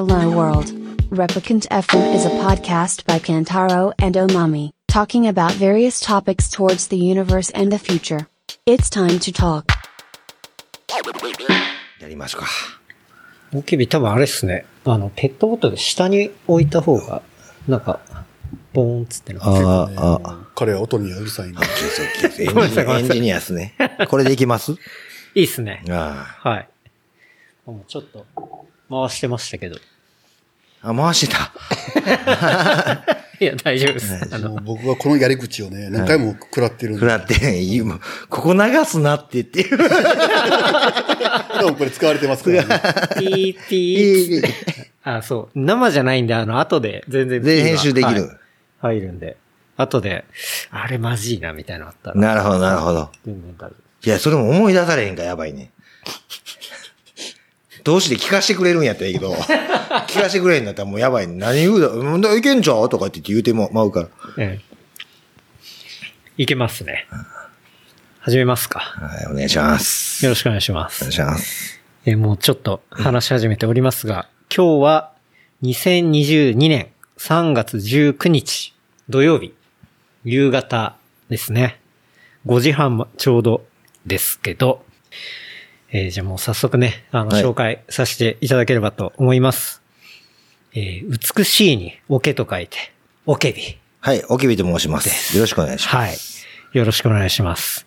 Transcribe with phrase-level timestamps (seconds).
[0.00, 0.72] Hello World.
[1.10, 6.96] Replicant FM is a podcast by Kantaro and Omami, talking about various topics towards the
[6.96, 8.26] universe and the future.
[8.64, 9.66] It's time to talk.
[12.00, 12.48] やりましょうか。
[13.52, 14.64] 大きび多分あれっすね。
[14.86, 17.20] あの、ペットボトル下に置いた方が、
[17.68, 18.00] なんか、
[18.72, 21.58] ボーンっつってなってるああ、あ彼は音にはうるさいんで。
[21.60, 23.74] エンジごめんなさいごめんなさいエンジニアですね。
[24.08, 24.72] これでいきます
[25.34, 25.84] いいっすね。
[25.90, 26.68] あはい。
[27.66, 28.24] もうちょっと、
[28.90, 29.76] 回してましたけど。
[30.82, 30.90] あ。
[30.90, 31.52] あ、回してた。
[33.40, 34.28] いや、大丈夫です。
[34.34, 37.00] あの、僕はこのやり口をね、何回も食らってるんで。
[37.00, 39.78] ふらって、言うもうここ流すなって言ってる。
[39.78, 39.84] で
[41.64, 42.80] もこれ使われてますからね。
[43.18, 44.44] ピーピー。
[45.04, 45.58] あ、そう。
[45.58, 48.20] 生じゃないんで、あの、後で全然で、編集できる。
[48.26, 48.40] はい
[48.80, 49.36] 入るんで。
[49.76, 50.24] 後で、
[50.70, 52.16] あれマジいな、みたいなのあったら。
[52.16, 53.10] なるほど、なるほど。
[53.24, 53.74] 全然大丈夫。
[54.06, 55.70] いや、それも思い出されへんからやばいね。
[57.84, 59.32] どうして聞かしてくれるんやったらいいけど、
[60.08, 61.34] 聞かしてくれへんだったらもうやばい、ね。
[61.36, 64.08] 何言うだ、うんいけんちゃうとかって言って言うても、まうから。
[64.38, 64.70] ええ。
[66.36, 67.06] いけますね。
[68.20, 68.80] 始めますか。
[68.80, 70.24] はい、お願いします。
[70.24, 71.12] よろしくお願いしますお願い。
[71.12, 71.80] します。
[72.06, 75.12] えーもうちょっと話し始めておりますが、今日は
[75.62, 78.74] 2022年3月19日
[79.10, 79.54] 土曜日、
[80.24, 80.96] 夕方
[81.28, 81.80] ですね。
[82.46, 83.66] 5時半ちょうど
[84.06, 84.82] ですけど、
[85.92, 89.82] えーじゃあもう早速ね、あの、はい紹介させていただければと思います。
[90.74, 92.76] えー美しいにおけと書いて、
[93.26, 93.76] おけび。
[94.00, 95.36] はい、おきびと申します。
[95.36, 95.96] よろしくお願いします。
[95.96, 96.78] はい。
[96.78, 97.86] よろしくお願いします。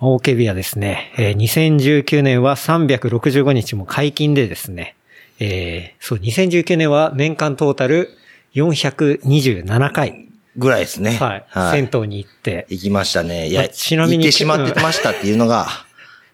[0.00, 4.94] オーケビはですね、えー2019年は365日も解禁でですね、
[5.40, 8.10] えーそう、2019年は年間トータル
[8.54, 10.26] 427回、
[10.56, 11.16] ぐらいですね。
[11.16, 11.80] はい、はい。
[11.88, 13.48] 銭湯に行って、行きましたね。
[13.48, 15.68] いまあや、ちなみに行ってしまってましたっていうのが、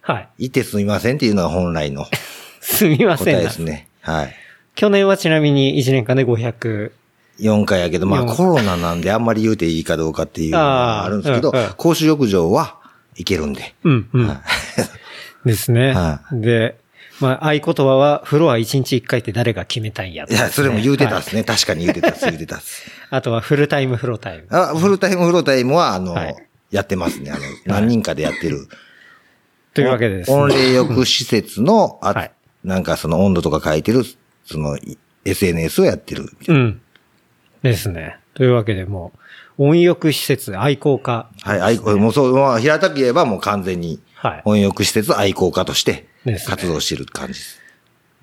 [0.05, 0.29] はい。
[0.39, 2.07] 行ってすみませんっていうのが本来の
[2.61, 3.89] すみません答えですね。
[4.01, 4.35] はい。
[4.75, 6.93] 去年はちなみに1年間で500、
[7.41, 12.77] 4回やけど、まあ四コロナなんであんまり言うていいかどうかっていうのがあるんですけどあーうんうん、公衆浴場は
[13.17, 13.75] 行けるんで。
[13.85, 14.29] うん、うん。
[14.29, 14.43] は
[15.45, 15.93] ですね。
[15.93, 16.77] はで、
[17.21, 20.33] まあ、合言葉は、フロア1日1回って誰が決めたんやい。
[20.33, 21.45] いや、それも言うてたっはいすね。
[21.45, 22.83] 確かに言うてたっす、 言うてたっす。
[23.11, 24.47] あとは、フルタイムフロータイム。
[24.51, 26.37] あ、フルタイムフロータイムは、あのはい、
[26.71, 27.31] やってますね。
[27.31, 28.69] あの、何人かでやってる。
[29.75, 30.37] というわけでですね。
[30.37, 32.31] 温冷浴施設の、あはい
[32.65, 34.05] なんかその温度とか書いてる、
[34.47, 34.97] その、い
[35.27, 36.31] SNS をやってる。
[36.49, 36.81] うん。
[37.63, 38.17] ですね。
[38.35, 39.13] というわけでも
[39.59, 41.29] う、温浴施設愛好家。
[41.43, 46.07] はい、愛好、もうそう、まあ、平たく言えばもう完全に、はい温浴施設愛好家として
[46.47, 47.61] 活動してる感じです。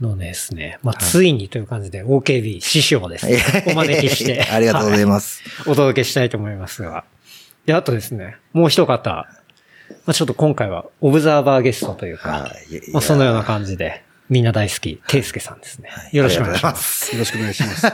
[0.02, 0.80] のですね。
[0.82, 3.40] まあ、ついにという感じで、OKB 師匠ですね。
[3.68, 4.42] お招きして。
[4.52, 5.44] ありがとうございまます。
[5.44, 5.70] す。
[5.70, 7.04] お届けしたいと思いますが。
[7.68, 9.28] で、あとですね、もう一方。
[10.06, 12.52] まあ、ちょっと今回は、オブザーバーゲストというか、
[12.94, 15.90] まあ、そのような感じで、みんな大好き、ていすけさんですね。
[16.14, 17.14] よろしくお願いします。
[17.14, 17.92] よろしくお願いします。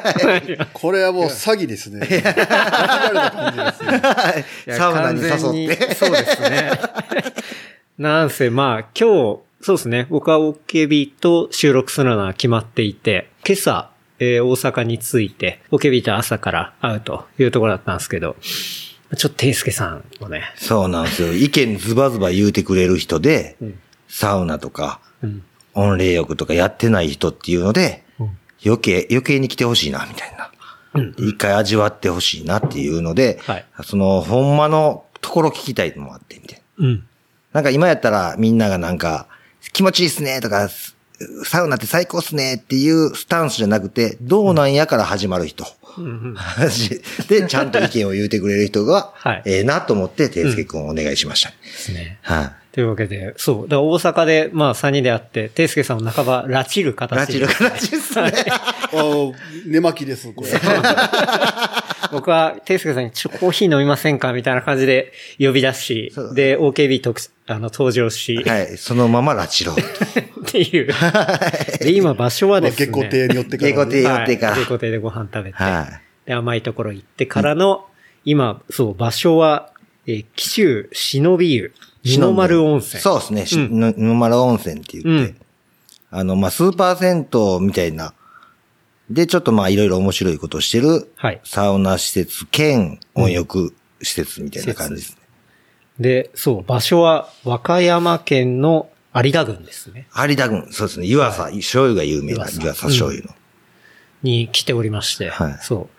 [0.74, 2.00] これはもう詐欺ですね。
[2.02, 4.46] 間違えた感じですね。
[4.68, 5.96] いやサウナに誘完全にって。
[5.96, 6.72] そうですね。
[7.97, 10.06] なんせ、まあ、今日、そうですね。
[10.12, 18.35] 僕は OKB と収録するのは決まっていて、今朝、えー大阪に着いて、OKB と朝から会うというところだったんですけど、
[19.16, 21.34] ちょっとていすけさんもね、そうなんですよ。
[21.34, 23.73] 意見ズバズバ言うてくれる人で、ん
[24.09, 25.44] サウナとか、うん。
[25.73, 30.51] 温冷浴とかやってない人っていうので、うん余計、余計に来てほしいな、みたいな。
[31.17, 36.88] 一回味わってほしいなっていうので、はいその、ほんまのところ聞きたいのもあって、みたいな。
[36.88, 37.07] うん。
[37.53, 39.28] なんか今やったらみんながなんか、
[39.73, 40.97] 気持ちいいっすねとか、す
[41.46, 45.66] サウナって最高っすねっていうスタンスじゃなくて、どうなんやから始まる人。
[47.28, 51.50] で、ちゃんと意見を言うてくれる人が、はいええなと思って、ていすけくんをお願いしました。
[51.50, 52.19] ですね。
[52.22, 52.52] はい。
[52.78, 53.68] というわけで、そう。
[53.68, 57.40] だから大阪で、まあ、3人で会って、ていすけさんを半ば拉致る形で。
[57.40, 58.31] ラチル形ですね。
[58.53, 59.31] あ
[59.66, 60.52] 寝巻きです、これ。
[62.13, 64.34] 僕は、ていすけさんに、ちょ、コーヒー飲みませんか？
[64.34, 68.78] みたいな感じで呼び出しそう、で、OKB 特、あの、登場し、はい。
[68.78, 69.73] そのままラチロ。
[69.73, 69.76] っ
[70.46, 70.93] ていう。
[71.79, 72.87] で、今場所はまあですね。
[72.87, 73.76] 下戸亭によってからね。
[73.76, 77.85] 下戸亭寄ってからはい亭でご飯食べて、はで、甘いところ行ってからの、
[78.26, 79.72] 今、そう、場所は、
[80.05, 81.73] えー、紀州忍び湯、
[82.03, 82.11] い。
[82.11, 83.02] 二の丸温泉。
[83.02, 83.67] そうですね。
[83.70, 85.35] 二の丸温泉って言って、うん
[86.09, 88.14] あの、まあ、スーパー銭湯みたいな、
[89.09, 95.18] で、ちょっとまあ、いろいろ面白いことをしてる、はいサウナ施設兼温浴施設みたいな感じですね。
[96.00, 100.08] で、そう、場所は和歌山県の有田郡ですね。
[100.16, 101.06] 有田郡、そうですね。
[101.08, 103.34] 湯浅、醤油が有名な湯浅湯浅醤油の。
[104.24, 105.90] に来ておりまして、はいそ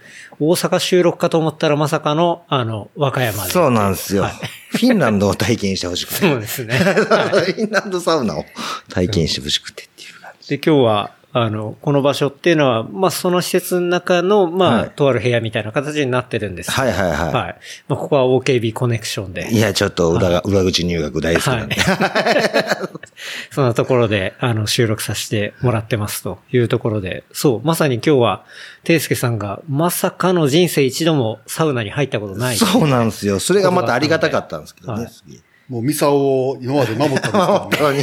[0.41, 0.45] う。
[0.45, 3.51] 大阪収録かと思ったらまさかの、あの、和歌山で。
[3.51, 4.23] そうなんですよ。
[4.23, 4.33] はい
[4.69, 6.21] フィンランドを体験してほしくて。
[6.29, 6.77] そうですね。
[6.79, 8.45] フィンランドサウナを
[8.91, 10.49] 体験してほしくてっていう感じ。
[10.51, 16.71] で、今日は、あの、この場所っていうのは、まあ、その施設の中の、まあ、はいとある部屋みたいな形になってるんです。
[16.71, 17.33] はいはいはい。
[17.33, 17.57] はい。
[17.87, 19.53] まあ、ここは OKB コネクションで。
[19.53, 21.77] いや、ちょっと裏が、裏口入学大好きなんで。
[23.51, 28.45] そんなところで、あの、収録させてもらってますというところで、そう、まさに今日は、
[28.85, 32.57] ていすけさんが、まさかの人生一度もサウナに入ったことない。
[32.57, 33.39] そうなんですよ。
[33.39, 35.03] それがまたありがたかったんですけどね。
[35.03, 38.01] はいすげえもうミサを今まで守ったんですから守ったのに、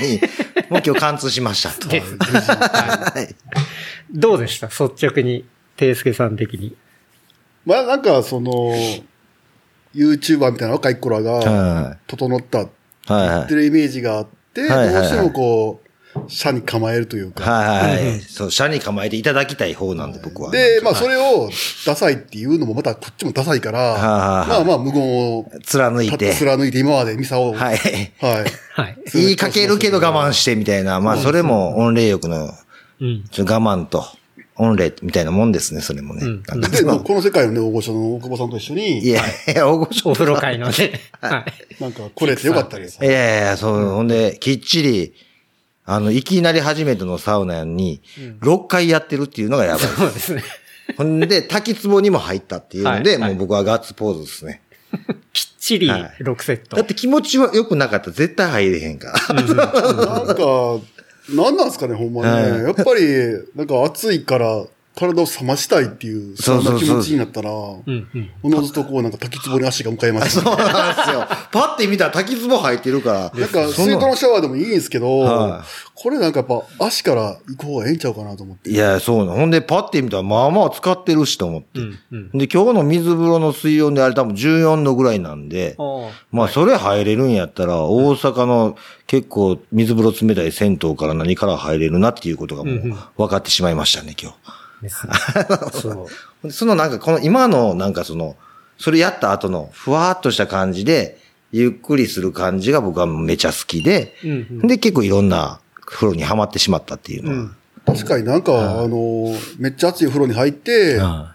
[0.69, 1.88] もう今日貫通しましたと。
[1.88, 3.35] ですはい
[4.12, 4.67] どうでした？
[4.67, 5.45] 率直に、
[5.75, 6.75] ていすけさん的に。
[7.65, 8.71] まあなんかその、
[9.95, 13.12] YouTuber みたいな若い子らが、は整ったっい。
[13.12, 13.56] はいはいて。
[13.56, 15.84] るイメージがあって、はいはいはいどうしてもこう、
[16.27, 17.44] 社に構えるというか。
[17.50, 18.19] はいはい。
[18.21, 20.51] そう、社に構えていただきたい方なんで、僕は。
[20.51, 21.50] で、まあそれを
[21.85, 23.79] ダサいっていうのもまたこっちもダサいから、
[24.47, 25.03] まあまあ無言
[25.38, 26.33] を貫いて。
[26.33, 27.57] 貫いて今までミサを、は。
[27.57, 27.79] はいい。
[28.21, 28.95] はい。
[29.13, 31.00] 言いかけるけど我慢してみたいな。
[31.00, 32.53] まあ、それも御礼欲の
[33.01, 33.23] うん。
[33.29, 34.06] ちょ我慢と
[34.56, 36.25] 御礼みたいなもんですね、それもね。
[36.25, 40.91] うんで、この世界のね、大御所の大久保さんと一緒いに、や、いや、大御所お風呂会のね。
[41.21, 41.45] は
[41.79, 41.81] い。
[41.81, 43.07] なんかこれってよかったですい。
[43.07, 45.13] やいや、そう、ほんで、きっちり、
[45.85, 48.01] あの、いきなり初めてのサウナに、
[48.41, 49.85] 6回やってるっていうのがやばい。
[49.85, 50.43] そうですね。
[50.97, 54.61] ほんで、滝壺にも入ったっていうので、はいはいもう僕はガッツポーズですね。
[55.33, 56.77] きっちりはい6セット。
[56.77, 59.35] だって気持ちは良くなかったら絶対入れへんから。
[59.35, 60.79] なんか、
[61.29, 63.03] なんなんですかね、ほんまにやっぱり、
[63.55, 64.65] なんか暑いから、
[64.95, 68.07] 体を冷ましたいっていう、そんな気持ちになったら、おうん
[68.44, 68.51] うん。
[68.51, 71.27] のずとこう、なんか滝壺に足が向かいました、そうなんですよ。
[71.51, 73.19] パッて見たら滝壺入ってるから。
[73.33, 78.69] なんか、水道のシャワーでもいいんですけど、はいこれなんかやっぱ足から行く方がええんちゃうかなと思って。
[78.69, 79.31] いや、そうな。
[79.31, 81.80] ほんで、パッて見たら、まあまあ使ってるしと思って。
[81.80, 82.38] うんうん。
[82.38, 88.75] で、今日の水風呂の水温であれ多分14度ぐらいなんで、あまあ、それ入れるんやったら、大阪の
[89.07, 94.64] 結構水風呂冷たい銭湯から何から入れるなっていうことがもう分かってしまいましたね、今日。
[94.85, 94.87] あ。
[94.87, 95.13] ですね。
[95.73, 96.07] そ
[96.43, 96.51] う。
[96.51, 98.35] そのなんかこの今のなんかその、
[98.77, 101.19] それやった後のふわーっとした感じで、
[101.51, 104.33] ゆっくりする感じが僕はめちゃ好きで、うんう
[104.65, 104.67] ん。
[104.67, 107.37] で結構いろんな風呂にはまってしまったっていうのは。
[107.37, 107.55] うん。
[107.85, 111.34] 確かになんか、あの、めっちゃ暑い風呂に入って、は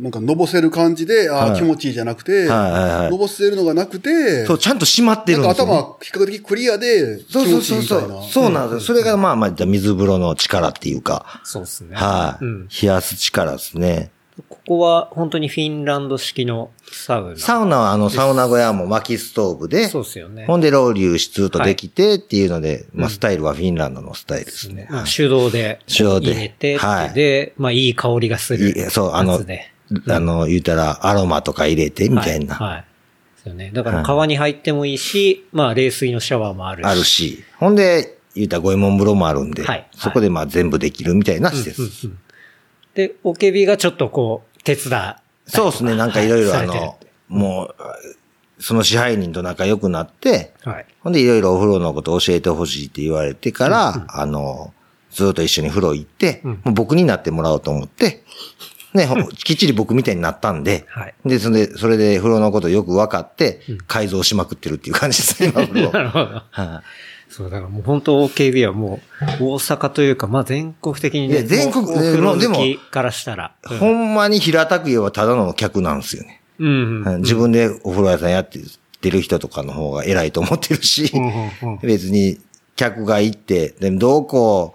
[0.00, 5.72] なんかのぼせる感じで、ああ、はい気持ちいいじゃなくて、はいはいはいのぼせるのがなくて、いそう、ちゃんと締まってるんですよ、ね。
[5.72, 8.06] 頭、比較的クリアで、気そうそう持ちいいそうそ。
[8.06, 8.28] みたいうな。
[8.28, 8.80] そうなんですよ。
[8.80, 11.96] それがまあまあ、水風呂の力っていうか、そうですね。
[11.96, 12.68] はい、うん。
[12.68, 14.10] 冷やす力ですね。
[14.48, 17.36] ここは本当にフィンランド式のサウナ。
[17.36, 20.46] サウナはあの、サウナ小屋も薪ストーブで、そうですよね。
[20.46, 24.86] ほんで、ロウリュ室とできてっていうので、まあ、スタイルはフィンランドのスタイルですね。
[24.90, 29.40] まあ手動で手動で入れて、はいで、まあいい香りがするそう、あの
[30.08, 32.68] あの、言うたら、アロマとか入れて、みたいな、はい。
[32.74, 32.84] はい
[33.40, 33.70] ですよね。
[33.72, 36.86] だから川に入ってもいいし、まあ冷水のシャワーもあるし。
[36.86, 37.44] あるし。
[37.58, 42.06] ほんで、言うたら五右衛門風呂もあるんで、はいそこでまあ全部できるみたいな施設。
[42.06, 42.18] うんうん
[42.92, 45.14] で、オケビがちょっとこう、手伝
[45.46, 46.98] そうですね、なんかいろいろあの、
[47.28, 47.66] も
[48.58, 50.86] う、その支配人と仲良くなって、はい。
[51.00, 54.74] ほんでいろいろお風呂のこと教えてほしいって言われてから、あの、
[55.12, 58.24] ずっと一緒に風呂行って、うんもう僕になってもらおうと思って、
[58.94, 61.14] ね、ほ きっちり僕みたいになったんで、はい。
[61.24, 65.90] で、それで、それで風呂のことよく分かって、改造しまくってるっていう感じです、今風呂。
[65.92, 66.42] なるほど。
[66.50, 66.82] は
[67.28, 69.00] そう、だからもう本当 OKB はも
[69.40, 73.52] う、大阪というか、まあ全国的にね、全国風呂でも好きからしたら。
[73.70, 76.40] いほんまに平たく言えばただの客なんですよね。
[76.58, 76.68] うん。
[76.68, 77.14] うん。
[77.14, 82.38] うん自分でお風呂屋さんやってる人とかの方が偉いと思ってるし、うんうんうん別に
[82.80, 84.74] 客が行って、でもどうこ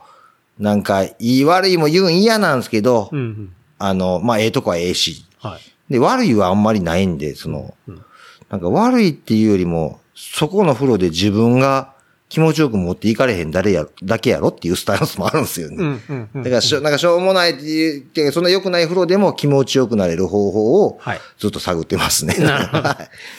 [0.60, 3.54] う、なんか、いい悪いも言うん嫌なんですけど、うんうん。
[3.88, 5.26] あの、まあ、ええとこはええし。
[5.40, 5.94] はい。
[5.94, 8.06] で、悪いはあんまりないんで、その、うん
[8.50, 11.95] なんか悪いっていうよりも、そこの風呂で自分が
[12.36, 15.78] 気持ちよく持っていかれへん誰や、だけやろっていうスタンスもあるんですよね。
[15.80, 16.44] うんうんうん。
[16.44, 22.36] だからしょ、なんかしょうもないっていう、そんな良くない風呂でも気持ちよくなれる方法をはい、ずっと探ってますね。
[22.40, 22.82] なるほ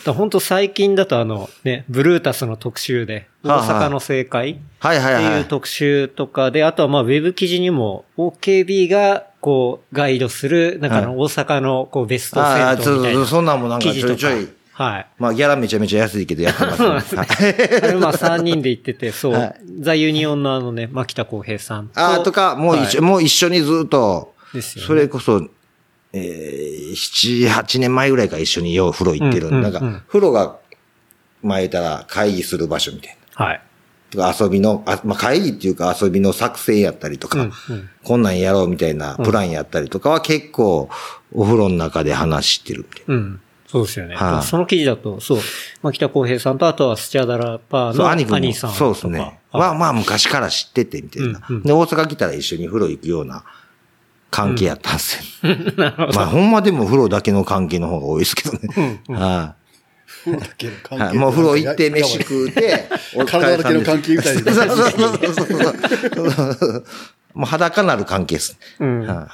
[0.07, 0.15] ど。
[0.17, 5.25] 本当最近だとあの、ね、ブルータスの特集で、大阪の正解はいはいはい。
[5.27, 13.85] っていう特集とかで、あとはまあウェブ記事にも OKB がこうガイドする、なんか大阪のこうベストああ、銭湯みたいなそうそう、そんなんもなんか。
[13.85, 14.49] ちょいちょい。
[14.77, 15.07] はい。
[15.19, 17.23] まあ、ギャラめちゃめちゃ安いけどやってます ね。
[17.23, 17.29] はい
[17.83, 21.99] あれまあ3人で行ってて、そう、はいザ・ユニオンのあのね、牧田康平さんと。
[21.99, 25.49] ああ、とか、もう一緒、はいもう一緒にずっと、ですよねそれこそ、
[26.13, 29.49] えー、7、8年前ぐらいから一緒によう風呂行ってる。
[29.49, 30.59] うんうんなんか、風呂が、
[31.43, 33.47] 前言ったら会議する場所みたいな。
[33.47, 33.63] はい。
[34.11, 40.89] とか遊びの、あまあ、会議っていうか遊びの作成やったりとか、うんうんこんなんやろうみたいなプランやったりとかは結構
[41.33, 43.15] お風呂の中で話してるみたいな。
[43.15, 43.41] うん。
[43.67, 44.15] そうですよね。
[44.15, 45.39] はいその記事だと、そう、
[45.83, 48.37] まあ、北公平さんと、あとはスチャダラパーそう、の兄貴も。
[48.37, 48.79] 兄さんとか。
[48.79, 49.41] そうですね。
[49.53, 51.41] は、まあ昔から知ってて、みたいな。
[51.49, 53.45] うんうんで、大阪来たら一緒に風呂行くような
[54.31, 55.57] 関係やったんですよ。
[56.15, 59.03] まあほんまでも風呂だけの関係の方が多いですけどね。
[59.09, 59.67] はい
[60.07, 61.05] 風呂だけの関係。
[61.05, 61.17] はい。
[61.17, 64.53] もう風呂行って飯食うて、 お疲れ体だけの関係みたいな。
[64.53, 64.91] そうそう
[65.35, 66.85] そうそう。
[67.35, 68.57] もう裸なる関係です。
[68.79, 69.07] うん。
[69.07, 69.29] は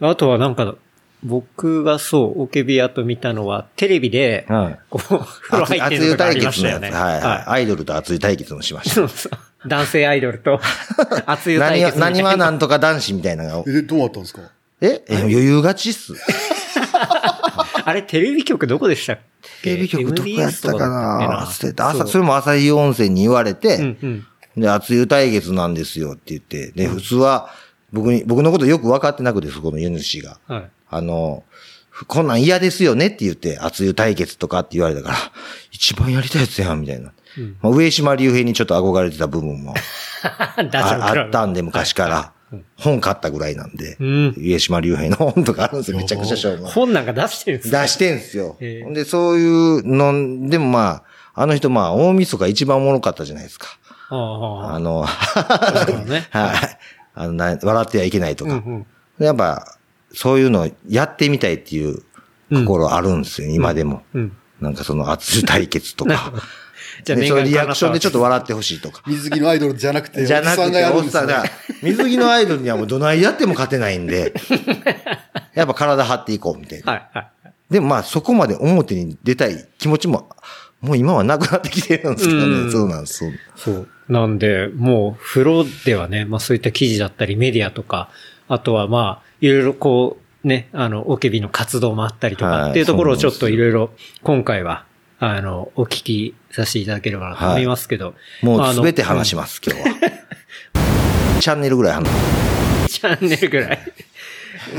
[0.00, 0.74] あとはなんか、
[1.22, 4.78] 僕がそう、オケビアと見たのは、テレビでい。、はい。
[4.88, 6.90] こう、風呂入ってるのがありましたよね。
[6.90, 7.44] はいはい。
[7.46, 8.94] アイドルと熱い対決もしました。
[8.94, 9.68] そうそう。
[9.68, 10.60] 男性アイドルと、
[11.26, 13.70] 熱い対何は、決みたい何はなんとか男子みたいなのが。
[13.70, 14.40] え、どうなったんですか？
[14.80, 16.14] ええ余裕勝ちっす。
[17.84, 19.18] あれ、テレビ局どこでしたっ
[19.62, 19.72] け？
[19.72, 21.42] テレビ局どこやったかな？
[21.42, 24.26] 朝、それも朝日温泉に言われて、うんうん。
[24.62, 27.50] で、熱湯対決なんですよって言って、で、普通は、
[27.92, 30.38] 僕に、僕のことよく分かってなくて、そこの家主が。
[30.46, 30.70] はい。
[30.90, 31.44] あの、
[32.06, 35.16] こんなん嫌ですよねって言って、熱湯対決とかって言われたから、
[35.70, 37.12] 一番やりたいやつやん、みたいな。
[37.38, 39.74] うんまあ、上島竜兵にちょっと憧れてた部分も
[40.24, 42.32] あったんで、昔から。
[42.76, 45.98] 本買ったぐらいなんで、うん上島竜兵の本とかあるんですよ。
[45.98, 48.56] めちゃくちゃしょうもない本なんか出してるんですか出してんすよ。
[48.58, 51.02] で、そういうの、でもま
[51.34, 53.68] あ、あの人まあ、大晦日一番おもろかったじゃないですか。
[54.08, 55.06] あああの、
[56.06, 56.26] ね。
[56.30, 56.78] はい。
[57.14, 58.54] あの、な笑ってはいけないとか。
[58.54, 58.86] うん
[59.18, 59.24] うん。
[59.24, 59.78] やっぱ、
[60.12, 62.02] そういうのやってみたいっていう
[62.50, 64.02] 心あるんですよ、今でも。
[64.14, 64.36] うん。
[64.60, 66.32] なんかその熱い対決とか。
[67.04, 69.02] じゃあで、そのリアクションでちょっと笑笑ってほしいとか。
[69.06, 71.50] 水着のアイドルじゃなくて、じゃなくて、おっさんがね。、
[71.82, 74.34] 水着のアイドルにはもうどないやっても勝てないんで、
[75.54, 76.92] やっぱ体張っていこうみたいな。
[76.92, 77.30] はいはい。
[77.70, 80.28] でもまあそこまで表に出たい気持ちも、
[80.80, 82.72] もう今はなくなってきてるんですけどうんね。
[82.72, 83.18] そうなんです。
[83.18, 83.88] そうそう。
[84.08, 88.08] なんで、もう、風呂ではね、まあそういった記事だったり、メディアとか、
[88.52, 93.90] あとはまあ、いろいろこう、ね、あの、オケビの活動もあったりとかはいっていうところをちょっといろいろ、
[94.24, 94.84] 今回は、
[95.20, 98.14] あの、お聞きさせていただければなと思いますけど。
[98.42, 99.94] もまああのうすべて話します、今日は。
[101.40, 102.08] チャンネルぐらい話
[102.88, 103.00] す。
[103.00, 103.78] チャンネルぐらい？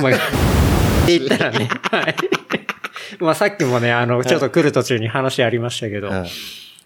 [0.02, 0.16] まあ、っ
[1.06, 2.16] て言ったらね、はい。
[3.24, 6.30] まあさっきもね、あの、ちょっと来る途中に話ありましたけど、はい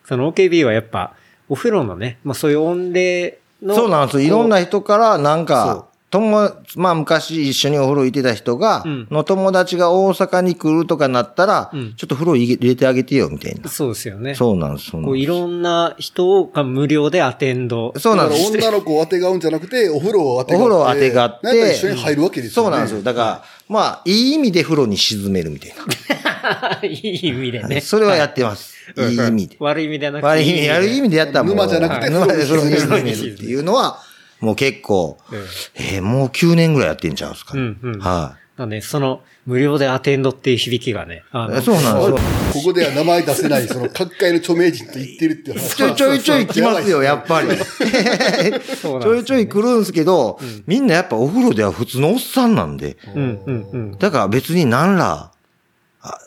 [0.07, 1.13] その OKB はやっぱ、
[1.49, 3.73] お風呂のね、まあそういう音霊の。
[3.73, 4.27] そうなんですよ。
[4.27, 13.69] いろんな人から、なんか、友、まあ昔一緒にお風呂行ってた人が、うんの友達が大阪に来るとかなったら、うんちょっと風呂入れてあげてよ、みたいな。
[13.69, 14.35] そうですよね。
[14.35, 14.91] そうなんです。
[14.91, 17.93] そうなんですこういろんな人が無料でアテンド。
[17.97, 18.51] そうなんです。
[18.51, 20.63] 女の子を当てがうんじゃなくて、お風呂を当てがって。
[20.63, 22.65] お風呂を当てがって、なんか一緒に入るわけですよね。
[22.65, 23.03] そうなんですよ。
[23.03, 25.73] だから、まあ、いい意味で風呂に沈めるみたい
[26.87, 27.67] いい意味でな。
[27.67, 27.81] ね。
[27.81, 28.75] それはやってます。
[28.95, 29.57] いい意味で。
[29.59, 30.27] 悪い意味ではなくて。
[30.27, 31.55] 悪い意味、悪い意味でやったらもう。
[31.55, 33.99] 沼じゃなくて沼で風呂に沈めるっていうのは、
[34.39, 35.37] もう結構、うん
[35.75, 37.61] えーもう9年ぐらいやってんちゃうんですかね。
[37.61, 41.23] うんうんはなんで、その、無料でアテンドっていう響きがね。
[41.33, 42.17] そうなんですよ。
[42.53, 45.75] ここでは名前出せない、その、各界の著名人と言ってるっていう話。
[45.75, 47.49] ちょいちょいちょい来ますよ、やっぱり。
[47.49, 52.95] ちょいちょい来るんですけど、みんなやっぱお風呂では普通のおっさんなんで。
[53.13, 53.97] うんうんうん。
[53.97, 55.34] だから別に何ら、あ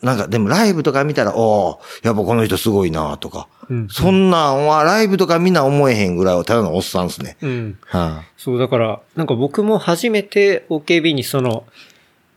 [0.03, 3.49] なんかでもライブとか見たら、おーやっぱこの人すごいなとか。
[3.69, 3.89] うん。
[3.89, 7.37] そんなんはライブとかみんな思えへんぐらいはただのおっさんですね。
[7.43, 7.79] うん。
[7.87, 11.65] はそう、だから、なんか僕も初めて OKB にその、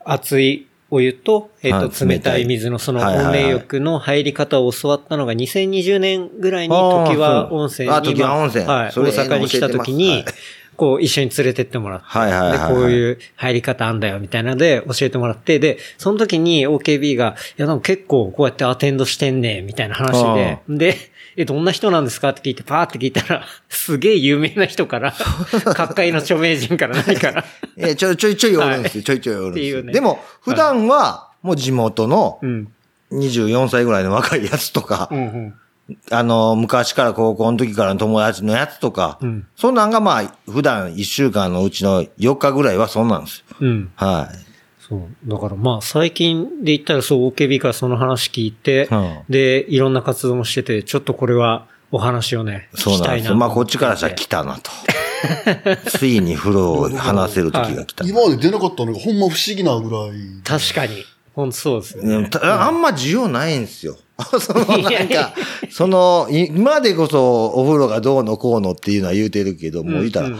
[0.03, 1.89] 熱いお湯と、えっ、はい。
[1.89, 8.65] と、冷たい水のその温冷浴の入り方を教わったのが2020年ぐらいに時は温泉に、あ時は温泉。
[8.65, 10.25] はい、大阪に来た時に、
[10.81, 20.97] こう一緒に連れてってもらって、はいはいはいはいで、こういう入り方あんだよみたいなので教えてもらって、で、その時に OKB が、いや、なんか結構こうやってアテンドしてんね、みたいな話で、で、
[21.37, 25.13] え、どんな人なんですかって聞いて、パーって聞いたら、 すげえ有名な人から、
[25.75, 27.45] 各界の著名人から何から、い。
[27.77, 29.01] え、ちょいちょいちょいおるんですよ。
[29.01, 29.79] はいちょいちょいおるんですよ。
[29.81, 32.67] っていうねでも、普段は、もう地元のうん。
[33.11, 35.53] 24歳ぐらいの若いやつとか、うんうん。
[36.09, 43.57] あの、昔から高校の時からの友達のやつとか、うんそんなんがまあ、普段1週間のうちの4日ぐらいはそんなんですよ。
[43.59, 43.91] うん。
[43.95, 44.51] はい。
[44.79, 45.29] そう。
[45.29, 53.05] だからまあ最近で言ったらそう OKB からその話聞いて、うんで、いろんな活動もしてて、ちょっとこれはお話をね、そうなんですよ。
[53.05, 54.71] 聞きたいなとまあ、こっちからしたら来たなと。
[55.85, 58.05] ついに風呂を話せる時が来た。
[58.05, 60.11] 今まで出なかったのがほんま不思議なぐらい。
[60.43, 61.03] 確かに。
[61.33, 62.15] ほんとそうですよね。
[62.15, 63.97] うんたあんま需要ないんですよ。
[64.39, 65.33] そのないんか、
[65.69, 70.33] その、い今でこそお風呂がどうのこうのっていうのは言うてるけど、もう言ったら、うん。
[70.33, 70.39] うん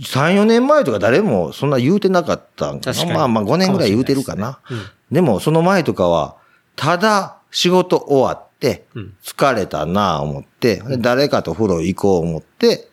[0.00, 3.14] 3、4年前とか誰もそんな言うてなかったんかな。
[3.14, 4.54] まあまあ5年ぐらい言うてるかな。
[4.54, 6.36] かもしれないでもその前とかは、
[6.74, 12.88] ただ仕事終わってうん、疲れたなぁ思って、で誰かと風呂行こう思って、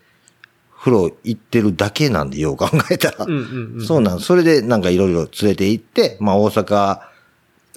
[0.77, 3.25] 風呂行ってるだけなんでよう考えたら。
[3.25, 3.85] うんうんうん。
[3.85, 7.11] そうなんそれでなんかいろいろ連れて行って、まあ大阪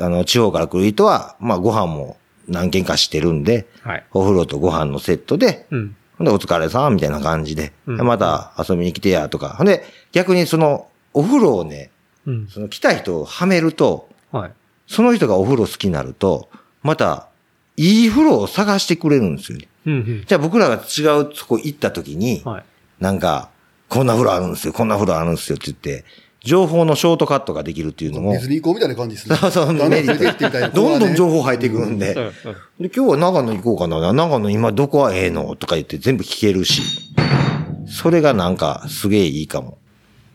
[0.00, 2.16] あの、地方から来る人は、まあ、ご飯も
[2.48, 4.06] 何軒かしてるんで、はい。
[4.12, 5.96] お風呂とご飯のセットで、うん。
[6.18, 9.50] ほんで、お疲れさんみたいな感じで、うんまた遊びに来てや、とか。
[9.50, 11.90] ほんで、逆にその、お風呂をね、
[12.26, 12.48] うん。
[12.48, 14.52] その来た人をはめると、はい。
[14.86, 16.48] その人がお風呂好きになると、
[16.82, 17.28] また、
[17.76, 19.68] いい風呂を探してくれるんですよね。
[19.86, 20.24] うんうん。
[20.26, 22.64] じゃあ僕らが違うとこ行った時に、はい。
[23.00, 23.50] なんか、
[23.88, 26.04] こんな風呂あるんですよ、こんな風呂あるんですよって言って、
[26.44, 29.36] 情報のショートカットができるっていうのもディ、ズニー行こうみたいな感じですね。
[29.36, 30.76] そうそう、メリッ出てきてみたいなト。
[30.76, 31.34] どんどん情報。
[31.34, 32.22] 報入ってくるんで、で、
[32.80, 34.12] 今日は長野行こうかな。
[34.12, 36.82] 長野今どこはええのとか言って全部聞けるし。
[37.86, 39.78] それがなんかすげえいいかも。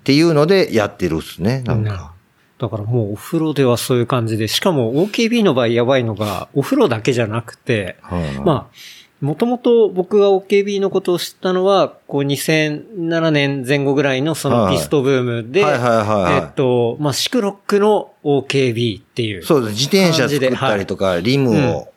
[0.01, 2.13] っていうのでやってるっすね、なんか。
[2.57, 8.75] だからもうお風呂ではそういう感じで、しかも OKB の場合やばいのが、お風呂だけじゃなくて、うんまあ、
[9.21, 19.43] もともと僕が OKB のことを知ったのは、こう2007年前後ぐらいのそのピストブームで、はいはいはいはいえっと、まあ、シクロックの OKB っていう。
[19.43, 19.73] そうです。
[19.73, 21.89] 自転車作ったりとか、リムうんを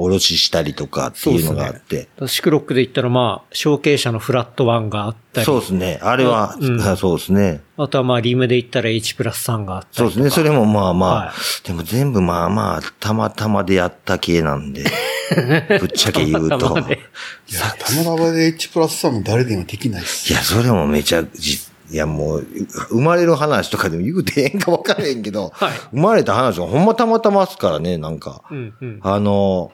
[0.00, 2.08] おろししたりとかっていうのがあって。
[2.26, 5.44] シクロックで言ったらまあ、小径車のフラットワンがあったり。
[5.44, 5.98] そうですね。
[6.02, 7.62] あれは、うんあそうですね。
[7.76, 10.10] あとはまあ、リムで言ったら H プラス3があったりとか。
[10.14, 10.42] そうですね。
[10.42, 14.84] それもまあまあ、はいでも全部まあまあ、たまたまでやった系なんで、
[15.80, 16.58] ぶっちゃけ言うと。
[16.58, 16.94] たまたまで
[17.48, 20.32] いや、たまたまで H プラスさんも誰でもできないです。
[20.32, 21.58] いや、それもめちゃ、じ
[21.90, 22.46] いやもう、
[22.88, 28.42] 生まれる話とかでも言うてええんか分からへんけど、はい生まれた話はほんまたまたまっすからね、なんか。
[28.50, 29.00] うんうん。
[29.02, 29.72] あの、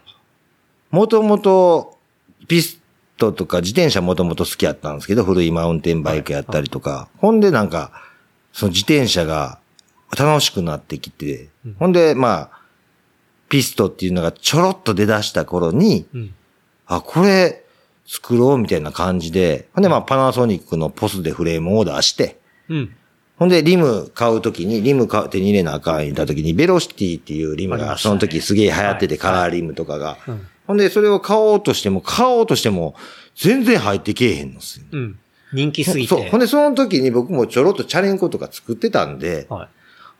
[0.92, 1.98] もともと、
[2.46, 2.78] ピス
[3.16, 7.90] トとか自転車もともと好きやったんですけど、古いマウンテンバイクやったりとか、ほんでなんか、
[8.52, 9.58] その自転車が
[10.16, 12.62] 楽しくなってきて、ほんでまあ、
[13.48, 16.34] ピストっていうのがちょろっと出だした頃に、うん。
[16.86, 17.64] あ、これ
[18.06, 22.94] 作ろうみたいな感じで、ほんでまあパナソニックのポスでフレームを出して、うん。
[23.38, 29.18] ほんでリム買うときに、リム買う手に入れなあかん言ったときに、ベロシティっていうリムがその時すげえ流行ってて、はい。
[29.18, 30.18] カラーリムとかが。
[30.28, 32.94] うんほんでそれを買おうとしても、買おうとしても、
[33.34, 34.86] 全然入ってけえへんのっすよ。
[34.92, 35.18] うん。
[35.52, 36.08] 人気すぎて。
[36.08, 36.28] そう。
[36.28, 39.68] ほんでその時に僕もちょろっとチャレンコとか作ってたんで、はい。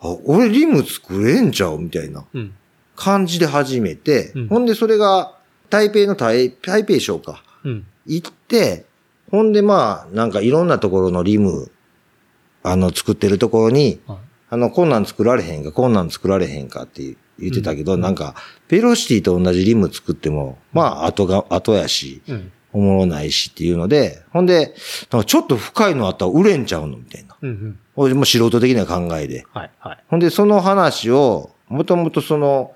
[0.01, 2.55] あ、俺リム作れんちゃうみたいなうん。
[2.97, 5.35] 感じで始めて、うんほんでそれが
[5.71, 7.43] 台北の台台北省か。
[7.65, 7.87] うん。
[8.07, 8.85] 行って、
[9.31, 11.71] ほんでまあ、なんかいろんなところのリム、
[12.63, 14.19] あの、作ってるところに、はい
[14.53, 18.35] あの、こんなん作られへんか、こんなん作られへんかって言ってたけど、なんか、
[18.73, 22.53] ベロシティと同じリム作っても、まあ、後が、後やし、うん。
[22.73, 27.37] おもろないしっていうので、ほんで、ちょっと深いのあったら売れんちゃうのみたいな。
[27.43, 27.51] うん。
[27.51, 27.79] うん。
[27.97, 29.45] 俺も素人的な考えで。
[29.53, 29.71] はい。
[29.79, 29.99] はい。
[30.09, 32.73] ほんで、その話を、もともとその、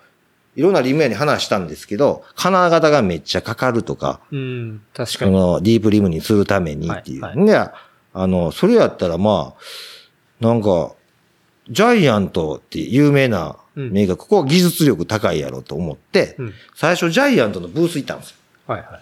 [0.55, 4.83] いろんなリム屋に話したんですけど、金型がめっちゃかかるとか、うん。
[4.93, 5.31] 確かに。
[5.33, 7.23] その、ディープリムにするためにっていう。
[7.23, 10.93] はいはいで、あの、それやったらまあ、なんか、
[11.71, 18.37] ジャイアントって有名なメーカー、ここは技術力高いやろと思って、うん最初ジャイアントのブース行ったんですよ。
[18.67, 18.81] はい。
[18.81, 19.01] はい。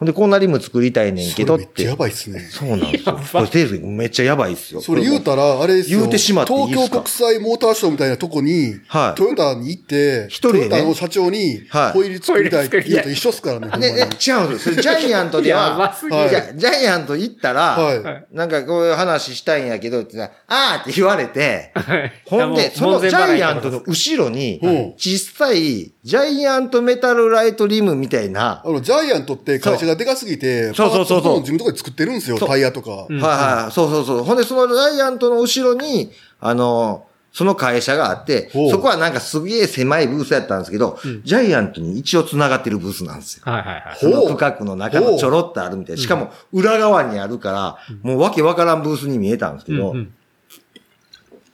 [0.00, 1.64] ほんで、こんなリム作りたいねんけどって。
[1.64, 2.40] それめっちゃやばいっすね。
[2.50, 3.12] そうなんですよ。
[3.32, 4.80] これテーズめっちゃやばいっすよ。
[4.80, 6.00] それ言うたら、あれですよ。
[6.00, 6.80] 言うてしまっていいっすか？
[6.80, 14.58] 東京国際モーターショーみたいなとこに、はいトヨタに行って、一人でねトヨタの社長にはい、ホイール作りたいって言うと一緒っすからね、ほんまで、にえ、違うんですよ。
[14.58, 32.90] それジャイアントでやはば、すぎるじゃジャイアント行ったら、はいなんかこういう話したいんやけどって言ったら、あーって言われて、はいほんで、そのジャイアントの後ろにうん、小さい、ジャイアントメタルライトリムみたいな、あの、ジャイアントって会社がでかすぎて、そうそうそうそう自分のところで作ってるんですよ、そうタイヤとか。
[32.90, 34.22] はいはい、そうそうそう。
[34.22, 36.10] ほんで、そのジャイアントの後ろに、
[36.40, 43.44] あの、その会社があってそこはなんかすげえ狭いブースやったんですけど、ジャイアントに一応繋がってるブースなんですよ。
[43.44, 43.62] はい。
[43.62, 43.96] はい。
[44.00, 46.02] その区画の中のちょろっとあるみたいな。
[46.02, 50.14] しかも裏側にあるから、もうわけわからんブースに見えたんですけど、うんうん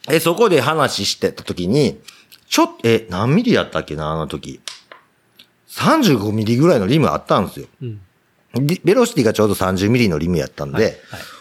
[0.09, 1.99] え、そこで話してた時に、
[2.47, 4.61] ちょっと、え、何ミリやったっけな、あの時。
[5.69, 7.67] 35ミリぐらいのリムあったんですよ。
[7.81, 8.01] うん。
[8.55, 10.97] リベロシティがちょうど30ミリのリムやったんで、はいはい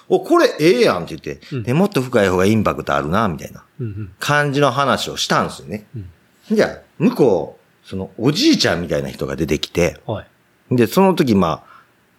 [0.09, 4.13] お、これええやんって言って、で、もっと深い方がインパクトあるな、みたいなうんうん。
[4.21, 5.87] 感じの話をしたんですよね。
[6.51, 10.25] じゃあ、向こう、そのおじいちゃんみたいな人が出てきて、は
[10.71, 10.77] い。
[10.77, 11.65] で、その時ま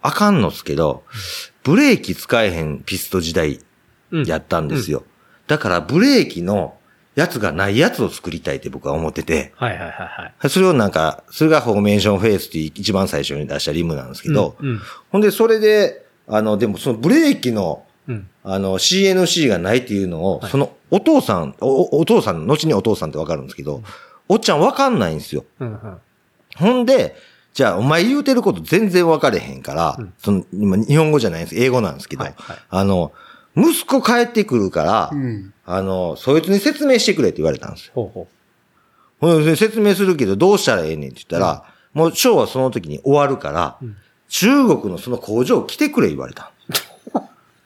[0.02, 1.04] あ、あかんのっすけど、
[1.62, 3.60] ブレーキ使えへんピスト時代
[4.10, 5.04] うんやったんですよ。
[5.46, 6.77] だからブレーキの
[7.18, 10.48] やつがないやつを作りたいって僕は思ってて、はいはいはいはい。
[10.48, 18.28] それをなんか、それがフォーメーションフェイスっていう一番最初に出したリムなんですけど、うんうんほんでそれで、あの、でもそのブレーキの、うん。
[18.44, 23.82] あの、CNC がないっていうのを、そのお父さん、おお父さん、後にお父さんってわかるんですけど、
[24.28, 25.44] おっちゃんわかんないんですよ。
[25.58, 25.98] うんうん。
[26.56, 27.16] ほんで、
[27.52, 31.56] じゃあ、お前言うてること全然分かれへんから、その、今、日本語じゃないんです。
[31.56, 33.12] 英語なんですけど、はいはいあの、
[33.58, 35.52] 息子帰ってくるから、うん。
[35.66, 37.92] あの、そいつに説明してくれって言われたんですよ。
[37.94, 38.28] ほうほ
[39.20, 43.78] ほんで説明するけどどうしたらええねんって言ったら、もうショーはその時に終わるから、
[44.28, 46.52] 中国のその工場来てくれ言われた。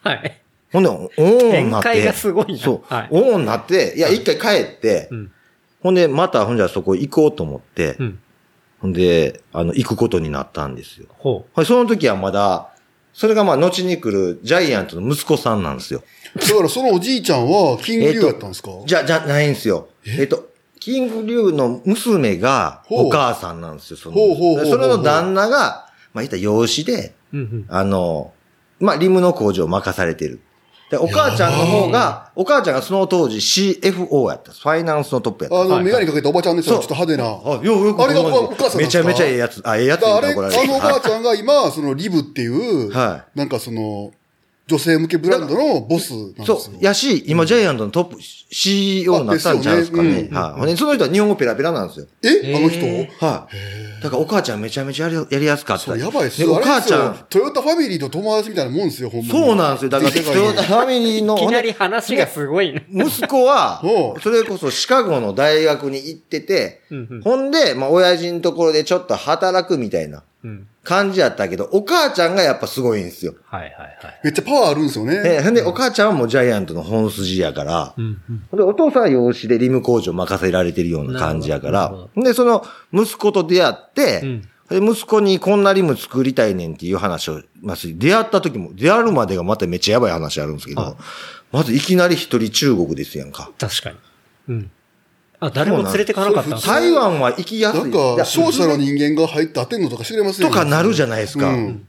[0.02, 0.40] はい。
[0.72, 1.90] ほんで、おーんなって。
[1.90, 2.94] 展開がすごいなそう。
[2.94, 5.32] はいおーんなって、いや、一回帰って、うん。
[5.82, 8.18] ほんで、また、ほんじゃそこ行こうと思って、うん。
[8.80, 11.06] ほんで、あの、行くことになったんですよ。
[11.18, 12.71] ほはいその時はまだ、
[13.12, 16.02] それがまあ、後に来るジャイアントの息子さんなんですよ。
[16.34, 19.88] だからそのおじいちゃんは、キングリュウやったんですか、じゃ、じゃないんですよ。
[20.06, 20.24] え？
[20.24, 20.48] っと、
[20.80, 24.14] キングリュウの娘がお母さんなんですよ、その。
[24.14, 27.36] ほうほうほうそれの旦那が、まあ、いったら養子で、う。
[27.36, 27.66] うんうん。
[27.68, 28.32] あの、
[28.80, 30.40] まあ、リムの工場を任されてる。
[30.92, 34.52] で、お母ちゃんの方が、お母ちゃんがその当時 CFO やった。
[34.52, 35.60] ファイナンスのトップやった。
[35.62, 36.80] あの、はいメガネかけたおばちゃんですよ。
[36.80, 37.24] ちょっと派手な。
[37.24, 39.62] あ、ようよくあれがお母さんめちゃめちゃええやつ。
[39.64, 44.10] あ、ええやつあれ、あのおばあちゃんが今、そのリブっていう、はなんかその、
[44.66, 46.56] 女性向けブランドのボスなんですよ。
[46.58, 46.74] そう。
[46.80, 50.28] やし、今、ジャイアントのトップ CEO になったんちゃうんですかね。
[50.30, 50.76] はい。
[50.76, 52.06] その人は日本語ペラペラなんですよ。
[52.22, 52.86] えあの人？
[53.24, 54.02] はい。
[54.02, 55.84] だから、お母ちゃんめちゃめちゃやりやりやすかった。
[55.84, 56.54] そう、やばいっすで、よ。
[56.54, 57.26] お母ちゃん。
[57.28, 59.30] トヨタファミリーと友達みたいなもんですよ、ほんまに。
[59.30, 59.90] そうなんですよ。
[59.90, 62.80] だから、トヨタファミリーの、いきなり話がすごいな。
[63.04, 63.82] 息子は
[64.22, 66.82] それこそシカゴの大学に行ってて
[67.24, 70.66] ほんで、まあ、親父のところでちょっと働くみたいなうん。
[70.84, 73.34] 感じやったけど、お母ちゃんがやっぱすごいんですよ。
[73.44, 74.20] はいはいはい。
[74.24, 75.22] めっちゃパワーあるんですよね。
[75.22, 78.20] で、ほんで、お母ちゃんはもうジャイアントの本筋やから、うん
[78.52, 90.96] で、お父さんは養子でリム工場任せられてるような感じやかなるほら、ほんで、その息子と出会って、うんで息子にこんなリム作りたいねんっていう話を、まあ、出会った時も、出会うまでがまためっちゃやばい話あるんですけはいど、
[91.52, 93.50] まずいきなり一人中国ですやんか。
[93.58, 93.96] 確かに。
[94.48, 94.70] うん。
[95.46, 97.80] あ、誰も連れてかなかったんですか台湾は行きやすい。
[97.80, 101.48] なんいやか、商社の人間が入って当てんのとか知れますよとかなるじゃないですか。
[101.48, 101.86] うん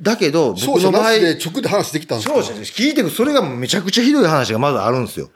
[0.00, 2.34] だけど、商僕の場合、社なしで直で話できたんですか？
[2.36, 5.28] 商社です聞いてく、それがめちゃくちゃひどい話がまずあるんですよ。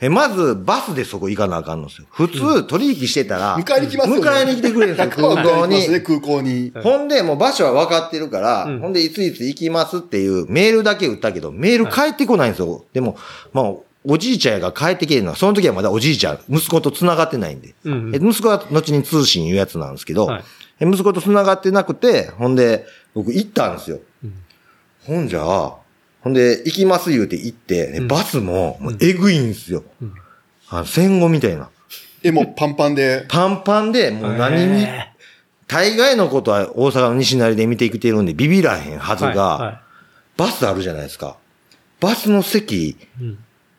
[0.00, 2.08] え、まず、バスでそこ行かなあかんのですよ。
[2.10, 4.22] 普通、取引してたら、迎えに来ますよね。
[4.28, 6.72] 迎えに来てくれるんですよ、 空港に空港に。
[6.82, 12.84] ほんで、もう場所は分かってるから、うんほんで、いついつ行きますっていうメールだけ打ったけど、メール返ってこないんですよ。
[12.92, 13.16] でも、
[13.52, 13.72] まあ、
[14.08, 17.74] おじいちゃんが帰ってきてるのは、その時はまだおじいちゃん、息子と繋がってないんで。
[17.84, 20.44] うんうんえ息子は後に通信いうやつなんですけど、はい
[20.78, 23.98] え息子と繋がってなくて、ほんで、僕行ったんですよ。
[25.04, 25.76] ほんじゃあ、
[26.20, 29.84] ほんで、行きます言うて行って、ねうんバスも、もうえぐいんですよ。
[30.68, 31.70] あの戦後みたいな。
[32.22, 33.24] え、もうパンパンで？
[33.28, 35.12] パンパンで、もう何に、へ
[35.66, 39.82] 大概のことは大阪の西成で見てきてるんでビビらへんはずが、はいは
[40.36, 41.38] バスあるじゃないですか。
[42.00, 43.38] バスの席いうん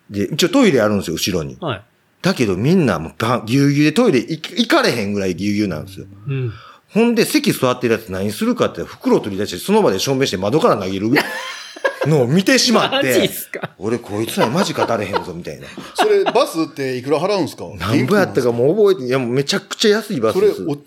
[0.09, 1.57] で、一応トイレあるんですよ、後ろに。
[1.59, 1.81] はい。
[2.21, 3.13] だけどみんなもう
[3.45, 6.07] ぎゅうぎゅうでトイレ行かれへんぐらいぎゅうぎゅうなんですよ。
[6.27, 6.51] うん。
[6.89, 11.09] ほんで席座ってるやつ何するかって袋取り出してその場で証明して窓から投げる
[12.07, 13.71] のを見てしまっマジって、すか？
[13.77, 15.67] 俺こいつらマジ語れへんぞみたいな。
[15.95, 17.65] それ、バスっていくら払うんですか？
[17.77, 20.65] 何ぼやったかもう覚えて、いやもうめちゃくちゃ安いバスそれ、です。
[20.65, 20.77] お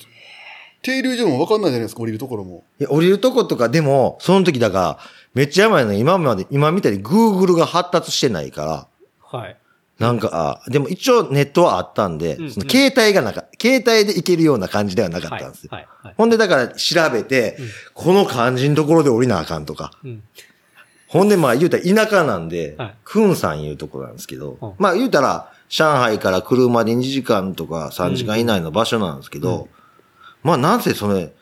[0.82, 2.64] 停留所も分かんないじゃないですか、降りるところも。
[2.80, 4.98] いや降りるとことかでも、その時だから、
[5.34, 8.86] めっちゃやばいの今まで、今みたいに Google が発達してないから、
[9.30, 9.56] はい。
[9.98, 15.68] なんか、あでも一応ネットはあったんで、うんその携帯がなか、携帯で行けるような感じではなかったんですよ。
[15.72, 15.88] はい。
[16.02, 16.14] はい。
[16.16, 17.58] ほんでだから調べて、
[17.94, 19.92] この漢字のところで降りなあかんとか。
[20.02, 20.22] うん。
[21.06, 29.68] ほんでまあ言うたら田舎なんで、はいクンさんいうところなんですけど、うんまあ言うたら上海から車で2時間とか3時間以内の場所なんですけど、
[30.42, 31.32] まあなんせそれ、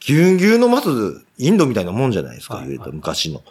[0.00, 3.42] ぎゅうぎゅうのまずインドみたいなもんじゃないですか、はい言うたら昔の。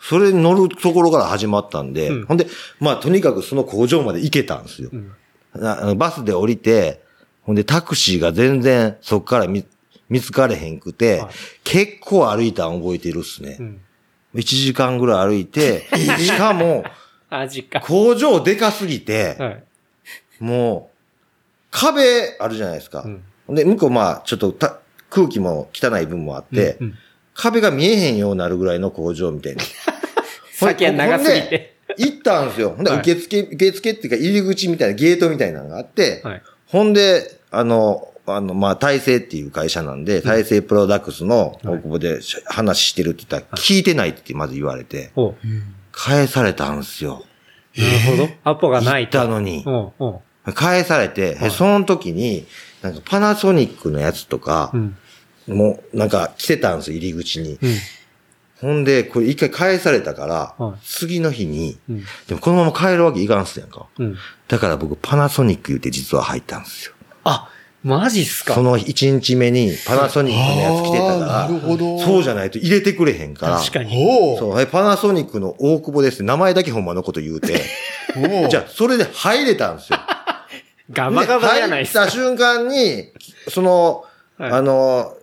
[0.00, 2.46] それに乗るところから始まったんで、うんほんで、
[2.80, 4.90] まあとにかくその工場まで行けたんですよ。
[4.92, 5.98] うん。
[5.98, 7.02] バスで降りて、
[7.42, 9.64] ほんでタクシーが全然そっから見
[10.08, 11.28] 見つかれへんくて、はい
[11.62, 13.62] 結構歩いたん覚えてるっすねう。
[13.62, 13.80] ん。
[14.34, 15.86] 1時間ぐらい歩いて、
[16.18, 16.84] しかも。
[17.82, 19.64] 工場でかすぎて、はい。
[20.40, 20.96] もう
[21.70, 23.02] 壁あるじゃないですか。
[23.02, 23.22] うん
[23.54, 24.78] で、向こうまあちょっとた
[25.10, 26.94] 空気も汚い分もあって、うんうん
[27.40, 29.62] 壁が見えへんようになるぐらいの工場みたいな。
[30.52, 31.76] 先は長すぎて。
[31.96, 32.70] 行ったんですよ。
[32.76, 36.42] ほんで、はい受付、受付っていうか入り口みたいなゲートみたいなのがあって、はい。
[36.66, 45.10] ほんで、あの、あの、まあ、大成っていう会社なんで、大成プロダクツの大久保でし話してるって言ったら、聞いてないってまず言われて、
[45.90, 47.24] 返されたんですよ。
[47.76, 48.28] なるほど。
[48.44, 49.18] アポがないと。
[49.18, 49.64] 行ったのに
[50.54, 52.46] 返されて、えその時に、
[52.82, 54.96] なんかパナソニックのやつとかう、ん。
[55.54, 57.58] もうなんか来てたんですよ、入り口に。
[57.60, 57.76] うん。
[58.60, 62.04] ほんで、これ一回返されたから、はい次の日に、うん。
[62.28, 63.86] でもこのまま帰るわけいかんっすやんか。
[63.98, 64.16] うん。
[64.48, 66.94] だから僕パナソニック言って実は入ったんですよ。
[67.24, 67.48] あ、
[67.82, 68.54] マジっすか？
[68.54, 71.98] その1日目にパナソニックのやつ来てたかなるほど。
[71.98, 73.58] ら、そうじゃないと入れてくれへんから。
[73.58, 73.90] 確かに。
[73.94, 74.38] ほう。
[74.38, 77.62] そう、えパナソニックの大久保ですって名前だけほんまのこと言うて、
[78.14, 79.98] ほうじゃあそれで入れたんですよ。
[80.92, 82.00] ガバガバじゃないですか。
[82.00, 83.12] 入った瞬間に、
[83.48, 84.04] その、
[84.36, 85.14] はいあの、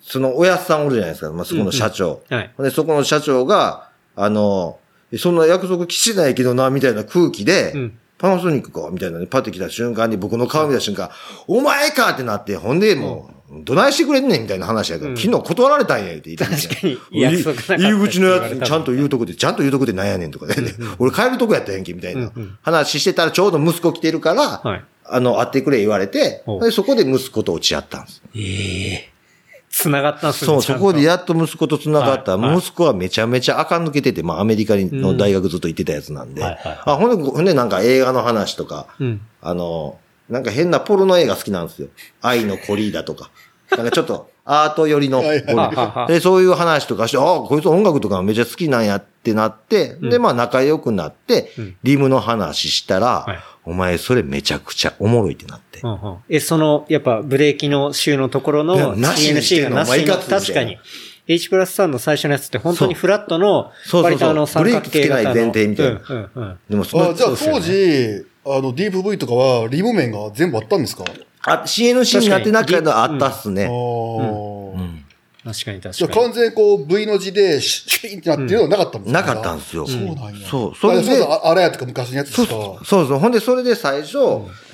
[0.00, 1.32] そのおやつさんおるじゃないですか。
[1.32, 2.22] まあ、そこの社長。
[2.28, 2.50] はい。
[2.58, 4.78] で、そこの社長が、あの、
[5.18, 7.98] そんな約束してないけどな、みたいな空気で、うん。
[8.18, 11.10] パナソニックかみたいなね、パッて来た瞬間に僕の顔見た瞬間、
[11.46, 15.16] お前かってなって、ほんでもう、どないしてくれんねんみたいな話やから、うん。
[15.16, 20.54] 昨日断られたんやって言って確かに入り口のやつにちゃんと言うとこで、ちゃんと言うとこでなんやねんとかで、
[20.98, 22.30] 俺帰るとこやったやんけ、みたいな
[22.62, 24.84] 話してたらちょうど息子来てるから、はい。
[25.12, 28.22] あの、会ってくれ言われてでそこで息子と落ち合ったんです。
[28.36, 29.09] ええ
[29.70, 32.36] 繋がったんすねそう、そこでややっと息子と繋がった。
[32.36, 36.42] はいはい息子はめちゃめちゃ垢抜けてて、まあアメリカの大学ずっと行ってたやつなんで。
[36.42, 39.20] はいはいはいあ、ほんで、ほんでなんか映画の話とか、うん。
[39.40, 41.88] あの、なんか変なポルノ映画好きなんですよ。
[42.20, 43.30] 愛のコリーダとか。
[43.70, 45.18] なんかちょっとアート寄りの。
[45.18, 46.12] はいはい。
[46.12, 51.76] で、そういう話とかして、ああ、こいつ音楽とかめちゃ好きなんやってなって、で、まあ仲良くなって、うん。
[51.82, 53.38] リムの話したら、はい。
[53.64, 55.80] お前それめちゃくちゃおもろいってなって。
[55.82, 56.16] うんうん。
[56.28, 60.78] え、その、やっぱブレーキの週のところのなしにして CNC んのがなしに確かに。
[61.28, 65.34] H プラス3の最初のやつって本当にフラットの、割とあの三角形型の。
[65.34, 66.00] ブレーキつけない前提みたいな。
[66.08, 66.58] うんうんうん。
[66.68, 71.04] でもそのあじゃあ当時、あの、DVV とかは、リム面が全部あったんですか？
[71.42, 73.64] あ、CNC になってなかったあったっすね。
[75.42, 76.24] 確かに確じゃあかに。
[76.26, 79.86] 完全にこう V の字でシュピンってなってるのはなかったんですなかったんですよ。
[79.86, 80.46] そうなんや。
[80.46, 82.84] そうそれであれやとか昔のやつそうですか？
[82.84, 83.18] そうそう。
[83.18, 84.18] ほんで、それで最初、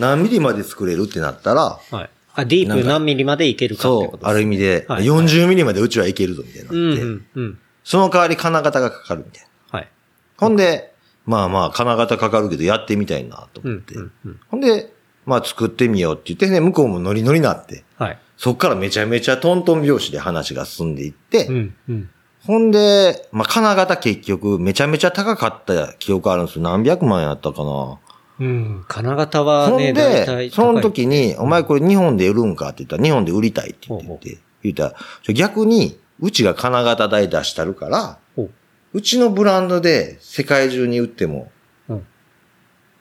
[0.00, 2.10] 何ミリまで作れるってなったら、はい。
[2.34, 7.58] あ、ディープ何ミリまでいけるかってそう、ことですある意味で、はい40ミリまでうちはいけるぞ、みたいになって、うんうんうん。
[7.84, 9.78] その代わり金型がかかるみたいな。
[9.78, 9.88] はい。
[10.36, 10.92] ほんで、
[11.26, 13.94] まあまあ、金型かかるけど、やってみたいなとうん思って。
[13.94, 14.40] うんうん。
[14.50, 14.92] ほんで、
[15.26, 18.18] まあ作ってみようって言ってね、向こうもノリノリになって、はい。
[18.36, 22.10] そっからめちゃめちゃトントン拍子で話が進んでいって、うんうん。
[22.44, 26.62] ほんで、まあ、金型結局めちゃめちゃ高かった記憶あるんですよ。
[26.62, 27.98] 何百万やったかな。
[28.38, 28.84] うん。
[28.86, 34.94] 金型はね、ほんで、その時に、お前これ日本で売るんかって言ったら、日本で売りたいって言って言った
[35.28, 38.50] ら、逆に、うちが金型代出したるから、ほう
[38.92, 41.50] うちのブランドで世界中に売っても
[41.88, 42.06] うん、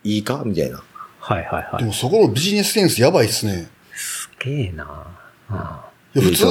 [0.03, 0.83] いいかみたいな。
[1.25, 1.77] はいはいはい。
[1.79, 3.67] でもそこのビジネスセンスやばいっすね。
[3.95, 5.07] すげえな
[5.49, 6.45] あいや普通、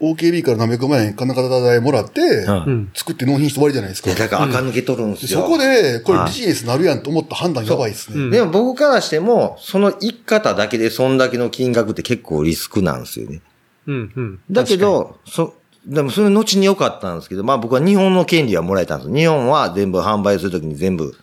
[0.00, 2.90] OKB から何百万円金型代もらって、うんうん。
[2.94, 4.14] 作って納品して終わりじゃないですか。
[4.14, 5.40] だから垢抜けとるんですよ。
[5.40, 8.20] でそこで、これはいビジネスなるやんと思った判断やばいっすね。
[8.20, 13.40] うんでも僕からしても、その一方だけでそんだけの金額って結構リスクなんですよね。
[13.86, 14.40] うんうん。
[14.50, 15.54] だけど、そ、
[15.86, 19.14] でもそれ後に良かったんですけど、まあ僕は日本の権利はもらえたんです。
[19.14, 21.16] 日本は全部販売するときに全部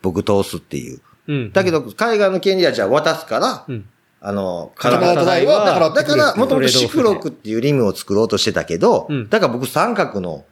[0.00, 1.02] 僕通すっていう。
[1.52, 3.84] だけど、海外の権利はじゃあ渡すから、うん。
[4.20, 10.44] あの、金金型代は、だからだから、もともとシフロクっていうリムを作ろうとしてたけど、うんだから僕三角の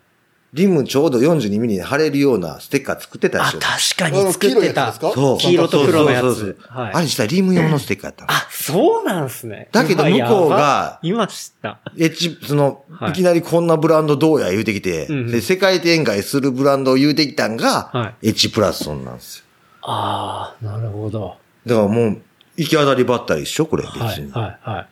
[0.52, 4.00] リムちょうど42ミリに貼れるようなステッカー作ってたんであ、すよ。
[4.00, 4.92] 確かに作ってた。
[4.92, 5.38] そう。
[5.38, 8.30] 黄色と黒のやつそうそうそうはいあれ実はリム用のステッカーやったの。
[8.30, 9.68] あ、そうなんすね。
[9.72, 11.80] だけど向こうが今今知った。
[11.98, 19.45] エッジ、その、はいい、きなりこんなブランドどうや言うてきて、うんうんで世界展開するブランドを言うてきたんが、はエッジプラスソンなんですよ。
[19.88, 21.36] ああ、なるほど。
[21.64, 22.22] だからもう、
[22.56, 23.66] 行き当たりばったりでしょ？
[23.66, 24.30] これ別はい、に。
[24.32, 24.86] はい、はい。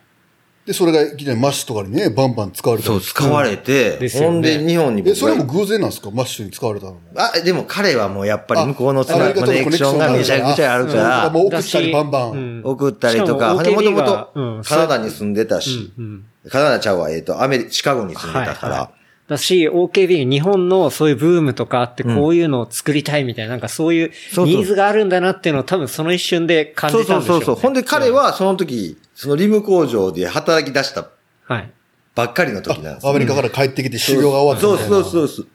[0.67, 4.27] で、それがいきなりマッシュとかにね、バンバン使われたそう、り使われて、ですよね。
[4.29, 6.09] ほんで日本に僕え、がそれも偶然なんですか？
[6.11, 6.99] マッシュに使われたのも。
[7.15, 12.31] あ、でも彼はもうやっぱり向こうのつなコネクションがめちゃくちゃあるから、もう送ったりバンバン。
[12.31, 12.61] うん。
[12.63, 16.49] 送ったりとか、ももともがとうんカナダに住んでたし、うんうん。
[16.49, 27.39] カナダちゃうわ、えっ、と、アメリ、シカゴに住んでたから、はいはいだし、OKB、日本のそういうブームとかあって、こういうのを作りたいみたいな、なんかそういうそうニーズがあるんだなっていうのを多分その一瞬で感そうじたんでしょね。
[27.39, 27.61] そううそうそう。
[27.63, 31.09] ほんで彼はその時、そのリム工場で働き出した
[31.45, 31.71] はい。
[32.13, 34.95] ばっかりの時なんですよアメリカから帰ってきて修行が終わったそうみたいな。
[34.95, 35.47] そうそうそう。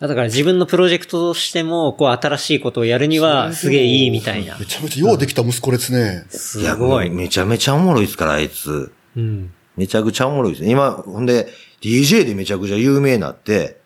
[0.00, 4.64] だから自分のプロジェクトとしても、こう新しいことをやるにはすげえいいみたいなめ。
[4.64, 6.24] ちゃめちゃようできた息子ですね。
[6.30, 7.10] すごい。
[7.10, 8.92] めちゃめちゃおもろいですから、あいつ。
[9.16, 9.52] うん。
[9.76, 10.70] めちゃくちゃおもろいですね。
[10.70, 11.48] 今、ほんで、
[11.80, 13.80] DJ でめちゃくちゃ有名になって、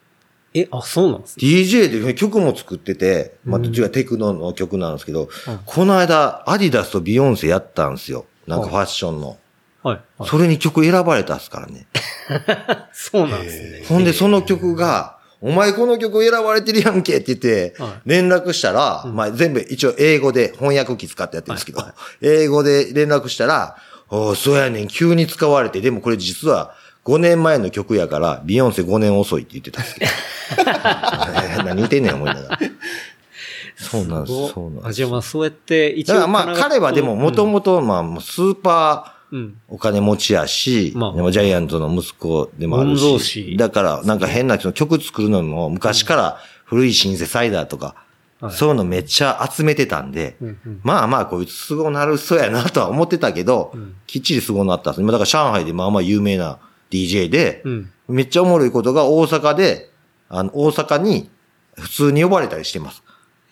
[0.55, 1.45] え、あ、そうなんですね。
[1.45, 5.29] DJ で曲も作ってて、まあ、どっちがテクノの曲なんですけど、
[5.67, 8.27] この間、アディダスとビヨンセやったんですよ。
[8.47, 9.37] なんかファッションの。
[9.83, 9.97] はい。
[10.19, 11.87] はいそれに曲選ばれたっすからね。
[12.95, 13.85] そうなんですね。
[13.89, 21.85] ほんで、その曲が、お前この曲選ばれてるやんけって言ってはい、連絡したら、まあ全部一応英語で翻訳機使ってやってるんですけど、
[22.23, 23.77] 英語で連絡したら、
[24.09, 30.07] おーそうやねん、急に使われて、でもこれ実は5年前の曲やから、ビヨンセ5年遅いって言ってたんですけ
[31.63, 32.59] 何言ってんねん、思いながら。
[33.77, 34.97] そうなんです、そうなんあ、です。
[34.97, 36.15] じゃあまあそうやって一応。
[36.15, 39.57] だからまあ彼はでももともと、まあもうスーパー、うん。
[39.69, 43.19] お金持ちやし、まあでもジャイアントの息子でもあるし。
[43.19, 48.05] 司だから、なんか変な曲作るのも昔から古いシンセサイダーとか、はい
[48.51, 55.01] そういうのめっちゃ集めてたんで、うんうんまあまあこいつすごなる人やなとは思ってたけど、んきっちりすごなったんです。
[55.01, 56.59] 今だから上海でまあまあ有名な
[56.95, 57.91] DJ で、うん。
[58.09, 59.91] めっちゃおもろいことが大阪で、
[60.29, 61.31] あの、大阪に
[61.79, 63.03] 普通に呼ばれたりしてます。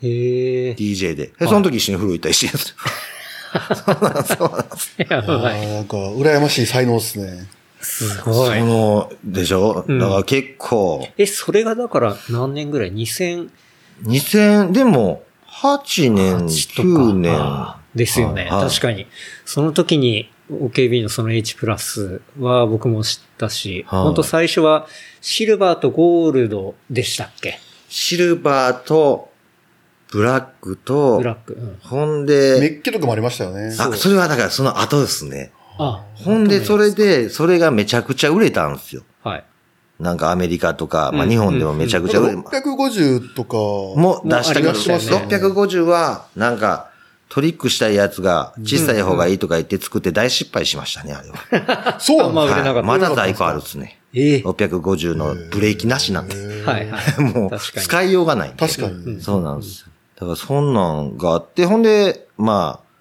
[0.02, 0.72] へえ。
[0.72, 1.32] DJ で。
[1.38, 2.76] でその時一緒に風呂行ったりしてるんですよ。
[3.84, 4.96] そうなんです、そうなんです。
[5.74, 7.48] なんか、羨ましい才能ですね。
[7.80, 8.58] すごい。
[8.60, 9.84] その、でしょ？
[9.86, 13.48] うんだから結構、え、それがだから何年ぐらい ?2000
[14.04, 17.82] 2000、でも、8年、8とか9年。
[17.94, 18.48] ですよね。
[18.50, 19.06] はい確かに。
[19.44, 24.86] その時に OKB のその H プラスは僕も知ったし、はい本当最初は
[25.20, 27.58] シルバーとゴールドでしたっけ？
[27.88, 29.30] シルバーと、
[30.10, 31.54] ブラックとブ、ラック。
[31.54, 33.74] うん、ほんメで、ッケとかもありましたよね。
[33.78, 35.52] あ、それはだからその後ですね。
[35.78, 39.02] あ、ほんで、それで、それがめちゃくちゃ売れたんですよ。
[39.22, 39.44] はい。
[40.00, 46.91] なんかアメリカとか、まあうん日本でもめちゃくちゃ売れ、なんか650とか、もう出したけど、ね650は、なんか、
[47.32, 51.96] トリックしたいやつが小さい方がいいとか言って作って大失敗しましたね、あれは。
[51.98, 53.98] そうなんだまだ在庫あるっすね。
[54.12, 56.34] ええ650のブレーキなしなんで。
[56.62, 57.20] はいはい。
[57.32, 58.58] もう、使いようがないんで。
[58.58, 59.22] 確かに。
[59.22, 59.86] そうなんですよ。
[60.16, 62.91] だからそんなんがあって、ほんで、まあ、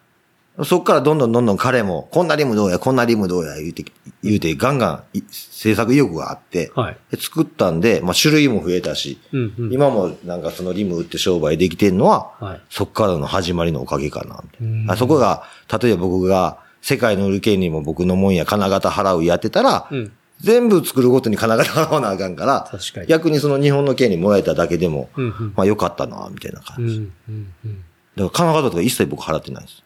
[0.65, 3.85] そっからどんどんどんどん彼も、こんなリムどうや、こんなリムどうや、言うて、
[4.23, 6.97] 言うて、ガンガンい制作意欲があって、はい。
[7.11, 9.73] で作ったんで、まあ種類も増えたし、うんうん。
[9.73, 12.61] 今もなんかそのリム売って商売できてんのは、はい。
[12.69, 14.43] そっからの始まりのおかげかな、
[14.91, 15.43] あそこが、
[15.81, 20.11] 例えば僕が、世界の売る権利も僕のもんや金型払うやってたら、うん。
[20.39, 25.53] 全部作るごとに金型払わなあかんから、確かに逆にその日本の権利もらえただけでも、うんうん。
[25.55, 26.95] まあ良かったな、みたいな感じ。
[26.95, 27.83] うんうんうん。
[28.15, 29.83] だから金型とか一切僕払ってないです。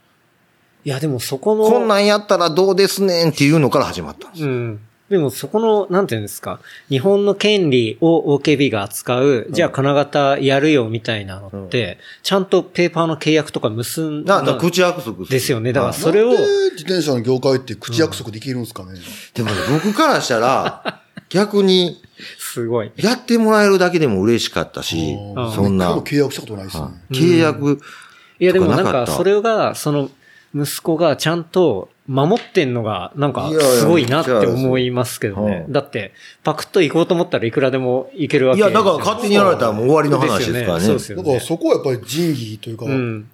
[0.85, 4.45] いや、でもそこの、こんなんやったらどうですねんっていうのから始まったんです。
[4.45, 4.79] うん。
[5.09, 15.73] でもそこの、なんていうんですか、日本の権利を OKB が扱う、じゃあ金型やるよみたいなのって、ちゃんとペーパーの契約とか結んだから口約束ですよね。
[15.73, 18.99] だからはいそれをなん、で自転車の業界って口約束できるんですかね。
[19.33, 22.01] でもね、僕からしたら、 逆に、
[22.37, 22.91] すごい。
[22.95, 25.17] やってもらえるだけでも嬉しかったし
[25.53, 26.87] そんな契約したことないですね。
[27.11, 27.79] 契約、
[28.39, 30.09] いやでもなんか、それが、その、
[30.55, 35.69] 息子がちゃんと守ってんのが、なんかすごいなって思いますけどねう。
[35.69, 36.13] んだって、
[36.43, 40.85] パクッと行こうと思ったらいくらでも行けるわけいや、だから勝手にやられたらもう終わりの話ですからね。
[40.85, 41.39] そうですよだからね。
[41.41, 43.29] そこはやっぱり仁義というか、うん。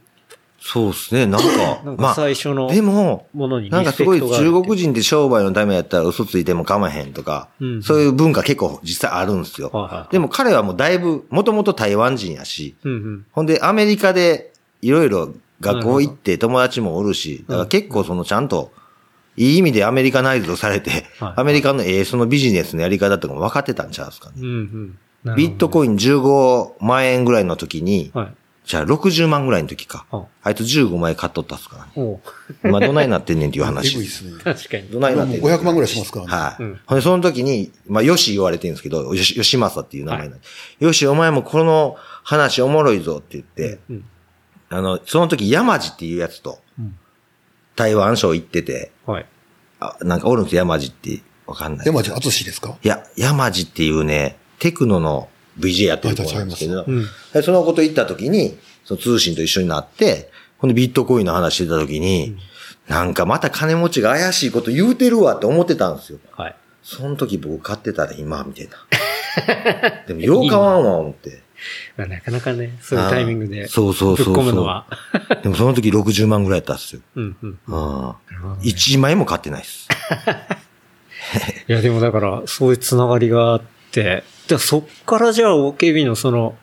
[0.64, 1.48] そうですね、なんか
[1.86, 9.70] なん、かまあ、最初のでも、ものになんかすごい中国人って商売のためやったら嘘ついても構わへんとか、うんそういう文化結構実際あるんですよ。
[9.74, 13.26] はいはいでも彼はもうだいぶ、もともと台湾人やし、うんうん。
[13.32, 18.72] ほんでアメリカでいろいろ学校行って友達もおるし、だから結構そのちゃんと、
[19.38, 25.36] いい意味でアメリカナイズドされて、はい アメリカのええそのビジネスのやり方とかも分かってたんちゃうんですかね。
[25.36, 28.34] ビットコイン15万円ぐらいの時に、はい。
[28.64, 30.06] じゃあ60万ぐらいの時か。
[30.12, 31.92] ああいつ15枚買っとったっすからね。
[31.96, 32.20] おう
[32.64, 34.34] 今どないなってんねんっていうえ話いです すね。
[34.44, 34.90] 確かに。
[34.90, 36.32] どないなってんねんもう500万ぐらいしますからね。
[36.32, 36.64] はい。
[36.64, 40.46] うんほんで、その時に、まあ、よし言われてるんですけど、よし、よしまさっていう名前なんで、
[40.80, 44.06] よし、お前もこの話おもろいぞって言って、うん
[44.72, 46.98] あの、その時山地っていうやつと、うん
[47.74, 49.26] 台湾省行ってて、はい。
[49.80, 51.22] あなんかおるんですよ、山地って。
[51.48, 51.88] わかんない。
[51.88, 52.78] 山地敦ですか？
[52.84, 57.06] いや、山地っていうね、テクノの VJ やってる子なんですけど、うん。
[57.34, 62.38] でそのこと言った時に、その通信と一緒になって、ほんでビットコインの話してた時に、
[62.90, 66.20] なんかまた金持ちが怪しいこと言うてるわって思ってたんですよ。
[66.34, 66.56] はい。
[66.84, 70.06] その時僕買ってたら今、みたいな。
[70.08, 71.42] でも、よう買わんわ、思って。
[71.98, 73.68] まあなかなかね、そういうタイミングで。
[73.68, 74.86] そうそうそう込むのは。
[75.44, 77.02] でもその時60万ぐらいやったんですよ。
[77.16, 77.60] うんうん。
[77.70, 78.58] ああ。
[78.62, 79.88] 1枚も買ってないです。
[81.68, 86.58] いや、でもだから、そういうつながりがあって、でそっからじゃあ OKB のその、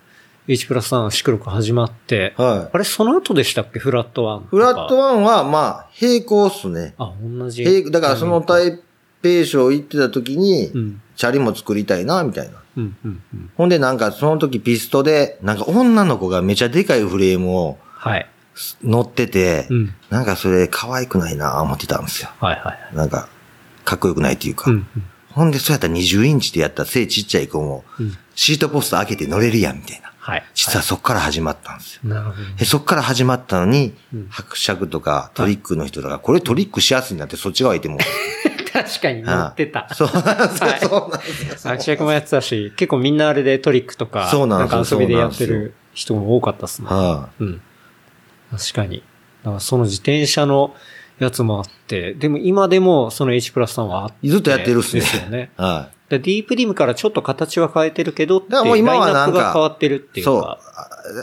[0.46, 2.76] H プラス3シクロク始まって、はい。
[2.76, 3.78] あれ、その後でしたっけ？
[3.78, 4.48] フラットワンとか。
[4.50, 6.94] フラットワンは、まあ、並行っすね。
[6.98, 7.64] あ、同じ。
[7.64, 8.80] 並だからその台
[9.22, 11.02] 北省行ってた時にう、ん。
[11.16, 12.54] チャリも作りたいな、みたいな。
[12.78, 13.50] うん、うん、うん。
[13.56, 18.28] ほんでなんかその時ピストで、なんか女の子がめちゃでかいフレームをはい。
[18.82, 19.94] 乗ってて、うん。
[20.10, 22.30] なんかそれ可愛くないな、思ってたんですよ。
[22.40, 22.96] はい、はい。
[22.96, 23.28] なんか、
[23.84, 24.70] かっこよくないっていうか。
[24.70, 24.86] うん、
[25.30, 28.16] ほんで、そうやったら20インチでやったら背ちっちゃい子も、うん。
[28.34, 30.12] シートポスト開けて乗れるやん、みたいな。
[30.18, 30.44] はい。
[30.54, 32.00] 実はそっから始まったんですよ。
[32.04, 32.36] なるほど。
[32.58, 37.98] でそっから始まったのにうん、伯爵とかトリックの人とか、これトリックしやすいなってそっち側いても。
[38.72, 39.88] 確かに乗ってた。
[39.94, 41.72] そうなんですそうなんですよ。
[41.72, 46.88] アクシャクもやってたし、結構みんなあれでトリックとか、そうなんか遊びでやってる人も多かったっすね。
[46.88, 47.60] はうん。
[48.50, 49.02] 確かに。
[49.42, 50.74] だからその自転車の
[51.18, 54.28] やつもあって、でも今でもその H プラスさんはあって。
[54.28, 55.00] ずっとやってるっすね。
[55.00, 55.50] ですよね。
[55.56, 60.22] はでディープリムからちょっと形は変えてるけどって、だからもう今はなんかラインナップが変わってるってい。
[60.22, 60.36] そう。
[60.36, 60.58] いうか。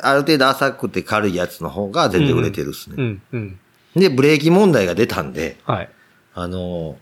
[0.03, 2.95] あある程度浅くて軽いやつの方が全然売れてるっすね。
[2.97, 3.59] うん、うん。
[3.95, 5.89] で、ブレーキ問題が出たんで、はい。
[6.35, 6.97] あの、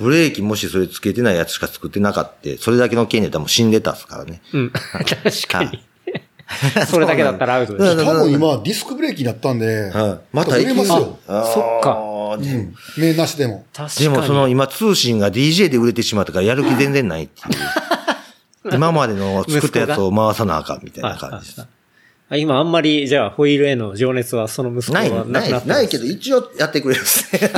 [0.00, 4.40] ブレーキもしそれつけてないやつしか作ってなかった、それだけの件で多分死んでたっすからね。
[4.52, 4.70] うん。
[4.72, 5.84] 確かに。
[6.90, 7.92] それだけだったらアウトでしょ。
[7.92, 10.36] うん多分今、ディスクブレーキになったんで、はい。
[10.36, 11.18] また売れますよ。
[11.26, 12.74] そっかうん。
[12.96, 13.66] 名なしでも。
[13.72, 14.08] 確かに。
[14.10, 18.74] でもその今通信が DJ で売れてしまったからやる気全然ないっていう。
[18.74, 21.66] 今までの作ったやつを回さなあかんみたいな感じです。
[22.32, 27.50] あ今あんまり、じゃあ、ホイールへの情熱はその息子ない、はなないくなっ、たないけど一応やってくれるっすね。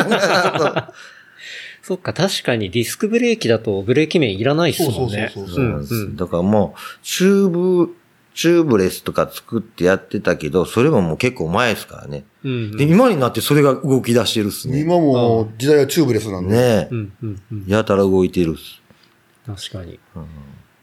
[1.82, 5.30] そっか、確かにディスクブレーキだとブレーキ面いらないっすもんね。
[5.34, 6.16] そうそうそうなんです。
[6.16, 7.96] だからもう、チューブ、
[8.34, 12.24] チューブレスとか作ってやってたけど、それももう結構前ですからね。
[12.44, 12.52] うん。
[12.52, 14.80] うんで、今になってそれが動き出してるっすね。
[14.80, 16.54] 今も時代はチューブレスなんで。
[16.54, 16.94] ねえう。
[16.94, 17.64] ん、うん、うん。
[17.66, 18.80] やたら動いてるっす。
[19.44, 19.98] 確かに。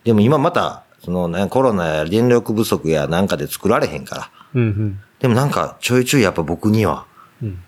[0.03, 4.31] でも今また、その、ね、コロナや電力不足やなんかで作られへんから。
[4.53, 4.99] うん、うん。
[5.19, 7.05] でもなんか、ちょいちょいやっぱ僕には、
[7.41, 7.59] うん。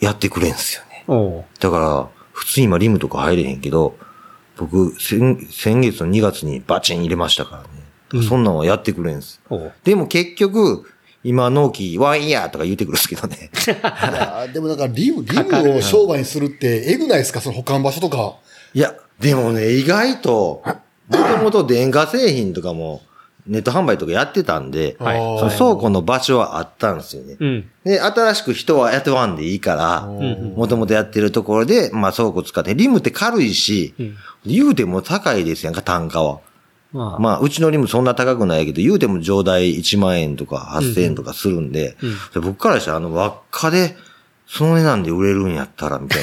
[0.00, 1.04] やってくれんすよね。
[1.08, 3.96] おうだから、普通今リムとか入れへんけど、
[4.58, 7.56] 僕、先先月の2月にバチン入れましたか
[8.12, 8.22] らね。
[8.28, 9.40] そんなんはやってくれんす。
[9.84, 10.84] でも結局、
[11.24, 13.50] 今、納期ワンイヤーとか言ってくるんですけどね。
[14.52, 17.40] でもなんかリム、リムを商売にするって、えぐないですか？
[17.40, 18.36] その保管場所とか。
[18.74, 20.62] いや、でもね、意外と、
[21.08, 23.00] もともと電化製品とかも、
[23.46, 27.36] ネット販売とかやってたんで、その倉庫の場所はあったんですよね。
[27.38, 27.70] うん。
[27.84, 34.16] で、新しく人は雇わんでいいから、もともとやってるところで、まあ倉庫使って、リムって軽いし、うん
[34.46, 36.40] 言うても高いですやんか、単価は。
[36.92, 41.96] まあ、まあ、うちのリムそんな高くないけど、言うても上代1万円とか8000円とかするんで、
[42.32, 43.96] で僕からしたらあの輪っかで、
[44.46, 46.22] その値段で売れるんやったら、みたい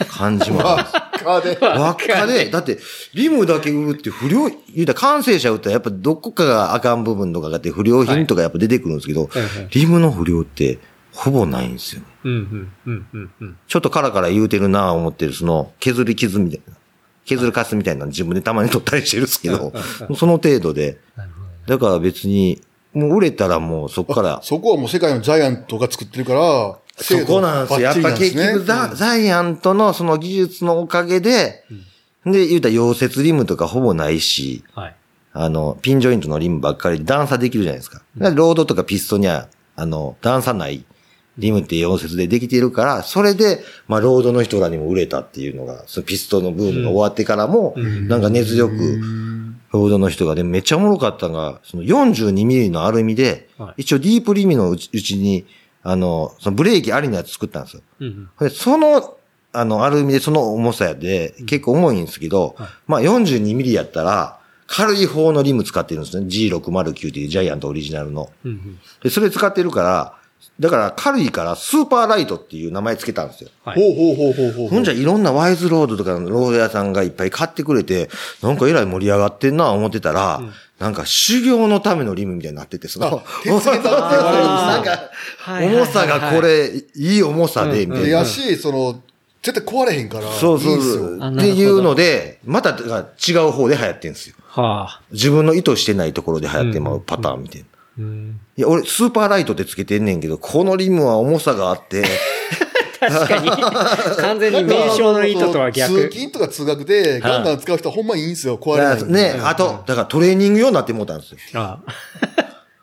[0.00, 1.04] な感じもあるんです。
[1.24, 1.58] カーで。
[1.60, 2.78] 輪っかで、だって、
[3.14, 10.78] リムだけ売るって不良、言うたら完成者売ったらやっぱどこかがあかん部分とかがあって不良品とかやっぱ出てくるんですけど、はいはいリムの不良って
[11.12, 12.06] ほぼないんですよね。
[12.24, 13.56] うん、うん、うん、うん、うん。
[13.66, 16.74] ちょっとカラカラ言うてるなぁ思ってる、その、削り傷みたいな。
[17.24, 19.72] 削るカスみたいなの自分でたまに取ったりしてるんですけど、
[20.16, 20.98] その程度で。
[21.66, 22.60] だから別に、
[22.92, 27.80] もう売れたらもうそこから、そこはもう世界のジャイアントが作ってるから、そこなんですよ。
[27.80, 31.64] やっぱ結局ザ、ザイアントのその技術のおかげで、
[32.24, 34.96] で、言うたら溶接リムとかほぼないし、はい。
[35.32, 38.02] あの、ピンジョイントのリムばっかりで段差できるじゃないですか。
[38.16, 40.84] ロードとかピストには、あの、段差ない
[41.38, 49.00] リムって溶接でできているから、それで、まあ、ロードの人らにも売れたっていうのが、そのピストのブームが終わってからも、なんか根強く、
[49.72, 55.46] ロードの人が、で、めっちゃおもろかったのが、その42ミリのアルミで、はい一応ディープリムのうちうちに、
[55.84, 57.82] あの、そのブレーキありのやつ作ったんですよ。
[58.00, 59.16] うん、で、その、
[59.52, 62.56] あの、アルミでその重さやで、結構重いんですけど、
[62.86, 66.26] まあ42ミリやったら、軽い方のリム使ってるんですね。
[66.26, 68.30] G609 っていうジャイアントオリジナルの。
[68.44, 68.78] うん、うん。
[69.02, 70.18] で、それ使ってるから、
[70.60, 73.50] だから軽いからスーパーライトっていう名前つけたんですよ。
[73.64, 74.68] はいほうほうほうほうほう。
[74.68, 78.08] ほんじゃいろんなワイズロードとかのロード屋さんがいっぱい買ってくれて、
[78.42, 80.40] なんかえらい盛り上がってんな思ってたら、
[80.78, 85.10] なんか修行のためのリムみたいになってて、その、鉄下駄って言われるんですねなんか、
[85.62, 88.06] 重さがこれ、いい重さで、みたいな。
[88.06, 89.00] でやし、その、
[89.42, 90.30] 絶対壊れへんから。
[90.32, 91.18] そうそういいんすよそう。
[91.22, 94.36] あっていうので、また違う方で流行ってんですよ。
[94.46, 95.00] はあ。
[95.12, 97.66] 自分の意図してないところで流行ってまうパターンみたいな。
[97.98, 98.40] うん。
[98.56, 102.04] いや、俺、スーパーライトってつけてんねんけど、このリムは重さがあって、
[103.00, 103.50] 確かに。
[104.16, 106.08] 完全に名称の意図とは通逆。
[106.08, 108.56] 勤とか通学でガンガン使う人はほんまいいんすよ。
[108.56, 109.04] 壊れない。
[109.04, 111.38] ね、あと、だからトレーニング用になってもうたんですよ。
[111.54, 111.92] ああ。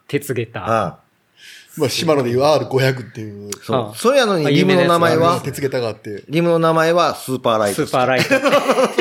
[0.08, 0.60] 鉄下駄。
[0.60, 1.00] あ
[1.78, 3.94] まあ、島野でいう R500 っていう、そうあ。
[3.96, 6.24] それやのに、あリムの名前は、鉄下駄があって。
[6.28, 7.88] リムの名前はスーパーライト。
[7.88, 8.28] スーパーライト。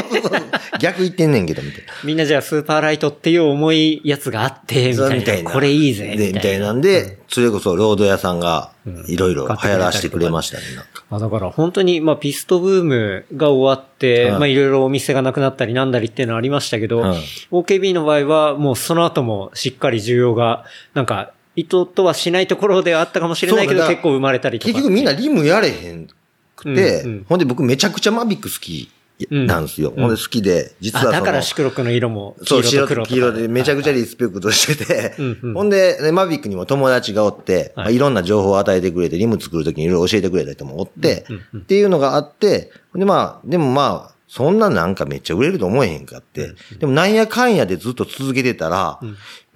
[0.78, 1.92] 逆言ってんねんけど、みたいな。
[2.04, 5.50] みんなじゃあスーパーライトっていう重いやつがあって、みそうたいな。
[5.50, 8.72] これいいぜ、で、みたいなんで、それこそロード屋さんが、
[9.08, 10.64] いろいろ流行らしてくれましたね、
[11.10, 17.18] あだから本当に、まあピストブームが終わって、はいまあいろいろお店がなくなったりなんだりっていうのはありましたけど、はい
[17.50, 20.64] OKB の場合はもうその後もしっかり需要が、
[20.94, 24.72] なんか意図とはしないところではあったかもしれないけど結構生まれたりとか。
[24.72, 26.08] 結局みんなリムやれへん
[26.56, 27.24] くて、うんうん。
[27.28, 28.90] ほんで僕めちゃくちゃマビック好き
[29.30, 29.90] なんですよ。
[29.90, 30.02] うん。
[30.02, 33.14] ほんで好きで、実はだからシクロクの色もそう、黄色と黒とか。
[33.14, 35.54] 白と黄色でめちゃくちゃリスペクトしてて、うんうん。
[35.54, 37.72] ほんで、ねマビックにも友達がおって、はい。
[37.76, 41.60] まあ、いろんな情報を与えてくれて、リム作るときにいろいろ教えてくれた人もおって、うんうん。
[41.60, 46.52] っていうのがあって、ほんでまあ、でもまあ、そんななんかめっちゃ売れると思えへんかって。
[46.78, 49.00] でもなんやかんやでずっと続けてたら、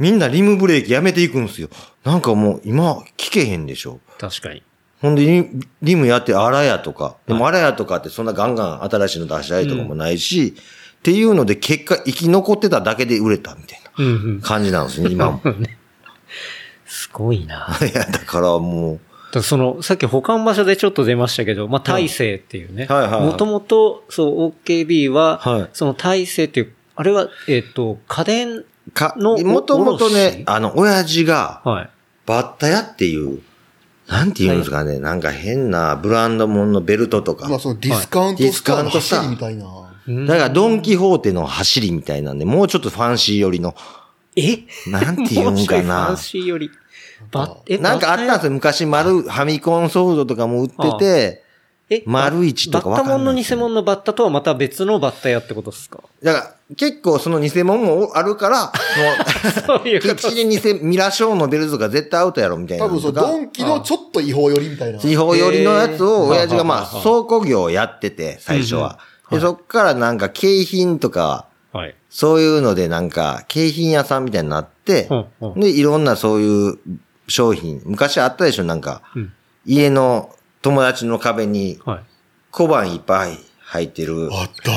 [0.01, 1.69] みんなリムブレーキやめていくんですよ。
[2.03, 4.01] なんかもう今聞けへんでしょ。
[4.19, 4.65] 確かに。
[5.01, 5.49] ほんでリ、
[5.81, 7.15] リムやってあらやとか。
[7.29, 10.57] でもあらやとかってそんなガンガン新しいの出したりとかもないし、
[10.99, 14.41] っていうので結果生き残ってただけで売れたみたいうんうん。
[14.41, 15.41] な感じなんですね、今も。
[16.85, 17.79] すごいな。
[17.81, 19.01] いや、だからもう、
[19.41, 22.87] だその、さっき保管場所でちょっと出ましたけど、まあ、大勢っていうね。
[22.87, 31.91] はいはいはいもともと、そう、OKB は、はいその大勢っていう、あれは、えっ、と、家電か、のもともとね卸、あの、親父が、はい。
[32.27, 33.41] バッタ屋っていう、
[34.09, 37.49] なんて言うんですかね、なんか変なブランドもんのベルトとか。
[37.49, 39.67] まあそのディスカウントストアの走りみたいな。
[40.27, 43.75] だからドンキホーテの走りみたいなんで、もうちょっとファンシー寄りの。
[44.37, 44.59] え？
[44.89, 46.71] なんて言うんかなファンシーより。
[47.31, 48.53] バえなんかあったんですよ。
[48.53, 51.43] 昔、丸、ファミコンソードとかも売ってて、
[51.91, 56.01] え丸一とかわバッタモンの偽物のバッタとはまた別のバッタ屋ってことですか？
[56.23, 58.73] だから、結構その偽物もあるから、も
[59.67, 63.13] そういうう、こと一で偽、ミラショーのベルトとか絶対アウトやろみたいな多分そう。
[63.13, 64.99] ドンキのちょっと違法寄りみたいな。
[64.99, 68.99] 地方寄りのやつを親父がまあ倉庫業をやってて、最初は。
[69.31, 71.95] で、そっからなんか景品とか、はい。
[72.09, 75.09] そういうのでなんか景品屋さんみたいになって
[75.57, 76.79] で、いろんなそういう
[77.29, 79.33] 商品、昔あったでしょなんかうん、
[79.65, 82.01] 家の友達の壁にはい。
[82.51, 84.29] 小判いっぱい入ってる。
[84.33, 84.73] あった。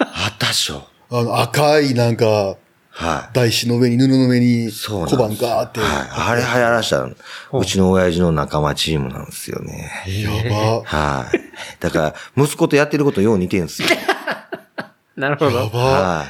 [0.00, 2.56] あったでしょあの、赤いなんか、
[2.90, 3.34] はい。
[3.34, 5.80] 台紙の上に、布の上に、小判ガーって。
[5.80, 5.88] はい。
[6.10, 7.14] あれ流行らしたの
[7.54, 9.90] うちの親父の仲間チームなんですよね。
[10.06, 10.82] やば。
[10.84, 11.40] はい。
[11.80, 13.88] だから、息子とやってることよう似てるんですよ。
[15.16, 15.58] なるほど。
[15.58, 15.78] やば。
[15.80, 16.26] はい。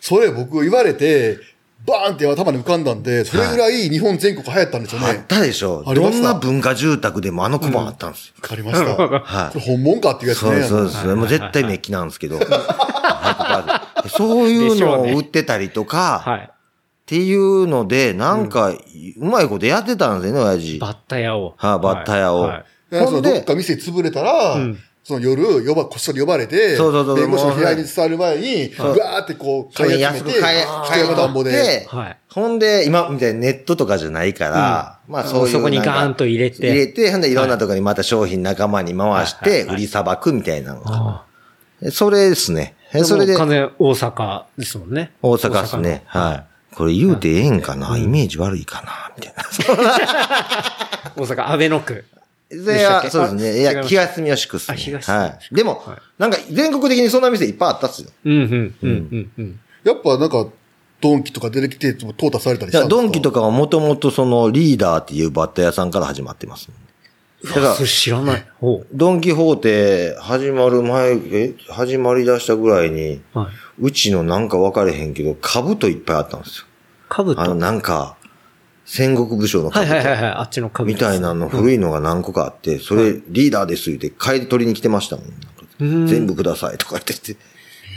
[0.00, 1.38] それ僕言われて、
[1.86, 5.06] バーンって頭に浮かんだんで、それぐらい日本全国流行ったんですよね。
[5.06, 8.34] わあったでしょどんな文化住宅でもあの小判あったんですよ。
[8.40, 8.96] かりました。
[8.96, 10.62] こ はいれ本物かっていうやつそうね。
[10.62, 11.16] そうそう。
[11.16, 12.38] もう絶対メッキなんですけど。
[12.44, 16.50] はいそういうのを売ってたりとか、はい。
[16.50, 18.78] っていうので、なんか、う
[19.18, 20.78] まいことやってたんですよね、親父。
[20.78, 21.54] バッタ屋を。
[21.56, 22.64] はいバッタ屋をはい
[22.98, 31.86] ほんでのどっか店潰れたら、んその夜、呼ば、こっそり呼ばれて、そうそうそう弁護士の部屋に伝わる前に、うわーってこう、買い集めて、買え、一山暖房で。
[31.86, 32.18] はい。
[32.32, 41.20] ほんで、今みたいにネットとかじゃないから、まあそういうそこにガーンと入れて入れて、ほんでいろんなところにまた商品仲間に回して、売りさばくみたいなの
[41.90, 42.74] それですね。
[42.94, 43.04] あ。
[43.04, 45.12] それで、完全大阪ですもんね。
[45.20, 46.02] 大阪ですね。
[46.06, 46.74] はい。
[46.74, 47.98] これ言うてええんかな？
[47.98, 49.12] イメージ悪いかな？
[49.16, 49.44] みたいな。
[51.14, 52.06] 大阪、安倍の区。
[52.50, 53.10] でしたっけ？
[53.10, 53.60] そうですね。
[53.60, 54.74] いや、あ違います東住吉区っすね。
[54.74, 55.54] あ東はい。
[55.54, 58.10] でもはい、なんか全国的にそんな店いっぱいあったっすよ。
[58.24, 59.60] うん、うん、うん、うん、うん。
[59.84, 60.48] やっぱなんか、
[61.00, 62.88] ドンキとか出てきて、淘汰されたりしたんですか？
[62.88, 66.70] ドンキとかはもともとそのリーダーっていうバッタ屋さんから始まってます。
[67.44, 68.46] だからそ、れ知らない。
[68.58, 73.38] ほドンキホーテ始まる前、え、始まり出したぐらいに、う。
[73.38, 73.48] はい。
[73.80, 76.66] うちのなんか分かれへんけど、兜いっぱいあったんですよ。
[77.10, 77.42] かぶと。
[77.42, 78.16] あの、なんか、
[78.84, 80.30] 戦国武将の兜はいはいはいはい。
[80.32, 85.26] あっちのかぶみたいなの古いのが何個かあって、それリーダーです言って帰り取りに来てましたもん。
[85.78, 87.36] なん全部くださいとか言ってて。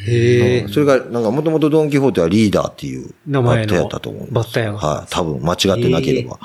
[0.07, 0.67] へえ。
[0.67, 5.07] それが、なんかもともとドンキホーテはリーダーっていう名前のバッタやったと思うバッタ屋がはい。
[5.09, 6.39] 多分間違ってなければ。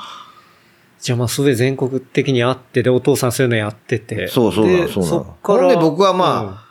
[0.99, 4.27] じゃあまあ、それ全国的にあって、で、お父さんそういうのやってて。
[4.27, 5.59] そうそうなのでそうなのそっから。
[5.63, 6.63] ほんで僕はま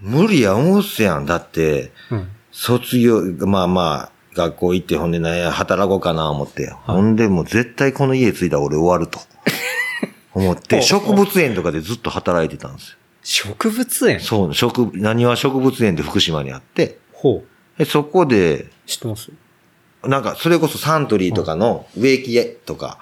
[0.00, 1.26] 無理や思うっすやん。
[1.26, 2.28] だって、あ、うん。
[2.50, 6.70] 卒業、まあまあ、学校行って、ほんでね、働こうかな思って。
[6.70, 9.20] ほんでもう絶対この家着いたら俺終わると。
[10.34, 12.96] 思って、植物園とかでずっと働いてたんですよ。
[13.22, 14.20] 植物園？
[14.20, 17.78] そう、植、何は植物園で福島にあって、ほう。
[17.78, 19.30] でそこで、知ってます？
[20.02, 22.98] なんか、それこそサントリーとかの植木とか、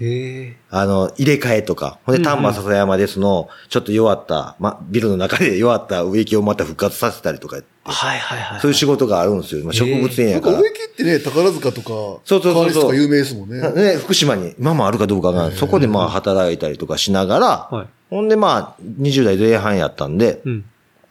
[0.00, 0.56] へえ。
[0.70, 8.60] あの、入れ替えとか、ほんで、丹波篠山ですの、ちょっと弱った、ま、ビルの中で弱った植木をまた復活させたりとか、はいはいはい。
[8.60, 9.64] そういう仕事があるんですよ。
[9.64, 10.58] まあ、植物園やから。
[10.58, 13.72] 植木ってね、宝塚とか、そうそうそうそう川西とか有名ですもんね。
[13.72, 17.86] ね、福島に、今もあるかどうかが、そこでまあ働いたりとかしながら、はい。
[18.10, 20.64] ほんでまあ、20代前半やったんで、うん。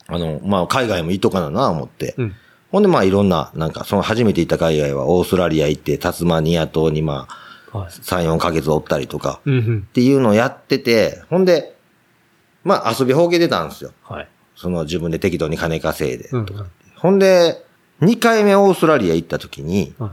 [0.07, 2.35] あの、まあ海外も行っとかなな思って、うん。
[2.71, 7.27] ほんでまあいろんな、なんかその初めて行った海外はオーストラリア行って、タスマニア島にま
[7.71, 7.87] あ、はい。
[7.89, 9.91] 3、4ヶ月おったりとか、っ。
[9.93, 11.75] ていうのをやってて、ほんで、
[12.63, 13.91] まあ遊びほうけてたんですよ。
[14.03, 14.27] はい。
[14.55, 16.29] その自分で適当に金稼いで。
[16.31, 16.45] うん。
[16.95, 17.65] ほんで、
[18.01, 20.11] 2回目オーストラリア行った時に、はい。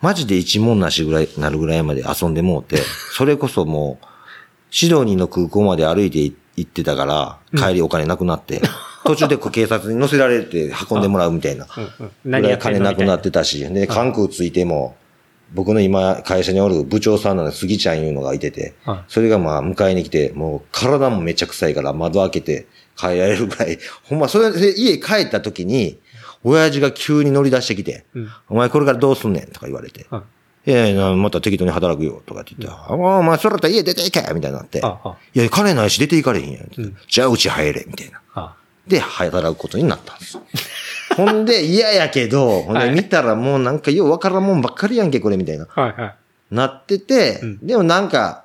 [0.00, 2.76] マジで一文なしぐらい、なるぐらいまで遊んでもうて、
[3.12, 4.06] それこそもう、
[4.70, 8.60] シドニーの空港まで歩いて行ってたから、帰りお金なくなって、
[9.04, 11.66] 途中で警察に乗せられて運んでもらうみたいな。
[11.76, 12.42] うんうん。
[12.42, 14.96] ぐらい金なくなっみてたし、で、関空ついても、
[15.54, 22.66] 僕の今、会社におる部長さんなの杉ちゃんいうのがいてて、はいそれがまあ、迎えに来て、もう体もめっちゃ臭いから窓開けて
[22.96, 25.98] 帰られるぐらい、 ほんま、それで家帰った時に、
[26.44, 30.22] 親父が急に乗り出してきて、うんお前これからどうすんねんとか言われて、は
[30.66, 30.70] い。
[30.70, 36.82] いやいや、また適当に働くよ、とかって言って、ああ、お前それだったら家出ていけみたいになって、ああいや、金ないし出ていかれへんやんって。
[37.08, 38.20] じゃあうち入れ、みたいな。
[38.34, 38.54] あ
[38.86, 40.38] で、働くことになったんです。
[41.16, 45.66] ほんで、嫌やけど、ほんで見たらもうなんかようわからんもんばっかりやんけ、これ、みたいな。
[45.68, 46.14] はいはい。
[46.50, 48.44] なってて、うんでもなんか、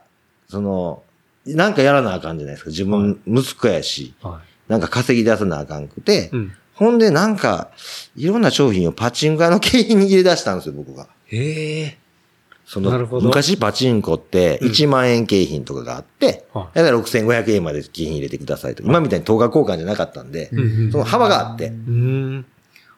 [0.50, 1.04] その、
[1.46, 2.70] なんかやらなあかんじゃないですか。
[2.70, 6.36] 自分、息子やし、はなんか稼ぎ出さなあかんくて、い。
[6.36, 6.52] うん。
[6.74, 7.70] ほんでなんか、
[8.16, 11.08] いろんな商品をパチンコ屋の景品に入れ出したんですよ、僕が。
[11.26, 11.98] へえ。
[12.66, 18.84] その昔パチンコって1万円景品とかがあって、はいだから6500円まで景品入れてくださいと。
[18.84, 20.50] 今みたいに10日交換じゃなかったんで、
[20.90, 22.46] その幅があって、うーん。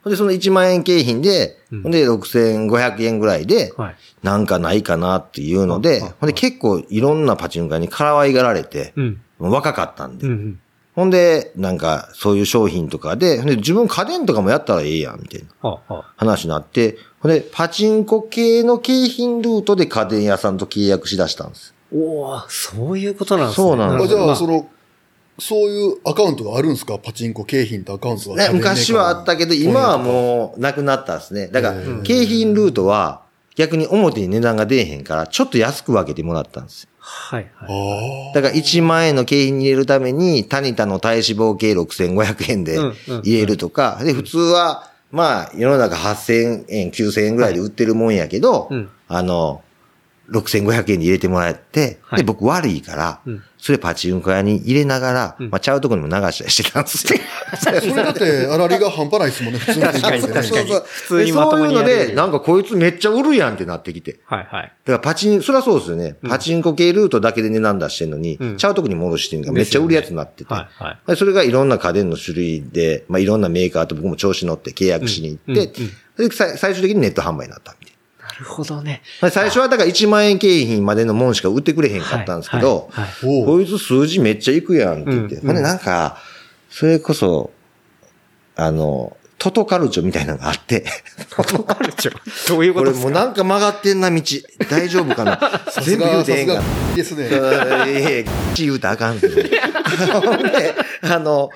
[0.04, 3.96] ほんでその1万円景品で、うんほんで6500円ぐらいで、はい。
[4.22, 9.22] なんかないかなっていうので、はいほんで結構いろんなパチンコ屋に可愛がられて、うん。
[9.40, 10.60] 若かったんで、うんうん。
[10.96, 16.04] ほんで、なんかそういう商品とかで、ほんで自分家電とかもやったらええやん、みたいな。
[16.18, 21.74] 話になって、ほんで、パチンコ系の景品ルートで家電屋さんと契約しだしたんです。
[21.92, 23.68] おおそういうことなんですね。
[23.68, 24.70] そうなんですあじゃあ、その、の、
[25.40, 26.98] そういうアカウントがあるんですか？
[27.00, 28.36] パチンコ景品ってアカウントが。
[28.36, 31.48] ね、昔はあったけど、今はもうなくなったんですね。
[31.48, 33.22] だから、景品ルートは
[33.56, 36.90] 逆に表に値段が出えへんから、ちょっと安く分けてもらったんですよ。
[37.00, 38.32] はいはい。
[38.32, 42.78] あだから1万円の景品に入れるために、タニタの体脂肪計6500円で
[43.24, 48.90] 入れるとか、で、普通は、まあ、世の中8000円、9000円ぐらいで売ってるもんやけど、うん。
[49.08, 49.62] あの、
[50.30, 57.18] 6500円で入れてもらって、はいで、僕悪いから、うんそれパチンコ屋に入れながら、うんまあ、ちゃうとこにも流したりしてたんですよ。
[57.50, 57.56] あ。
[57.56, 64.20] それだって、あらりが半端ないですもんね、普通の確かに確かにそうそう普通にまとそういうので、なんかこいつめっちゃ売るやんってなってきて。
[64.26, 64.64] はいはい。
[64.64, 66.18] だからパチン、そりゃそうですよね。
[66.28, 70.54] パチンコ系ルートだけで値段出してんのに、うんちゃうとこに戻してんのがめっちゃ売るやつになってて。
[70.54, 70.98] はいはい。
[71.08, 77.93] でそれがいろんな家電の種類で、まあ、いろんなメーカーと僕も調子乗って契約しに行って、うんうんでさ最終的にネット販売になったみたいな
[78.44, 79.02] るほどね。
[79.22, 79.30] な。
[79.30, 82.90] 最初はだから1万円景品までのもんしか売ってくれへんかったんですけど、
[83.22, 85.36] こいつ数字めっちゃいくやんって言って。
[85.36, 86.18] うんほんでなんか、
[86.70, 87.52] それこそ、
[88.56, 90.86] あの、トトカルチョみたいなのがあって、
[91.30, 92.48] トトカルチョ？
[92.48, 93.10] どういうこことれですか？
[93.12, 94.22] もうなんか曲がってんな道。
[94.70, 95.40] 大丈夫かな？
[95.84, 96.62] 全部言うてええんか
[96.96, 97.28] ですね。
[97.30, 98.26] ええ、
[98.56, 99.30] ち言うたらあかんで、
[101.02, 101.50] あの、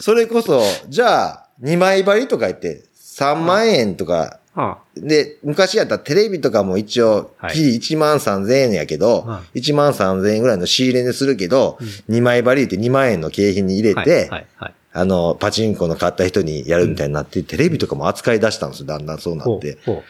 [0.00, 11.78] それこそ、じゃあ、2枚張りとか言って、3万円とか、はで、昔やったらテレビとかも一応は、いギリ1万3000円やけど、は1万3000円ぐらいの仕入れにするけど、
[12.08, 14.74] 2枚張りって2万円の景品に入あれて、はいはいはい。
[14.96, 19.78] あの、パチンコの買った人にやるみたいになって、テレビとかも扱い出したんですよ、だんだんそうなって。
[19.84, 20.02] ほ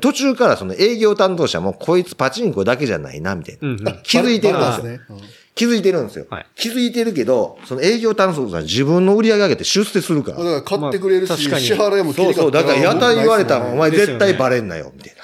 [0.00, 3.68] 途中からその営業担当者も、こいつパチンコだけじゃないな、みたいな。
[3.68, 3.72] う。
[3.72, 4.02] うんうん。
[4.02, 4.82] 気づいてるんですよ。
[4.82, 5.28] バレたんですね。
[5.54, 6.26] 気づいてるんですよ。
[6.30, 10.44] はい気づいてるけど、その営業担当者は自分の売り上げ上げて出世するかうんら。
[10.44, 12.50] だから買ってくれるし、まあ支払いもそうそう。
[12.50, 15.14] だから、やたら言われたら、お前絶対バレんなよ、みたい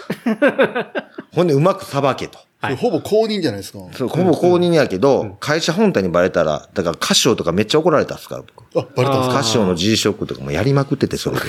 [0.40, 0.92] な。
[1.32, 2.38] ほんで、うまくさばけと。
[2.58, 3.80] はいほぼ公認じゃないですか。
[3.92, 8.64] そう、ほぼ公認やけど、会社本体にバレたら、だから歌唱とかめっちゃ怒られたんですから、僕。
[8.78, 9.40] あ、バレたんですか？
[9.40, 11.42] 歌唱の G ショックとかもやりまくってて、それで。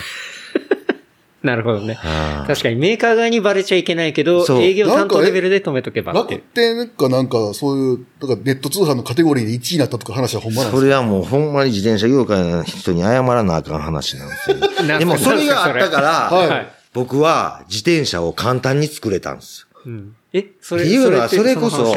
[1.44, 2.00] なるほどね
[2.48, 6.48] 確かにメーカー側にバレちゃいけないけど、営業担当レベルで止めとけばってい楽う。
[6.54, 14.58] 天かなんかそういう、だからネット通販のカテゴリーで1位になったとか話はほんまなんですそれはもうほんまに自転車業界の人に謝らなあかん話なんですよ。
[14.88, 19.82] なでもそれがあったから、はいはい僕は自転車を簡単に作れたんですよ。
[19.86, 21.96] うんえ、それ、っていうのは、ってそれこそ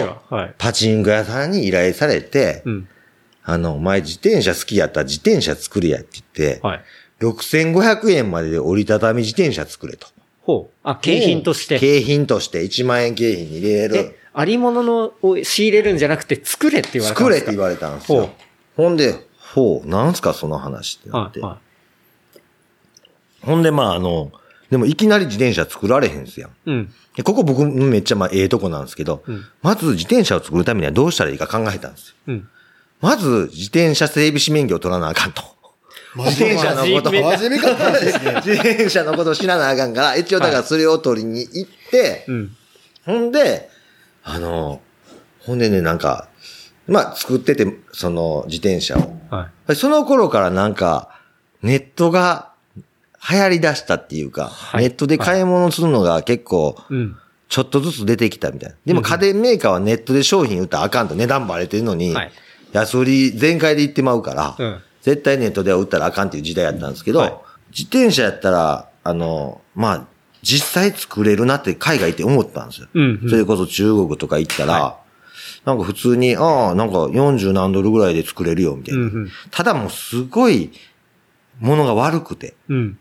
[0.58, 2.88] パチンコ屋さんに依頼されて、うん。
[3.42, 6.84] あの、お前自転車好きやったら自転車作れやって言って、はい。
[7.20, 10.06] 6500円までで折りたたみ自転車作れと。
[10.42, 10.76] ほう。
[10.82, 11.78] あ、景品として。
[11.78, 17.18] 景品として1万円景品に入れえる。、ありもののを仕入れるんじゃなくて作れって言われたんですか？
[17.20, 18.30] 作れって言われたんですよ。
[18.76, 19.14] ほんで、
[19.54, 21.40] ほう、なんすかその話ってなって。
[21.40, 21.50] はい。
[21.52, 21.58] は
[23.42, 24.32] ほんで、まあ、あの、
[24.70, 26.50] でもいきなり自転車作られへんすやん。
[26.50, 26.52] い。
[26.66, 26.92] うん。
[27.16, 32.14] でここ僕めっちゃまあええとこなんですけど、うんまず自転車を作るためにはどうしたらいいか考えたんですよ。
[32.28, 32.48] うん。
[33.00, 35.42] まず自転車整備士免許を取らなあかんと。
[36.16, 38.34] 自転車のこと、真面目かった話ですね。
[38.36, 42.56] 自転車のことを知らなあかんから、一応だからそれを取りに行って、うん。
[43.06, 43.68] ほんで、
[44.24, 44.80] あの、
[45.40, 46.28] ほんでね、なんか、
[46.88, 49.16] まあ作ってて、その自転車を。
[49.30, 49.76] はい。
[49.76, 51.20] その頃からなんか、
[51.62, 52.50] ネットが
[53.30, 57.16] 流行り出したっていうか、はいネットで買い物するのが結構、うん。
[57.48, 58.76] ちょっとずつ出てきたみたいな。
[58.86, 62.32] でも家電メーカーはネットで商品売ったらあかんと値段バレてるのに、はい
[62.72, 67.34] 安売り全開で行ってまうから、うん絶対ネットでは売ったらあかんっていう時代やったんですけど、はい
[67.70, 70.06] 自転車やったら、あの、まあ、
[70.42, 72.88] 実際作れるなって海外って思ったんですよ。
[72.94, 74.98] うんうんそれこそ中国とか行ったら、は
[75.64, 79.02] なんか普通に、ああ、なんか40何ドルぐらいで作れるよ、みたいな。
[79.02, 80.72] うんうんただもうすごい、
[81.60, 82.98] ものが悪くて、うん。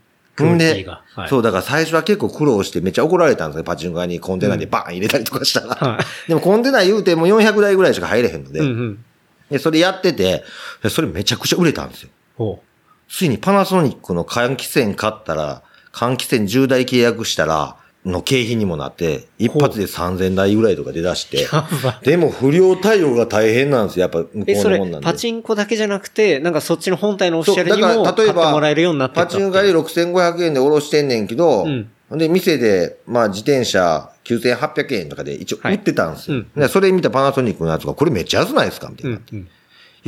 [0.57, 1.03] でが。
[1.15, 3.63] はい、そう、だから最初は結構苦労してめっちゃ怒られたんですよ。
[3.63, 5.67] パチンコ屋にコンテナでバーン入れたりとかしたら。
[5.75, 9.05] はでもコンテナ言うても400台ぐらいしか入れへんので、うんうん。
[9.49, 10.43] でそれやってて、
[10.83, 12.09] でそれめちゃくちゃ売れたんですよ。
[12.37, 12.61] ほ
[13.07, 17.75] ついにパナソニックの換気扇買ったら、換気扇10台契約したら、
[18.05, 21.47] の景品にもなって、一発で3000台ぐらいとか出だして。
[21.51, 24.03] ばでも不良対応が大変なんですよ。
[24.03, 24.69] やっぱ向こう。
[24.69, 25.05] のもんなん、で。
[25.05, 36.37] パチンコだけじゃなくて、なんかそっちの本体のオフィシャルにも買ってもらえるようになってたパチンコ屋で6500円でおろしてんねんけど、うんで、店で、まあ自転車9800円とかで一応売ってたんですよ。
[36.37, 38.89] はいでそれ見たパナソニックのやつが、これめっちゃ安ないですか？
[38.89, 39.17] みたいな。
[39.17, 39.39] うんうん。
[39.39, 39.47] い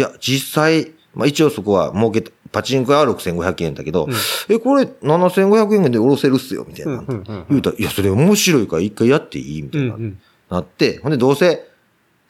[0.02, 4.08] や、実際、まあ一応そこは儲けた、パチンコ屋は6500円だけど、
[4.50, 6.94] え、これ7500円でおろせるっすよ、みたいな。
[6.94, 9.62] うんうんうん言うたら、いや、それ面白いから一回やっていい？
[9.62, 9.96] みたいな。
[9.96, 10.20] うんうん。
[10.50, 11.66] なって、ほんでどうせ、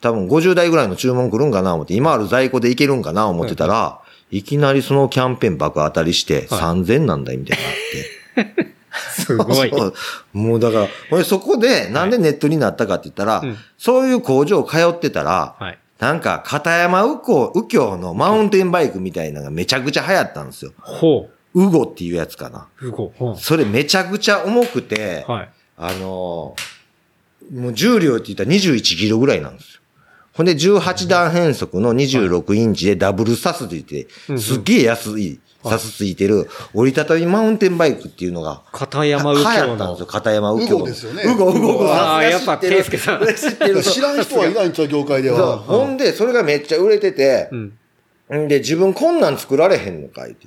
[0.00, 8.71] 多分50代ぐらいの注文来るんかな思って、今ある在庫でいけるんかな思ってたら、いきなりそのキャンペーン爆当たりして、3000なんだよ、みたいになって。
[9.10, 9.70] すごい。
[9.70, 9.94] そう
[10.32, 15.78] もうだから、ほんでそこで、なんでネットになったかって言ったら、うんそういう工場通ってたら、はい。
[15.98, 20.72] なんか、片山右京、右京のマウンテンバイクみたいなのがめちゃくちゃ流行ったんですよ。
[20.78, 22.68] ほウゴっていうやつかな。
[22.80, 22.88] う。
[22.88, 23.12] うご。
[23.16, 25.32] ほそれめちゃくちゃ重くて、う。
[25.32, 25.50] はい。
[25.76, 26.72] あのー
[27.50, 29.80] もう重量って言ったら21キロぐらいなんですよ。
[30.32, 40.06] ほんで18段変速の26インチでダブルサスって言って、すっげえ安いサスついてる折りたたみマウンテンバイクっていうのが、片山右流京の行ったんですよ、。
[40.06, 40.76] 片山右京の。
[40.78, 41.92] ウゴですよねウゴ、ウゴ、ウゴ。
[41.92, 43.82] あーやっぱ圭介さん知ってる。
[43.84, 45.30] 知らん人はいないんちゃう、業界で。
[45.30, 45.58] は。
[45.58, 47.72] ほんで、それがめっちゃ売れてて、うん。
[48.34, 50.46] んで、自分こんなん作られへんのかいって。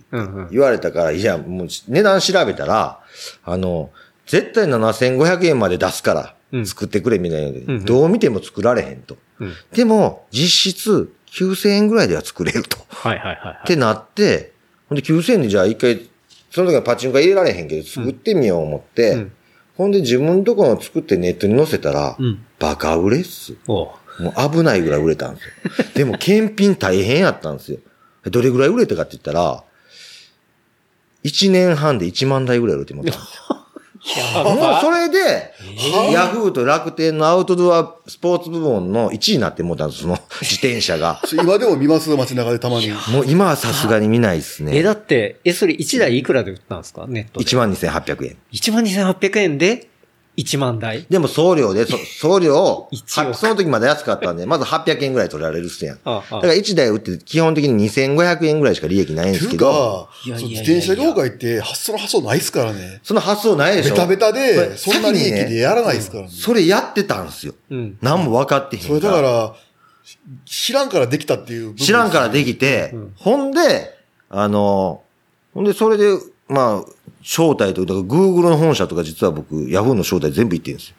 [0.51, 2.99] 言われたから、いや、もう値段調べたら、
[3.43, 3.91] あの、
[4.25, 9.17] 絶対7500円まで出すからう、ん作ってくれみたいなうんどう見ても作られへんと。
[9.39, 9.53] うん。
[9.73, 12.77] でも、実質9000円ぐらいでは作れると。
[12.89, 13.59] はいはいはいはい。
[13.63, 14.53] ってなって、
[14.95, 16.07] で9000円でじゃあ一回、
[16.49, 19.31] その時はパチンコは入れられへんけど、作ってみよう思って、うん
[19.75, 23.57] ほんで自分のところの作ってネットに載せたら、うんバカ売れっす。
[23.67, 25.85] もう危ないぐらい売れたんですよ。
[25.93, 27.79] でも、検品大変やったんですよ。
[28.23, 29.63] どれぐらい売れたかって言ったら、
[31.25, 33.64] 1年半で1万台ぐらい売れてもらったんですよ。
[34.43, 35.51] もうそれで、
[36.13, 41.19] ヤフーと楽天のアウトドアスポーツ部門の1位になってもうたんです、その 自転車が。
[41.33, 42.91] 今でも見ます街中でたまに。
[43.11, 44.83] もう今はさすがに見ないですえ、ね。
[44.83, 47.05] だって、え、それ1台いくらで売ったんですか？
[47.07, 47.45] ネットで。
[47.45, 48.37] 1万2800円。
[48.53, 49.87] 1万2800円で
[50.37, 55.99] 1万台でも送料で、そ 送料その時まだ安かったんで、まず800円ぐらい取られるっすやん。
[56.03, 62.99] ああだから1台売って基本的に2500円ぐらいしか利益ないんですけど、か、いやいや自転車業界って発想の発想ないっすからね。
[63.03, 66.29] その発想ないでしょベタベタで、そんな利益でやらないですからね。
[66.31, 67.53] それやってたんですよ。
[67.69, 67.97] うん。
[68.01, 69.55] 何も分かってへんそれだから、
[70.45, 73.95] 知らんからできたっていう部分です知らんからできて、ほんで、
[74.29, 75.01] あの、
[75.53, 76.17] ほんで、それで、
[76.47, 76.91] まあ、
[77.25, 80.95] 招待とか、だから Google の本社とか実は僕、Yahoo の招待全部行ってるんですよ。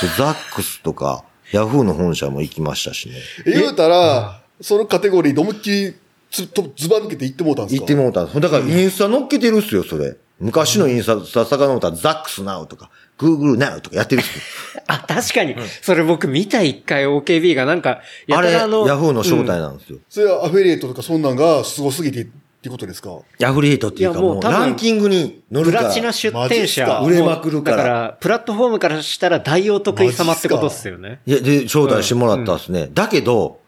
[0.00, 3.14] でザックスとか、Yahoo の本社も行きましたしね。
[3.46, 5.94] え言うたら、そのカテゴリーで思いっきり
[6.30, 7.80] つとずば抜けて行ってもうたんですか？
[7.82, 8.40] 行ってもうたんです。
[8.40, 10.16] だからインスタ乗っけてるっすよ、それ。
[10.40, 14.34] 昔のインスタ、さかのったらザックス Now とか、Google Now とかやってるっす
[14.76, 14.82] よ。
[14.88, 15.54] あ、確かに。
[15.82, 19.98] それ僕見た一回 OKB がなんか、やあれ、たらあの、Yahoo の招待なんですよ。
[20.08, 22.26] それはアフィリエイトとかそんなんがすごすぎて
[22.62, 23.18] ってことですか？
[23.40, 25.80] ヤフリエイトっていうかもう、ランキングに乗るから。
[25.82, 26.86] プラチナ出店者。
[26.86, 27.00] か？
[27.00, 31.20] 売れまくるからだから、プラットフォームからしたら大お得意様ってことっすよね。
[31.26, 32.88] いや、で、招待してもらったんですね。
[32.94, 33.58] だけど、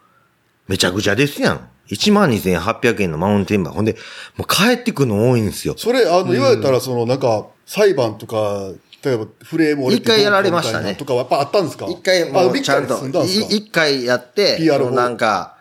[0.68, 1.68] めちゃくちゃですやん。
[1.88, 3.74] 12,800円のマウンテンバー。
[3.74, 3.96] ほんで、
[4.36, 5.74] もう帰ってくるの多いんですよ。
[5.76, 8.70] それ、あの、言われたら、その、なんか、裁判とか、
[9.04, 11.86] 例えば、フレーム折れて一回やられましたねとかはやっぱあったんですか？
[11.86, 15.58] 一回もあうちゃんと一回やって、PR なんか、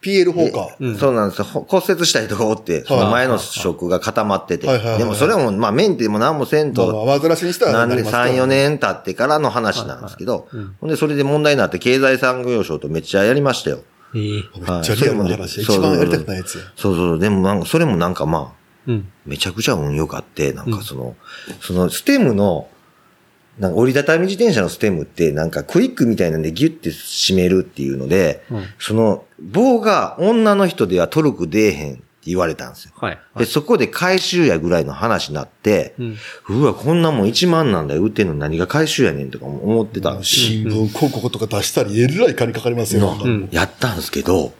[0.00, 0.76] PL 法か。
[0.98, 1.44] そうなんですよ。
[1.44, 4.66] ほ骨折した人がおって、その前の食が固まってて。
[4.98, 10.48] でもそれも、まあメンテも何もせんまあと、まあ、煩わしにしたらなりますから3、4年経ってからの話なんですけど、
[10.80, 13.80] ほんで、それで問題になって経済産業省とめっちゃやりましたよ。
[14.14, 15.62] ええめっちゃリアルな話。
[15.62, 16.64] 一番やりたくないやつや。
[16.76, 19.12] そうそう、でもなんか、それもなんかまあ、うん。
[19.26, 21.14] めちゃくちゃ運良かって、なんかその、
[21.60, 22.68] そのステムの、
[23.58, 32.92] なんか折りたたみ自転車のステムって、なんかクイックみたいなんでギュッて締めるっていうので、うんその棒が女の人ではトルク出えへんって言われたんですよ。
[32.96, 33.18] はい。
[33.36, 36.16] で、そこで回収やぐらいの話になって、うん
[36.48, 40.48] うわ、こんなもん1万なんだよ、売ってんの何が回収やねんとか思ってたんですよ。
[40.48, 43.16] 新聞広告とか出したり、えらい金かかりますよ。
[43.16, 44.52] のうんやったんですけど、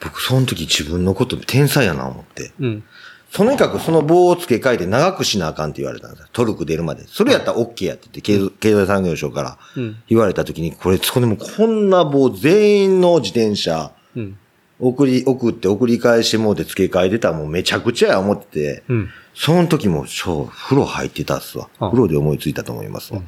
[0.00, 2.52] 僕その時自分のこと天才やな思って。
[2.60, 2.84] うん。
[3.32, 6.28] とにかくその棒を付け替えて長くしなあかんって言われたんですよ。
[6.32, 7.06] トルク出るまで。
[7.06, 14.36] それやったら OK やって言って、経経済産業省からうん言われた時に、これ、そこでもこんな棒全員の自転車、うん。
[14.80, 19.08] 送り、送って送り返してもうて付け替えてたらもうめちゃくちゃや思ってて、うん。
[19.34, 21.68] その時も、そう、風呂入ってたっすわ。
[21.78, 23.20] あ風呂で思いついたと思いますわ。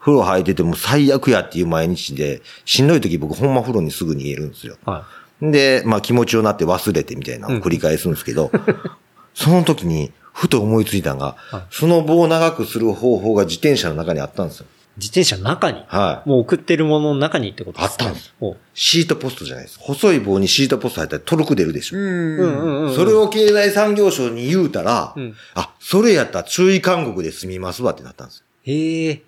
[0.00, 4.76] 風呂入っててもう最悪やっていう毎日で、しんどい時僕ほんま風呂にすぐ逃げるんですよ。
[4.84, 5.06] は
[5.40, 8.50] で、まあ気持ちをなって忘れてみたいなのを繰り返すんですけど、
[9.40, 11.36] その時に、ふと思いついたのが、
[11.70, 14.66] その棒を長くする方法が自転車の中にあったんですよ。
[14.66, 14.68] い。
[14.96, 15.82] 自転車の中に？
[15.86, 16.28] はい。
[16.28, 18.04] もう送ってるものの中にってことですか？
[18.04, 19.78] あったんですおうシートポストじゃないです。
[19.80, 21.98] 細い棒にシートポスト入ったらトルク出るでしょ。
[21.98, 22.94] うんうんうん。
[22.94, 28.44] それを経済産業省に言うたら、うんあ、それやったら注意勧告で済みますわってなったんですよ。
[28.64, 29.22] へえ。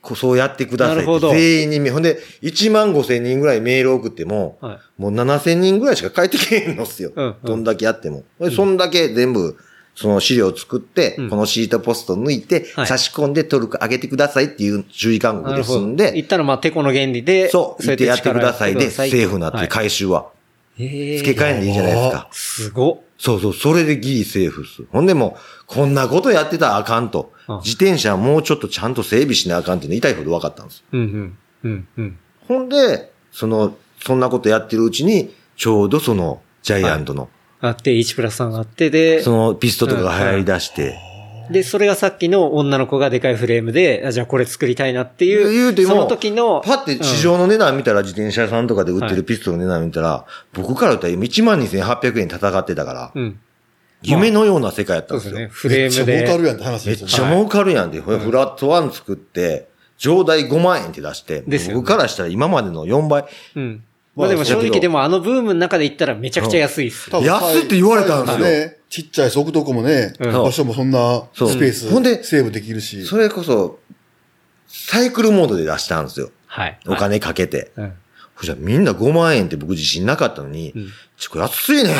[0.00, 7.12] こうそうやってください全員にめ、ほんで、1万5千人ぐらいメール送っても、はいもう7千人ぐらいしか返ってけへんのっすよ。
[7.14, 8.24] うんうんどんだけやっても。
[8.40, 9.56] でそんだけ全部、
[9.94, 15.80] その資料を作って、うんこのシートポスト抜いて、はい差し込んでトルク上げてくださいっていう注意勧告でなるほど。
[15.80, 20.30] 済んで、言ったらまあ、テコの原理で、そう、言ってやってくださいで、セーフになってはい回収は。
[20.78, 22.28] 付け替えんでいいじゃないですか。
[22.30, 22.98] すごっ。
[23.18, 24.84] そうそう、それでギリセーフっす。
[24.92, 27.56] ほんでもう、こんなことやってたらあかんとうん。
[27.58, 30.84] 自転車はもうちょっとちゃんと整備しなあかんっていうの痛いほど分かったんです。
[30.92, 31.38] うんうん。
[31.64, 32.18] うんうん。
[32.46, 37.28] ほんで、その、そんなことやってるうちに、ちょうどその、ジャイアントの、
[37.60, 40.98] あって、1プラス3があって、で、そのピストとかが流行り出して、
[41.50, 53.40] で、それがさっきの女の子がでかいフレームで、あじゃあこれ作りたいなっていう、言うてもその時の、パって市場の値段見たら、自転車屋さんとかで売ってるピストの値段見たら、僕から言ったら1万2800円戦ってたから、うん。
[54.02, 55.32] 夢のような世界やったんですよ。
[55.32, 55.48] そうですね。
[55.52, 56.38] フレームめっちゃ儲かで。
[56.38, 59.68] るやんって話めっですよちゃ儲かるやんで、フラットワン作って、
[59.98, 63.24] 上代5万円って出して、ですよね僕からしたら今までの4倍。
[63.56, 63.84] うん。
[64.14, 67.10] まあでも正直でもあのブームの中で言ったらめちゃくちゃ安いっす。
[67.10, 68.76] 多分安って言われたんですよね。
[68.88, 73.04] ちっちゃい速度庫もね、うん場所もそんなスペース、ほんでセーブできるし。
[73.04, 73.78] それこそ、
[74.66, 76.30] サイクルモードで出したんですよ。
[76.46, 76.78] はい。
[76.86, 77.70] お金かけて。
[77.76, 77.92] うん。
[78.38, 81.94] そしたらみんな5万円って僕自信なかったのに、うんちょ、これ安いね、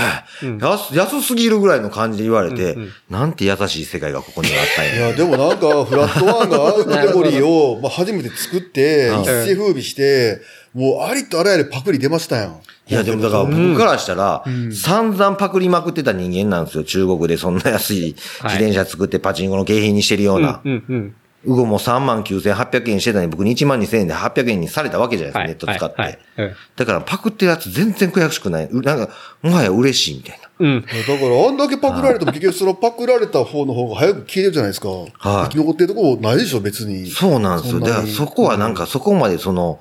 [0.45, 0.95] うん安。
[0.95, 4.95] 安すぎるぐらいの感じで言われて、うんうんなんて優しい世界がここにはあったんや。
[4.95, 10.41] いや、でもなんか、 フラットワンがカテゴリーを、まあ、初めて作って、うん一世風靡して、
[10.74, 12.61] もうありとあらゆるパクリ出ましたやん。
[12.86, 16.84] いや、でもだから僕からしたら、ん散々パクりまくってた人間なんですよ。
[16.84, 20.61] 中国でそんな安い自転車作ってパチンコの景品にしてるような。
[20.64, 21.14] うんうん。
[21.45, 25.76] ウゴも3万9800円してたのに僕に1万2000円で800円にされたわけじゃないですか、はい。
[25.76, 26.03] ネット使って。
[26.03, 26.57] はいはい。
[26.76, 28.66] だからパクってるやつ全然悔しくない。
[28.66, 29.11] うなんか、
[29.43, 30.49] もはや嬉しいみたいな。
[30.59, 30.80] うん。
[30.82, 30.95] だか
[31.28, 34.89] ら、あんだけパクられても結局そのパクられた方の方が早く消えるじゃないですか。
[34.89, 37.09] はい生き残ってるとこないでしょ、別に。
[37.09, 37.80] そうなんですよ。
[37.80, 39.78] だからそこはなんかそこまでその、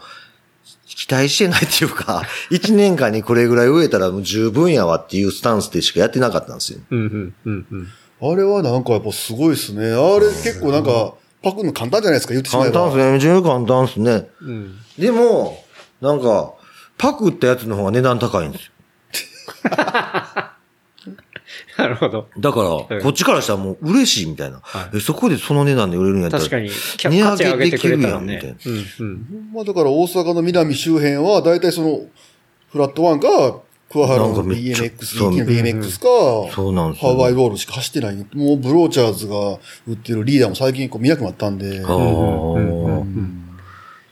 [0.86, 6.80] 期待してないっていうか、 1年間にこれぐらい植えたらもう十分やわっていうスタンスでしかやってなかったんですよ。
[6.92, 7.88] うんうんうんうん。
[8.20, 9.92] あれはなんかやっぱすごいですね。
[9.92, 11.14] あれ結構なんか、
[11.52, 12.74] パクるの簡単じゃないですか、言ってしまえば。
[12.74, 13.12] 簡単ですね。
[13.14, 14.30] めちゃめちゃ簡単ですね。
[14.42, 14.76] うん。
[14.98, 15.64] でも、
[16.02, 16.54] なんか、
[16.98, 18.72] パクったやつの方が値段高いんですよ。
[21.78, 22.28] なるほど。
[22.38, 24.60] だから、うんこっちからしたらもう嬉しいみたいな。
[24.64, 26.44] はいえそこでその値段で売れるんやったら。
[26.44, 28.10] 確かに、キャ値上げできるね。
[28.10, 28.58] やんみうん
[29.00, 29.50] うん。
[29.54, 32.02] まあだから大阪の南周辺は、大体その、
[32.72, 33.28] フラットワンか、
[33.90, 35.46] 桑原のなんかめっちゃ BMX、そう DT の
[35.82, 36.00] BMX
[36.48, 38.16] か、そうなんですよ、ハワイボールしか走ってない。
[38.34, 41.80] もうブローチャーズが売ってるリーダーも最近こう見なくなったんで。
[41.80, 43.48] あー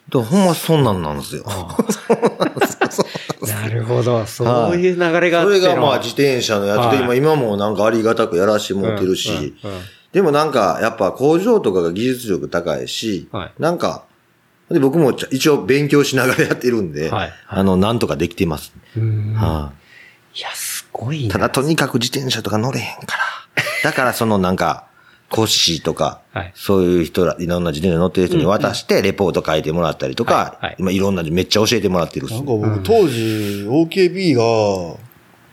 [0.08, 1.44] だほんまそんなんなんですよ。
[3.48, 4.26] なるほど。
[4.28, 5.68] そういう流れがあそっての。
[5.68, 9.40] れがまあ自転車のやつで、はい今、今もなんかありがたくやらしてもらってるし、うんう
[9.74, 9.82] んうん
[10.16, 14.06] でもなんか、やっぱ工場とかが技術力高いし、はいなんか、
[14.70, 18.72] で僕も一応勉強しながらやってるんで、はいあの、なんとかできてます。
[18.98, 19.74] うんは
[20.36, 21.34] いや、すごいな。
[21.34, 23.64] ただとにかく自転車とか乗れへんから。
[23.84, 24.88] だからそのなんか、
[25.30, 34.98] コッシーとか、はいそういう人ら、いろんな自転車乗ってる人に渡して、レポート書いてもらったりとか、はいはい今いろんなめっちゃ教えてもらってるなんか僕、当時、OKB が、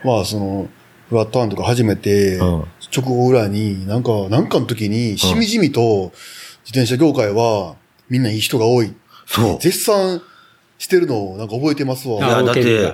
[0.04, 0.68] まあその、
[1.08, 2.64] フラットワンとか始めて、うん
[2.94, 6.12] 直後ぐらいに、なんか、なんかの時に、しみじみと、
[6.64, 7.76] 自転車業界は、
[8.10, 8.92] みんないい人が多い。
[9.26, 9.58] そう。
[9.58, 10.20] 絶賛
[10.82, 12.16] してるのを、なんか覚えてますわ。
[12.18, 12.92] いや、あだって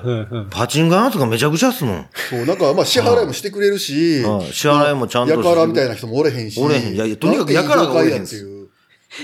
[0.50, 2.06] パチンコ屋とかめちゃくちゃっすもん。
[2.28, 6.60] そう、なんか、まあ、支払いもしてくれるし、うん支払いもちゃんとやからみたいな人もおれへんし。
[6.60, 8.57] おれへんいやいやとにかくやからがおれへんっていう。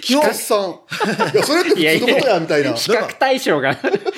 [0.00, 0.70] 基本さん。
[0.70, 2.72] いや、それって普通のことや、みたいな。
[2.72, 3.76] 比較対象が、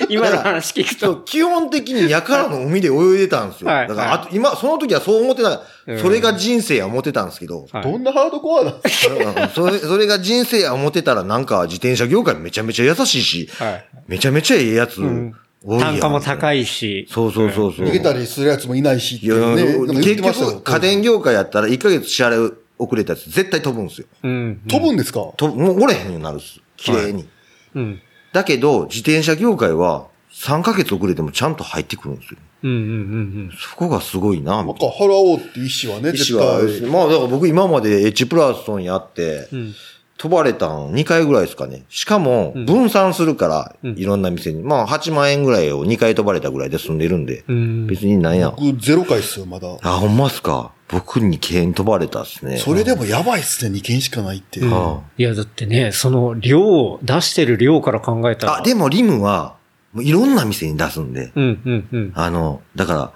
[0.08, 1.16] 今の話聞くと。
[1.22, 3.70] 基本的にやからの海で泳いでたんですよ。
[3.70, 5.50] はいだから、あと、今、その時はそう思ってた。
[5.50, 15.32] うんそれが人生や思ってたんですけど、はいどんなハードコアなんですかうんそれ、それが人生や思ってたらなんか自転車業界めちゃめちゃ優しいし、はいめちゃめちゃええやつん
[15.64, 17.06] 多いやん単価も高いし。
[17.08, 17.86] そうそうそうそう。
[17.86, 24.06] 逃げたりするやつもいないし結局、家電業界やったら1ヶ月支払い遅れたやつ絶対飛ぶんですよ。
[24.22, 24.62] うん。
[24.68, 25.32] 飛ぶんですか？
[25.36, 26.60] ともう折れへんようになるっす。
[26.76, 27.26] 綺麗に。
[27.74, 28.00] うん。
[28.32, 32.38] だけど、自転車業界は、3ヶ月遅れてもちゃんと入ってくるんですよ。
[32.64, 36.18] うんうんうんそこがすごいな、みたいなんか払おうって意思はね、な。
[36.18, 36.90] 意思は絶対。
[36.90, 39.58] まあだから僕今までエッジプラストンやって、うん。
[39.60, 39.74] うん。
[40.18, 41.84] 飛ばれたん2回ぐらいですかね。
[41.90, 44.62] しかも、分散するから、うんいろんな店に。
[44.62, 47.86] まあ8万円ぐらいを2回飛ばれたぐらいで済んでるんで、うん。
[47.86, 48.50] 別になんや。
[48.50, 49.68] 僕ゼロ回っすよ、まだ。
[49.82, 50.72] あ、ほんまっすか。
[50.88, 52.58] 僕に件飛ばれたっすね。
[52.58, 54.60] それでもやばいっすね、2件しかないって。
[54.60, 58.56] うんあいや、だってね、その量、出してる量から考えたら。
[58.58, 59.56] あ、でもリムは、
[59.92, 62.12] もういろんな店に出すんで、うんうんうん。
[62.14, 63.12] あの、だから、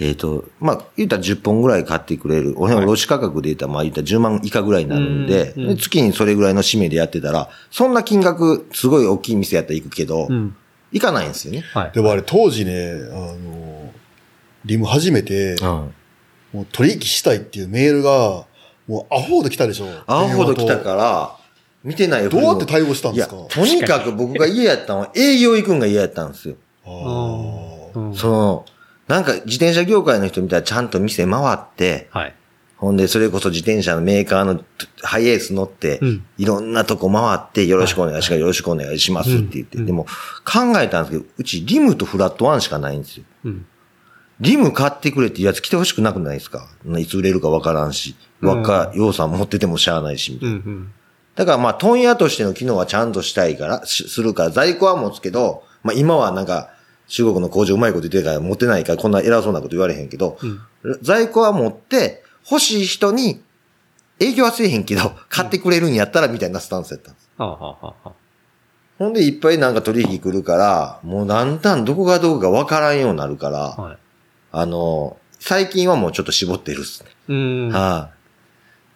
[0.00, 2.54] えっ、と、まあ、言ったら10本ぐらい買ってくれる。
[2.56, 10.56] 俺の卸価格で言ったら、まあ言ったら10万以下ぐらいになるんで、うんうんで月にそれぐらいの締めでやってたら、そんな金額、すごい大きい店やったら行くけど、うん。
[10.90, 11.64] 行かないんですよね。
[11.72, 11.92] はい。
[11.92, 13.92] でもあれ当時ね、あの、
[14.64, 15.94] リム始めて、うん。
[16.54, 18.46] もう取引したいっていうメールが、
[18.86, 19.86] もうアホほど来たでしょ。
[20.06, 21.36] アホほど来たから、
[21.82, 22.30] 見てないよ。
[22.30, 23.44] どうやって対応したんいや、ですか？
[23.48, 26.54] とにかく僕が嫌やったのは営業行くんが嫌やったんですよ。
[26.84, 28.64] その、
[29.08, 32.34] なんか自転車業界の人見たらちゃんと店回って、はい。
[32.76, 34.62] ほんで、それこそ自転車のメーカーの
[35.02, 40.04] ハイエース乗って、うんいろんなとこ回って、よろしくお願いします、よろしくお願いしますって言って、でも、
[40.44, 43.24] 考えたんですけど、うちリムとフラットワンしかないんですよ。
[43.44, 43.66] うん。
[44.44, 46.68] リム買ってくれってやつ来てほしくなくないですか？
[46.98, 50.54] いつ売れるかわからんし、わか、要さん持っててもしゃあないし、みたいな。
[50.54, 50.92] うんうん。
[51.34, 56.70] だからまあ、問屋としての機能はちゃんとしたいから、しするから、在庫は持つけど、まあ今はなんか、
[57.08, 60.38] 中国の工場うまいこと言ってるから持ってないからこんな偉そうなこと言われへんけど、
[61.02, 63.42] 在庫は持って、欲しい人に、
[64.20, 67.30] 営業はせえへんけど、買ってくれるんやったらみたいなスタンスやったんです。
[68.96, 73.98] ほんでいっぱいなんか取引来るから、もうだんだんどこがどこかわからんようになるから、はい。
[74.56, 77.10] あの、最近はもうちょっと絞ってるっすね。
[77.28, 77.68] うん。
[77.70, 78.10] は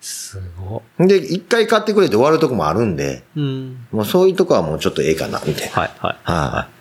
[0.01, 1.09] すごい。
[1.09, 3.41] で、一回買ってくれて終わるとこもあるんで、い。
[3.41, 3.87] うん。
[3.91, 5.73] もうそういうとこはもうちょっとええかな、みたいな。
[5.75, 6.17] はい、はい。
[6.25, 6.79] はい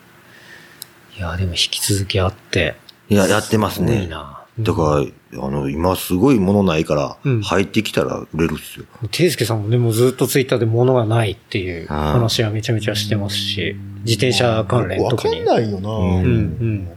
[1.19, 2.75] や、でも引き続きあって。
[3.09, 3.15] い。
[3.15, 4.07] いや、やってますすごいね。
[4.07, 4.43] な。
[4.59, 5.03] だか
[5.33, 8.85] ら、あの、今すごいものないからうん、入ってきたら売れるっすよ。
[9.11, 15.41] ていすけさんもでもずっとツイッターで物がないっていう話はめちゃめちゃしてますし、自転車関連わか特に。
[15.41, 15.89] んないよな。
[15.89, 16.96] うんうん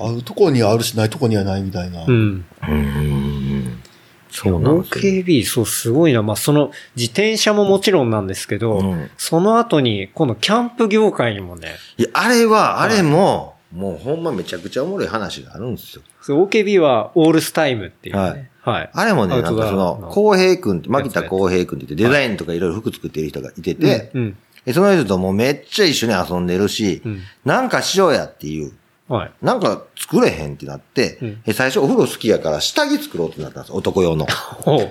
[0.00, 2.04] あるとこにはあるし、ないとこにはないみたいな。
[2.04, 2.44] うん。
[2.62, 3.82] うーん。
[4.30, 4.82] そうなん。
[4.82, 5.12] ですよ。
[5.12, 6.22] OKB、そう、すごいな。
[6.22, 8.10] まあ、その、自転車ももちろん。
[8.10, 8.26] なん。
[8.26, 9.10] ですけど、うん。
[9.16, 14.22] その後に、このキャンプ業界にもね、いや、あれは、あれも、もうほん。
[14.22, 15.76] まめちゃくちゃおもろい話があるん。
[15.76, 16.02] ですよ。
[16.22, 18.50] そう OKB はオールスタイムっていうね。
[18.62, 18.90] はい。
[18.92, 19.56] あれもね、なん。
[19.56, 24.36] かそのの、浩平君って、牧田浩平君って言って、デザインとかいろいろ服作ってる人がいてて、うん。
[24.64, 26.46] でその人ともうめっちゃ一緒に遊ん。
[26.46, 27.20] でるし、うん。
[27.44, 27.68] なん。
[27.68, 28.72] かしようやっていう、
[29.10, 29.32] はい。
[29.42, 34.26] なんか作れへんってなって、うんえ最初お風呂好きやから下着作ろうってなったんです男用の。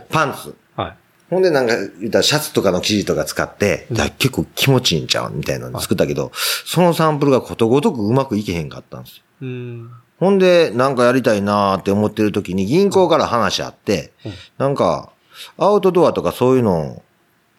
[0.09, 0.53] パンツ。
[0.75, 0.97] はい。
[1.29, 6.31] ほんでなんか、言ったらシャツとかの生地とか使って、だ結構気持ちいいんちゃうみたいなの作ったけど、
[6.65, 9.23] そのサンプルがことごとくうまくいけへんかったんですよ。
[9.43, 9.91] うん。
[10.19, 14.11] ほんで、なんかやりたいなーって思ってる時に銀行から話あって、
[14.57, 15.11] なんか、
[15.57, 17.03] アウトドアとかそういうのを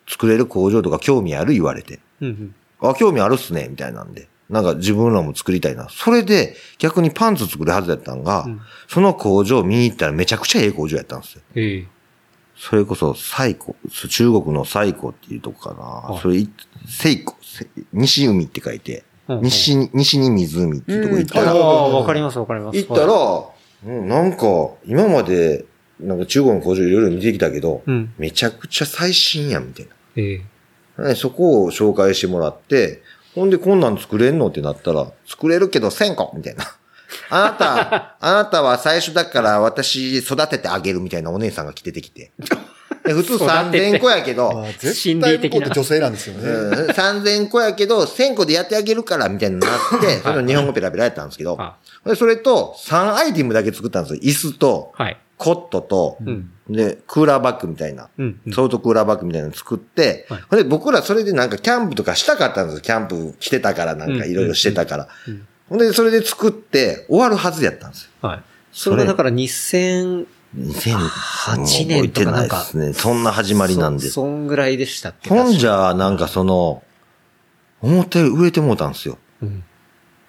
[0.07, 2.01] 作れる工場とか興味ある言われて。
[2.21, 2.55] うん。
[2.81, 4.29] あ、興味あるっすね、みたいなんで。
[4.51, 5.89] なんか自分らも作りたいな。
[5.89, 11.43] それで逆にパンツ作るはずやったんが、んその工場見に行ったらめちゃくちゃええ工場やったんですよ。
[11.55, 11.87] ええ。
[12.57, 15.81] それこそ、西湖、中国の西湖っていうとこかな。
[15.83, 16.51] はいそれい、
[16.85, 17.25] 西
[17.93, 19.05] 西海って書いて、
[19.41, 22.77] 西に、西に湖っていうとこ行ったら、ああ、わかりますわかります。
[22.77, 24.47] 行ったら、なんか、
[24.85, 25.65] 今まで、
[26.01, 29.89] なんか中国の工場いろいろ見てきたけど、うんめちゃくちゃ最新やん、みたいい。
[30.17, 30.43] え
[30.99, 31.15] え。
[31.15, 33.03] そこを紹介してもらって、
[33.35, 34.49] ほんでこんなん作れんの？
[34.49, 36.65] ってなったら、作れるけど1000個みたいな。
[37.31, 42.33] あなた、あなたは最初だから私育ててあげるみたいなお姉さんが来ててきて。
[43.05, 46.49] で普通育てて3000個やけど、まあ絶心対理的な向こうって女性なんですよね。
[46.49, 49.71] うん3000個やけど、1000個でやってあげるから、みたいになっ
[50.01, 54.21] て、その日本語ペラペラやったんですけどは、でそれと3アイテムだけ作ったんですよ。
[54.23, 55.17] 椅子と、はい。
[55.41, 56.53] コットと、うん。
[56.69, 62.81] で、クーラーバッグみたいな、うんうんソフトクーラーバッグみたいなの作って、はいで僕らそれでなんかキャンプとかしたかったんですよ。
[62.83, 65.09] キャンプ来てたから、なんかいろいろしてたから。
[65.27, 68.29] うんほんで、それで作って終わるはずやったんですよ。
[68.29, 68.43] はい。
[68.73, 70.27] それがだから2000、
[70.57, 72.93] 2008年とかなんかね。
[72.93, 74.15] そんな始まりなんでそ。
[74.15, 76.83] そんぐらいでしたっけほんじゃ、なんかその、
[77.81, 79.19] 思ったより売れてもうたんですよ。
[79.43, 79.63] うん。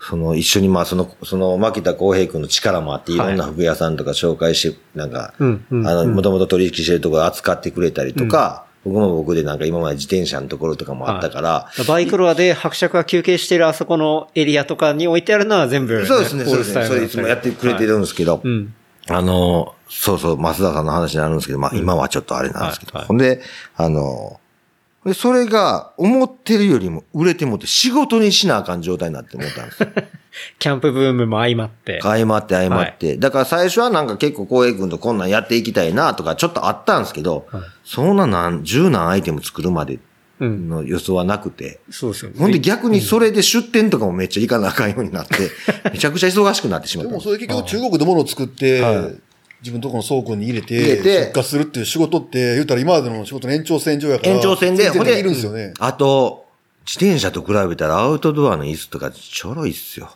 [0.03, 3.17] その、一緒にまあ、その、その、牧田浩平君の力もあって、い。
[3.17, 16.85] ろんな服屋さんとか紹介して、なんか、あの、うんもともと取引してるところ扱ってくれたりとか、僕も僕でなんか今まで自転車のところとかもあったから、バイクロアで伯爵が休憩してるあそこのエリアとかに置いてあるのは全部、そうですね、そうですね。
[16.85, 18.73] それいつもやってくれてるんですけど、うん。
[19.07, 23.41] あの、そうそう、増田さんの話になるんですけど、まあ今はちょっとあれなんですけど、ほんで、
[23.75, 24.39] あの、
[25.05, 29.89] でそれが思ってるよりも売れてもって仕事にしなあかん状態になって思ったんですよ。
[30.59, 31.99] キャンプブームも相まって。
[32.01, 33.17] 相まって相まって。
[33.17, 39.99] だから最初はなんか結構浩平君とこんなんやっていきたいなとかちょっとあったんですけど、はいそんな何、十何アイテム作るまで
[40.39, 40.69] うん。
[40.69, 41.79] の予想はなくて。
[41.89, 42.37] そうですよね。
[42.39, 45.49] ほんで逆にそれで出店とかもめっちゃ行かなあかんようになって、
[45.91, 47.21] めちゃくちゃ忙しくなってしまったでも。
[47.21, 49.21] それ結局中国で物を作って、はい
[49.61, 54.31] 自分のとこの倉庫に入れて、出荷するっていう仕事って、言うたら今までの仕事の延長線上やから。
[54.31, 55.73] 延長線で、ほんですよね。
[55.79, 56.45] あと、
[56.85, 60.15] 自転車と比べたらアウトドアの椅子とかちょろいっすよ。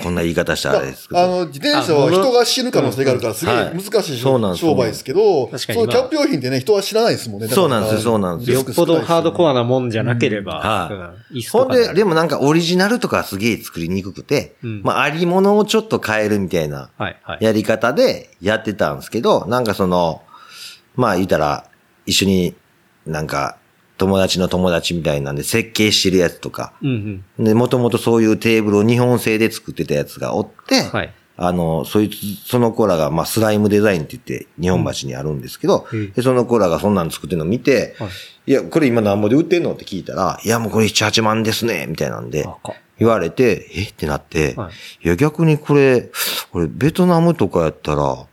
[0.00, 1.20] こんな言い方したらあれですけど。
[1.20, 3.74] あの、自転車は人が死ぬ可能性があるから、すげえはい。
[3.74, 5.04] 難しいそうなんです商売です。
[5.04, 5.78] けど、確かに。
[5.80, 7.48] そのキャンプ用品ってね、人は知らないですもんね。
[7.48, 8.56] だからそうなんですよそうなんですよ。
[8.60, 10.44] よっぽどハードコアなもんじゃなけれうん。
[10.44, 14.82] ばは、うん、いほんで、でも、もなんかオリジナルとかはすげえ作りにくくて、うん。
[14.82, 17.44] まあありものをちょっと変えるみたいなはい、はい。
[17.44, 20.22] やり方でやってたんですけど、なんかその、
[20.96, 21.66] まあ言ったら、
[22.06, 22.54] 一緒に
[23.06, 23.56] なんか
[23.98, 27.44] 友達の友達みたいなんで設計してるやつとか、うんうん。
[27.44, 31.14] で、もともとそういうテーブルを日本製で作ってたやつがおって、はい。
[31.36, 32.16] あの、そいつ、
[32.48, 36.12] その子らが、まあ、スライムデザインって言って、日本橋にあるんですけど、うん。
[36.12, 38.08] でその子らがそんなの作ってるのを見て、はい。
[38.50, 42.46] い、や、これ今何ぼで売ってんのって聞いたら、いや、もうこれ7、8万ですね、みたいなんで、
[42.98, 43.82] 言われて、え？
[43.84, 44.70] ってなって、は
[45.02, 45.06] い。
[45.06, 46.10] い、や、逆にこれ、
[46.50, 48.26] これ、ベトナムとかやったら、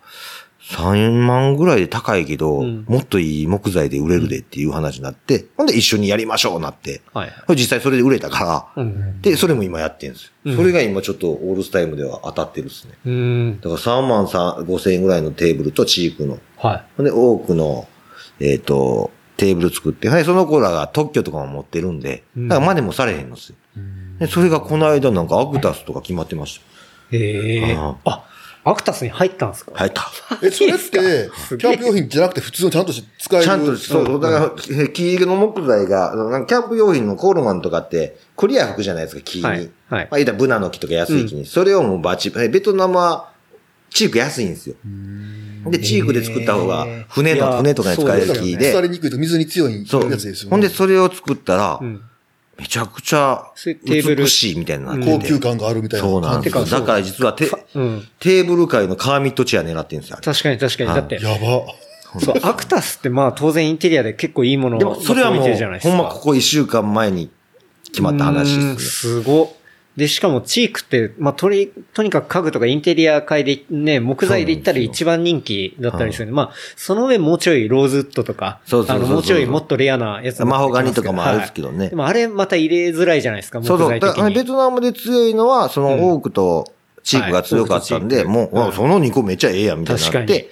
[0.70, 7.32] 3万ぐらいで高いけど、うんもっといい木材で売れるでっていう話になって、ほんで一緒にやりましょうなって、はい。
[7.50, 9.22] 実際それで売れたから、うん。
[9.22, 10.32] で、それも今やってるんですよ。
[10.46, 12.94] うんそれが今ちょっとオールスタイムでは当たってるっすね。
[13.06, 13.60] うん。
[13.60, 16.40] だから3万5千円ぐらいのテーブルとチークの。
[16.58, 17.88] はほんで、多くの、
[18.40, 23.56] えっ、と、テーブル作って、はい、その子らが特許とかも持ってるんで、うんだから真似もされへんのっすよ。
[24.20, 26.62] で、それがこの間なんかアクタスとか決まってまし
[27.12, 27.16] い。
[27.16, 27.76] へえ。
[27.76, 28.26] ああ、
[28.64, 29.72] アクタスに入ったんですか？
[29.72, 29.78] た。
[29.80, 30.12] 入った。
[30.44, 33.46] え、それって、キャンプ用品じゃなくて普通のちゃんとして使える。
[33.46, 34.52] ちゃんと、そう、だから、
[34.84, 39.44] え木の木材が、なんかキャンプ用品のコールマンとかって、クリア服じゃないですか、木に。
[39.46, 41.46] はいはいまあ、言ったらブナの木とか安い木に。
[41.46, 43.32] それをもうバチ、ベトナムは、
[43.90, 44.76] チーク安いんですよ。
[45.72, 48.72] で、チークで作った方が船いやの、船とかに使える木で。
[48.72, 50.12] 腐りにくいと水に強いそう。
[50.12, 50.50] やつですよね。
[50.52, 52.02] ほんで、それを作ったらう、ん。
[52.60, 55.12] めちゃくちゃそれテーブル美しいみたいになってて。
[55.12, 56.08] 高級感があるみたいな。
[56.08, 56.66] そうなんですよ。
[56.66, 58.08] だから実はテ、うん。
[58.20, 60.18] テーブル界のカーミットチェア狙ってるんですよ。
[60.22, 60.90] 確かに確かに。
[60.90, 62.20] はいだって、やば。
[62.20, 65.98] そう、アクタスってまあ当然インテリアで結構いいものをでも、それはも置いてるじゃないうで、すか。
[65.98, 67.30] ほんまここ一週間前に
[67.86, 69.59] 決まった話ですすごっ。
[70.00, 79.06] で、しかもチークって、まあ、とり、とにかく家具とかインテリア界でね、木材で言ったら一番人気だったりするんで、まあ、その上もうちょいローズウッドとか、そうそうそうそう。
[79.06, 81.78] あの、もうちょいもっとレアなやつマホガニとかもあるんですけどね。
[81.80, 81.90] はい。
[81.90, 83.90] でもあれまた入れづらいじゃないですか、木そうそう。
[83.90, 84.46] 材的だからベに。
[84.46, 86.72] トナムで強いのは、そのオークと
[87.04, 88.26] チークが強かったんで、はい。
[88.26, 90.28] もう、その2個めっちゃええやんみたいに確かに。
[90.28, 90.50] なって、。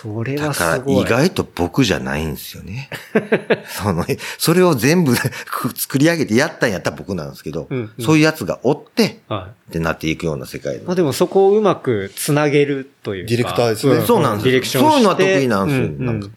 [0.00, 1.04] それだはから意すごい。
[1.06, 2.88] 外と僕じゃないんですよね。
[3.68, 4.04] その、
[4.38, 5.12] それを全部
[5.74, 8.04] 作り上げてやったんやったら僕なんですけど、うんうん。
[8.04, 9.70] そういうやつがおって、はい。
[9.70, 13.28] ってなっていくような世界まあでもそこをうまくつなげるというか。
[13.30, 14.04] ディレクターですね。
[14.06, 14.50] そうなんですよ。
[14.50, 14.90] ディレクション。
[14.90, 15.86] そういうのは得意なんですよ。
[15.98, 16.28] うなんか。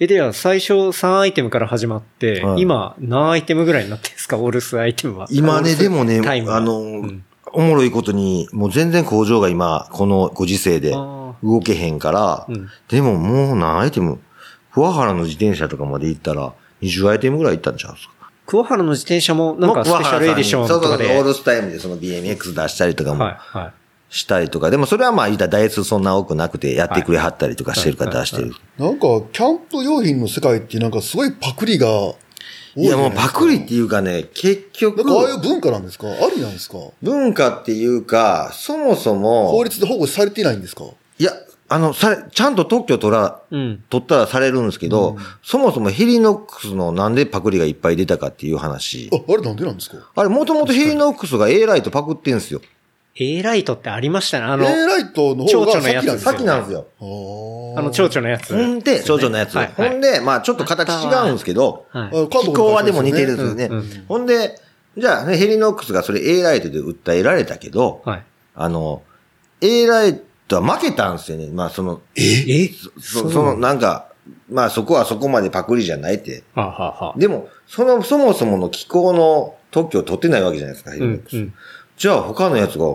[0.00, 2.62] え、では最初3アイテムから始まって、はい。
[2.62, 4.36] 今何アイテムぐらいになってるんですか？
[4.38, 5.26] オールスアイテムは。
[5.30, 7.24] 今ね、でもね、あの、うん。
[7.52, 10.98] おもろいことに、もう全然工場が今、このご時世であ
[11.42, 12.68] 動けへんから、うん。
[12.88, 14.18] でももう何アイテム、
[14.72, 18.14] 桑原の自転車とかまで行ったら、20アイテムぐらい行ったんちゃうんですか？
[18.46, 20.88] 桑原の自転車もなんかスペシャルエディションとかで。
[20.88, 23.72] そうそうそう、オールスタイムでその BMX 出したりとかもはい、はい。
[24.12, 28.54] したりとか、でもそれはまあ言ったら台数そんな多くなくてやってくれはったりとかしてるからはい出してる。
[28.76, 32.16] なんか、キャンプ用品の世界ってなんかすごいパクリが多
[32.76, 36.08] いいやもうパクリっていうかね、結局なん、かああいう文化なんですか？
[36.08, 36.78] ありなんですか？
[37.02, 40.84] 文化っていうか、そもそも法、律で保護されていないんですか？
[41.20, 41.32] いや、
[41.68, 43.84] あの、され、ちゃんと特許取ら、うん。
[43.90, 49.98] 取ったらされるんですけど、そもそもヘリノックスのなんでパクリがいっぱい出たかっていう話あ。、あれなんでなんですか？
[50.16, 52.62] あれもともとヘリノックスが A ライトパクってんすよ。
[53.16, 54.46] A ライトってありましたね。
[54.46, 56.30] あの、A ライトの方蝶が々のやつ先なんですよ。
[56.32, 56.86] 先なんですよ。
[57.76, 58.54] あの、蝶々のやつ。
[58.54, 59.58] ほんで、少女のやつ。
[59.58, 62.08] ほんで、まあちょっと形違うんですけど、はい。
[62.08, 63.66] あ気候はでも似てるんですよね。
[63.66, 64.58] うんうんほんで、
[64.96, 68.22] じゃあ、ね、ヘリノックスがそれ A ライトで訴えられたけど、はい。
[68.56, 69.02] あの、
[69.60, 71.48] A ライトは負けたんですよね。
[71.52, 72.68] まあその、え？
[73.00, 74.08] そそのなんか、
[74.50, 76.42] まあそこはそこまでパクリじゃないって。
[76.54, 81.36] はあ、はあはあ、でも、その、そもそもの気候の特許を取ってないわけじゃないですか、ヘリノックス。
[81.36, 81.54] うんうん
[82.00, 82.94] じゃあ他のやつが、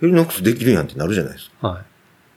[0.00, 1.68] ヘリノックスできるやんってなるじゃないですか。
[1.68, 1.84] はい。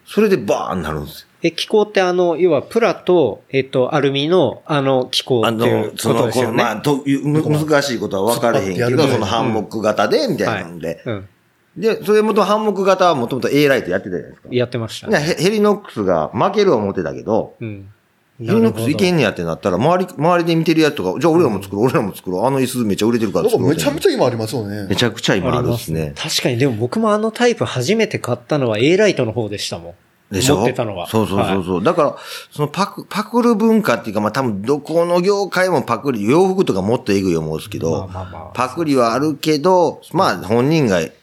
[0.05, 1.27] それでバーンなるんですよ。
[1.41, 6.47] え、機構ってあの、要はプラと、えっと、アルミの、あの、機構あっていうの、その、ことですよね。
[6.51, 11.01] このまあ、という、む難しいことは分からへんけど、そのハンモック型で、みたいなんで。
[11.07, 11.29] うん。
[11.77, 14.49] で、それもとハンモック型はもともと A ライトやってたじゃないですか。
[14.51, 15.07] やってました。
[15.07, 17.89] いやヘヘリノックスが負ける思ってたけど、うん。
[18.37, 22.45] ヘリノックスいけんねやってなったら、周り、周りで見てるやつとか、じゃあ俺らも作ろう、俺らも作ろう。
[22.45, 23.69] あの椅子めっちゃ売れてるからなんか作ろう。
[23.73, 24.95] めちゃめちゃ今ありますよねめ。
[24.95, 26.13] ちゃくちゃ今あるりですね。
[26.17, 29.93] 確かに、でも僕もあのタイプ初めて買ったのは A ライトの方でしたもん。
[30.33, 30.57] でしょ？
[30.57, 31.07] 持ってたのは。
[31.07, 31.83] そうそうそうそう。
[31.83, 32.17] だから、
[32.51, 41.13] そのパク、パクる文化っていうか、まあ多分どこの業界もパクリ、洋服とかもっとエグい思うんですけど、まあまあまあパクリはあるけど、まあ本人がで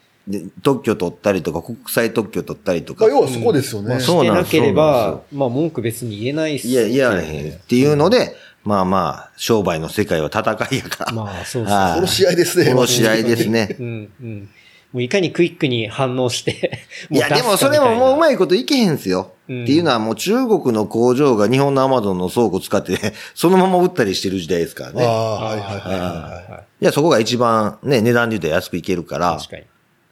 [0.63, 3.89] 特許取ったりとか、国際特許取ったりとかまあ、要はそこですよね。
[3.91, 8.35] まあ、そしてうなんですなければ、まあ文句別に言えないっすいや、いやらへんっていうので、
[8.65, 11.13] まあまあ、商売の世界は戦いやから。
[11.13, 12.67] まあそうそうはい殺し合いですね。
[12.67, 13.77] 殺し合いですね。
[13.81, 14.49] うん、うん。
[14.93, 19.33] もういかにクイックに反応して いや、でもそれももううまいこといけへんすよ。
[19.49, 22.97] うんっていうのはもう中国の工場が日本のアマゾンの倉庫使って、
[23.35, 25.05] そのまま売ったりしてる時代ですからね。
[25.05, 26.65] ああ、はいはいはいはいはい。
[26.81, 29.37] いや、そこが一番ね、値段で言うと安くいけるから。
[29.37, 29.65] 確かに。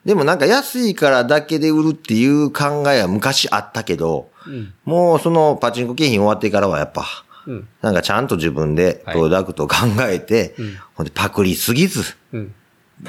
[0.05, 4.73] でもなんか安いからだけで売るっていう考えは昔あったけど、うん。
[4.85, 7.05] もうそのパチンコ景品終わってからはやっぱ、
[7.47, 7.69] うん。
[7.83, 9.77] なんかちゃんと自分でプロダクトを考
[10.09, 12.03] えて、うんほんでパクリすぎず、
[12.33, 12.55] うん。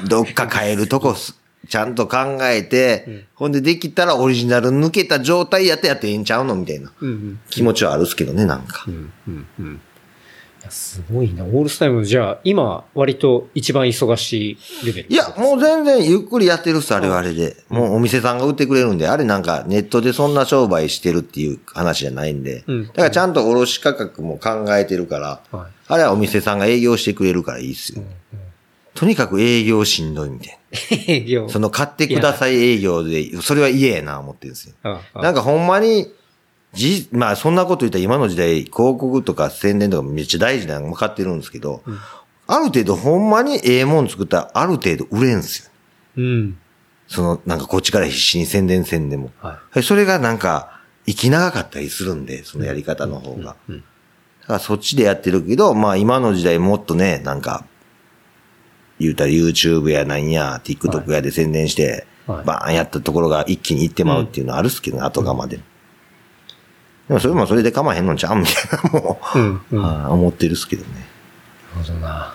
[0.06, 1.38] どっか変えるとこす、
[1.68, 7.40] ちゃんと考えて、うんほんでできたらオリジナル抜けた状態やってやってええんちゃうのみたいなうん。
[7.48, 8.90] 気持ちはあるっすけどね、なんかう。
[8.90, 9.12] ん。
[9.26, 9.46] うん。
[9.58, 9.80] うん。
[10.70, 11.44] すごいな。
[11.44, 15.08] オールスタイム、じゃあ、今、割と一番忙しいレベル。
[15.12, 17.56] いや、もう全然ゆっくりやってるっす、あれはあれで。
[17.68, 22.64] もうお店さんが売ってくれるんで、あれなんかネットでそんな商売してるっていう話じゃないんで。
[22.66, 25.70] うんだからちゃんと卸価格も考えてるから、はい。
[25.88, 28.02] あれはお店さんが営業してくれるからいいっすよ。
[28.94, 30.58] とにかく営業しんどいみたい
[31.08, 31.44] 営業。
[31.44, 31.48] な。
[31.48, 34.74] その買ってください営業で、それは嫌やな思ってるんですよ。
[34.82, 36.12] ああなんかほんまに、
[36.72, 41.82] じ、まあそんなこと言ったら今の時代、広告とか宣伝とかめっちゃ大事なの分かってるんですけど、
[42.46, 45.70] ある程度ほんまにええもん作ったらある程度売れんすよ。
[46.16, 46.58] うん。
[47.06, 49.30] その、なんかこっちから必死に宣伝せんでも。
[49.40, 53.56] ははいそれがなんか、生き長かったりするんで、そのやり方の方が。
[53.68, 53.78] うん。
[53.78, 57.66] だからそっちでやってるけど、まあ今の時代もっとね、なんか、
[58.98, 62.06] 言うたら YouTube やなんや、TikTok やで宣伝して、はい
[62.46, 65.58] バーンやったところが一気に行ってまうっていうのはあるっすけどね、後釜で。
[67.08, 69.60] でもそれもそれで構わへんのんちゃうみたいな、もう、うん。
[69.72, 69.82] うん。
[69.82, 70.88] なるはい思ってるっすけどね。
[71.74, 72.34] ほどな。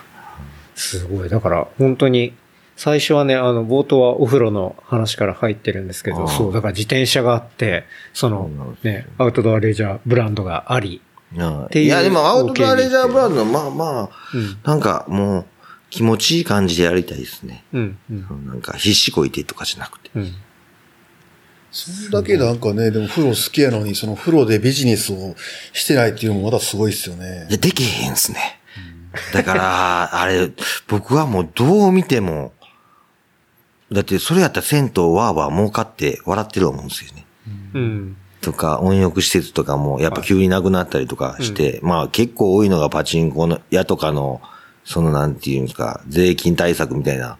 [0.74, 1.28] すごい。
[1.28, 2.34] だから、本当に、
[2.76, 7.84] 最初はね、あの、冒頭はお風呂の話から入ってるんですけど、そう、だから自転車があって、
[8.14, 11.02] そのね、アウトドアレジャーブランドがあり、
[11.36, 14.58] うんていういや、でもアウトドアレジャーブランド、まあまあ、うん。
[14.62, 15.46] なんかもう、
[15.90, 17.64] 気持ちいい感じでやりたいですね。
[17.72, 17.98] うん。
[18.10, 18.46] うん。
[18.46, 20.10] なんか必死こいてとかじゃなくて。
[20.14, 20.34] うん。
[21.70, 25.34] そんだけなんかね、でも風呂好きやのに、その風呂でビジネスを
[25.72, 27.52] してないっていうのもまだすごいっすよねい。
[27.52, 28.60] や、できへんすね。
[29.32, 30.50] だから、 あれ、
[30.86, 32.52] 僕はもうどう見ても、
[33.92, 37.26] だってそれやったら銭湯わーわー儲かって笑ってる思うんですよね。
[37.74, 38.16] うん。
[38.40, 44.40] とか、温浴施設とかもやっぱ急になくなったりとかして、まあ結構多いのがパチンコの屋とかの、
[44.84, 47.38] そのなんていうんですか、税金対策みたいな。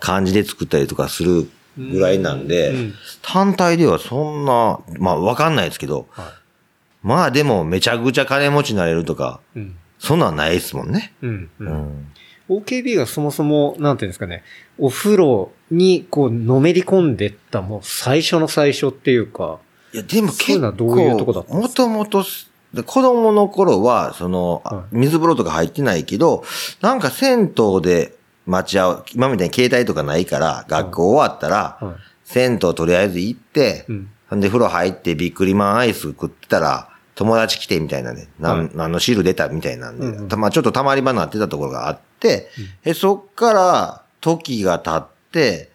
[0.00, 6.32] 感じで作ったりとかするぐらいなんで、うん単体ではそんな、まあわかんないですけど、は
[7.02, 9.58] まあでもめちゃくちゃ金持ちになれるとか、い。
[9.60, 9.76] うん。
[9.98, 11.12] そんなんないですもんね。
[11.22, 11.50] うん。
[11.60, 11.64] う。
[11.64, 12.12] うんん。
[12.48, 14.42] OKB がそもそも、なんていうんですかね、
[14.78, 19.58] お風呂にこう、のめり込んでったもう最初の最初っていうか、
[19.94, 22.24] いや、でも結のはどういうとこだもともと
[22.84, 26.42] 子供の頃は、その、水風呂とか入ってないけど、
[26.80, 28.14] なんか銭湯で
[28.46, 31.94] 待ち合う、今みたいに携帯とかないから、学校終わったら、はい。
[32.24, 34.10] 銭湯とりあえず行って、うん。
[34.28, 38.70] ほんで風呂入ってビックリマンアイス食ってたら、友達来てみたいなね、なん、はい。
[38.74, 40.28] 何の汁出たみたいなんで、うんうん。
[40.28, 42.48] たまあちょっと溜まり場になってたところがあって、
[42.84, 45.70] えそっから時が経って、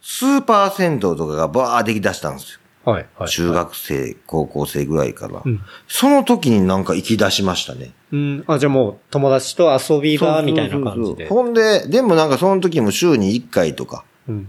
[0.00, 2.57] スーパー銭湯とかがバーでき出したんですよ。
[2.88, 3.06] はい。
[3.18, 3.28] はい。
[3.28, 5.42] 中学生、高校生ぐらいかな。
[5.44, 5.60] うん。
[5.86, 7.92] その時になんか行き出しましたね。
[8.12, 8.44] うん。
[8.46, 10.94] あ、じゃあもう友達と遊び場みたいな感じで。
[10.94, 14.48] そうそうそうほんで、でもなんかその時も週に1回とか、うん。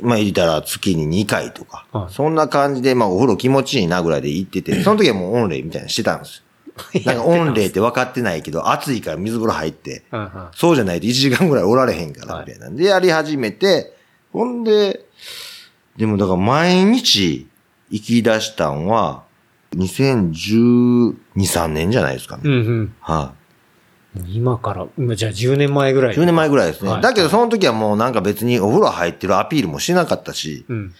[0.00, 6.44] まあ言ったら月に2回とか、はいそんな感じで、まあお風呂気持ちいいなぐらいで行ってて、その時はもうオンレイみたいなのしてたんですよ。
[7.04, 13.94] なんかオンレイって分かってないけど、暑いから水風呂入って、はいはそうじゃないと1時間ぐらいおられへんから、はいみたいなんでやり始めて、
[14.32, 15.04] ほんで、
[15.96, 17.46] でもだから毎日
[17.90, 19.24] 行き出したんは、
[19.76, 22.42] 2012、3年じゃないですかね。
[22.44, 22.46] い。
[22.48, 22.94] うんうん。
[23.00, 23.34] は
[24.16, 26.14] い、今から、今じゃあ10年前ぐらい。
[26.14, 26.90] 10年前ぐらいですね。
[26.90, 30.94] はいだけどその時はもうなんか別にお風呂入ってるアピールもしなかったし、うん。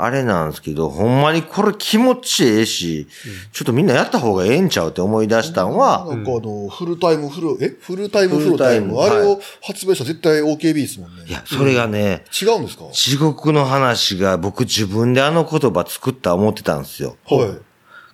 [0.00, 3.08] あれなんですけど、ほんまにこれ気持ちええし、
[3.52, 7.76] ちょっとみんなやった方がええんちゃうって思い出したんは、なんかあの、フルタイムフル、え？
[7.80, 9.00] フルタイムフルタイム？
[9.00, 11.24] あれを発売したら絶対 OKB ですもんね。
[11.26, 12.84] いや、それがね、違うんですか？
[12.92, 17.16] 地獄の話が僕自分であの言葉作った思ってたんですよ。
[17.28, 17.58] はい。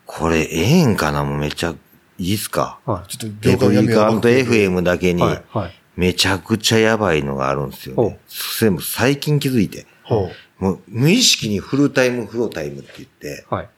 [0.07, 1.25] これええんかな？
[1.25, 1.75] もうめちゃ、
[2.19, 2.79] いいっすか？
[2.87, 5.15] はちょっとレプリカントやばくて FM だけい。
[5.15, 5.43] に、はい。
[5.49, 5.81] はい。
[5.97, 8.19] めちゃくちゃやばいのがあるんですよね。
[8.27, 9.87] それも最近気づいて。
[10.03, 10.31] ほう。
[10.65, 13.69] もう無意識にフルタイムフロータイムって言って、はい。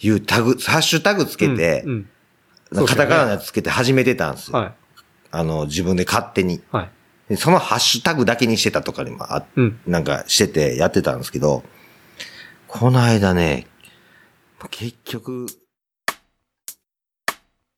[0.00, 2.08] いうタグ、ハッシュタグつけて、うん。
[2.86, 4.56] カタカナのやつつけて始めてたんですよ。
[4.56, 4.74] はい。
[5.30, 6.62] あの、自分で勝手に。
[6.70, 6.90] はい。
[7.28, 9.78] でそのハッシュタグだけにしてたとかにもあ、うん。
[9.86, 11.64] なんかしててやってたんですけど、
[12.66, 13.66] この間ね、
[14.70, 15.48] 結局、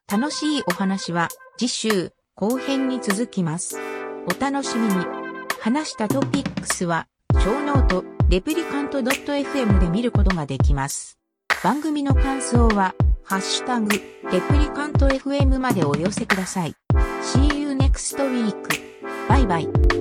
[0.09, 1.29] 楽しいお話は
[1.59, 3.77] 次週後編に続きます。
[4.27, 5.25] お楽しみに。
[5.65, 8.05] 話したトピックスは、ショーノート、
[8.35, 11.21] replicant.fm で見ることができます。
[11.63, 12.93] 番組の感想は、
[13.23, 16.75] ハッシュタグ、レプリカント FM までお寄せください。
[17.23, 18.53] See you next week.
[19.29, 19.94] バイバイ。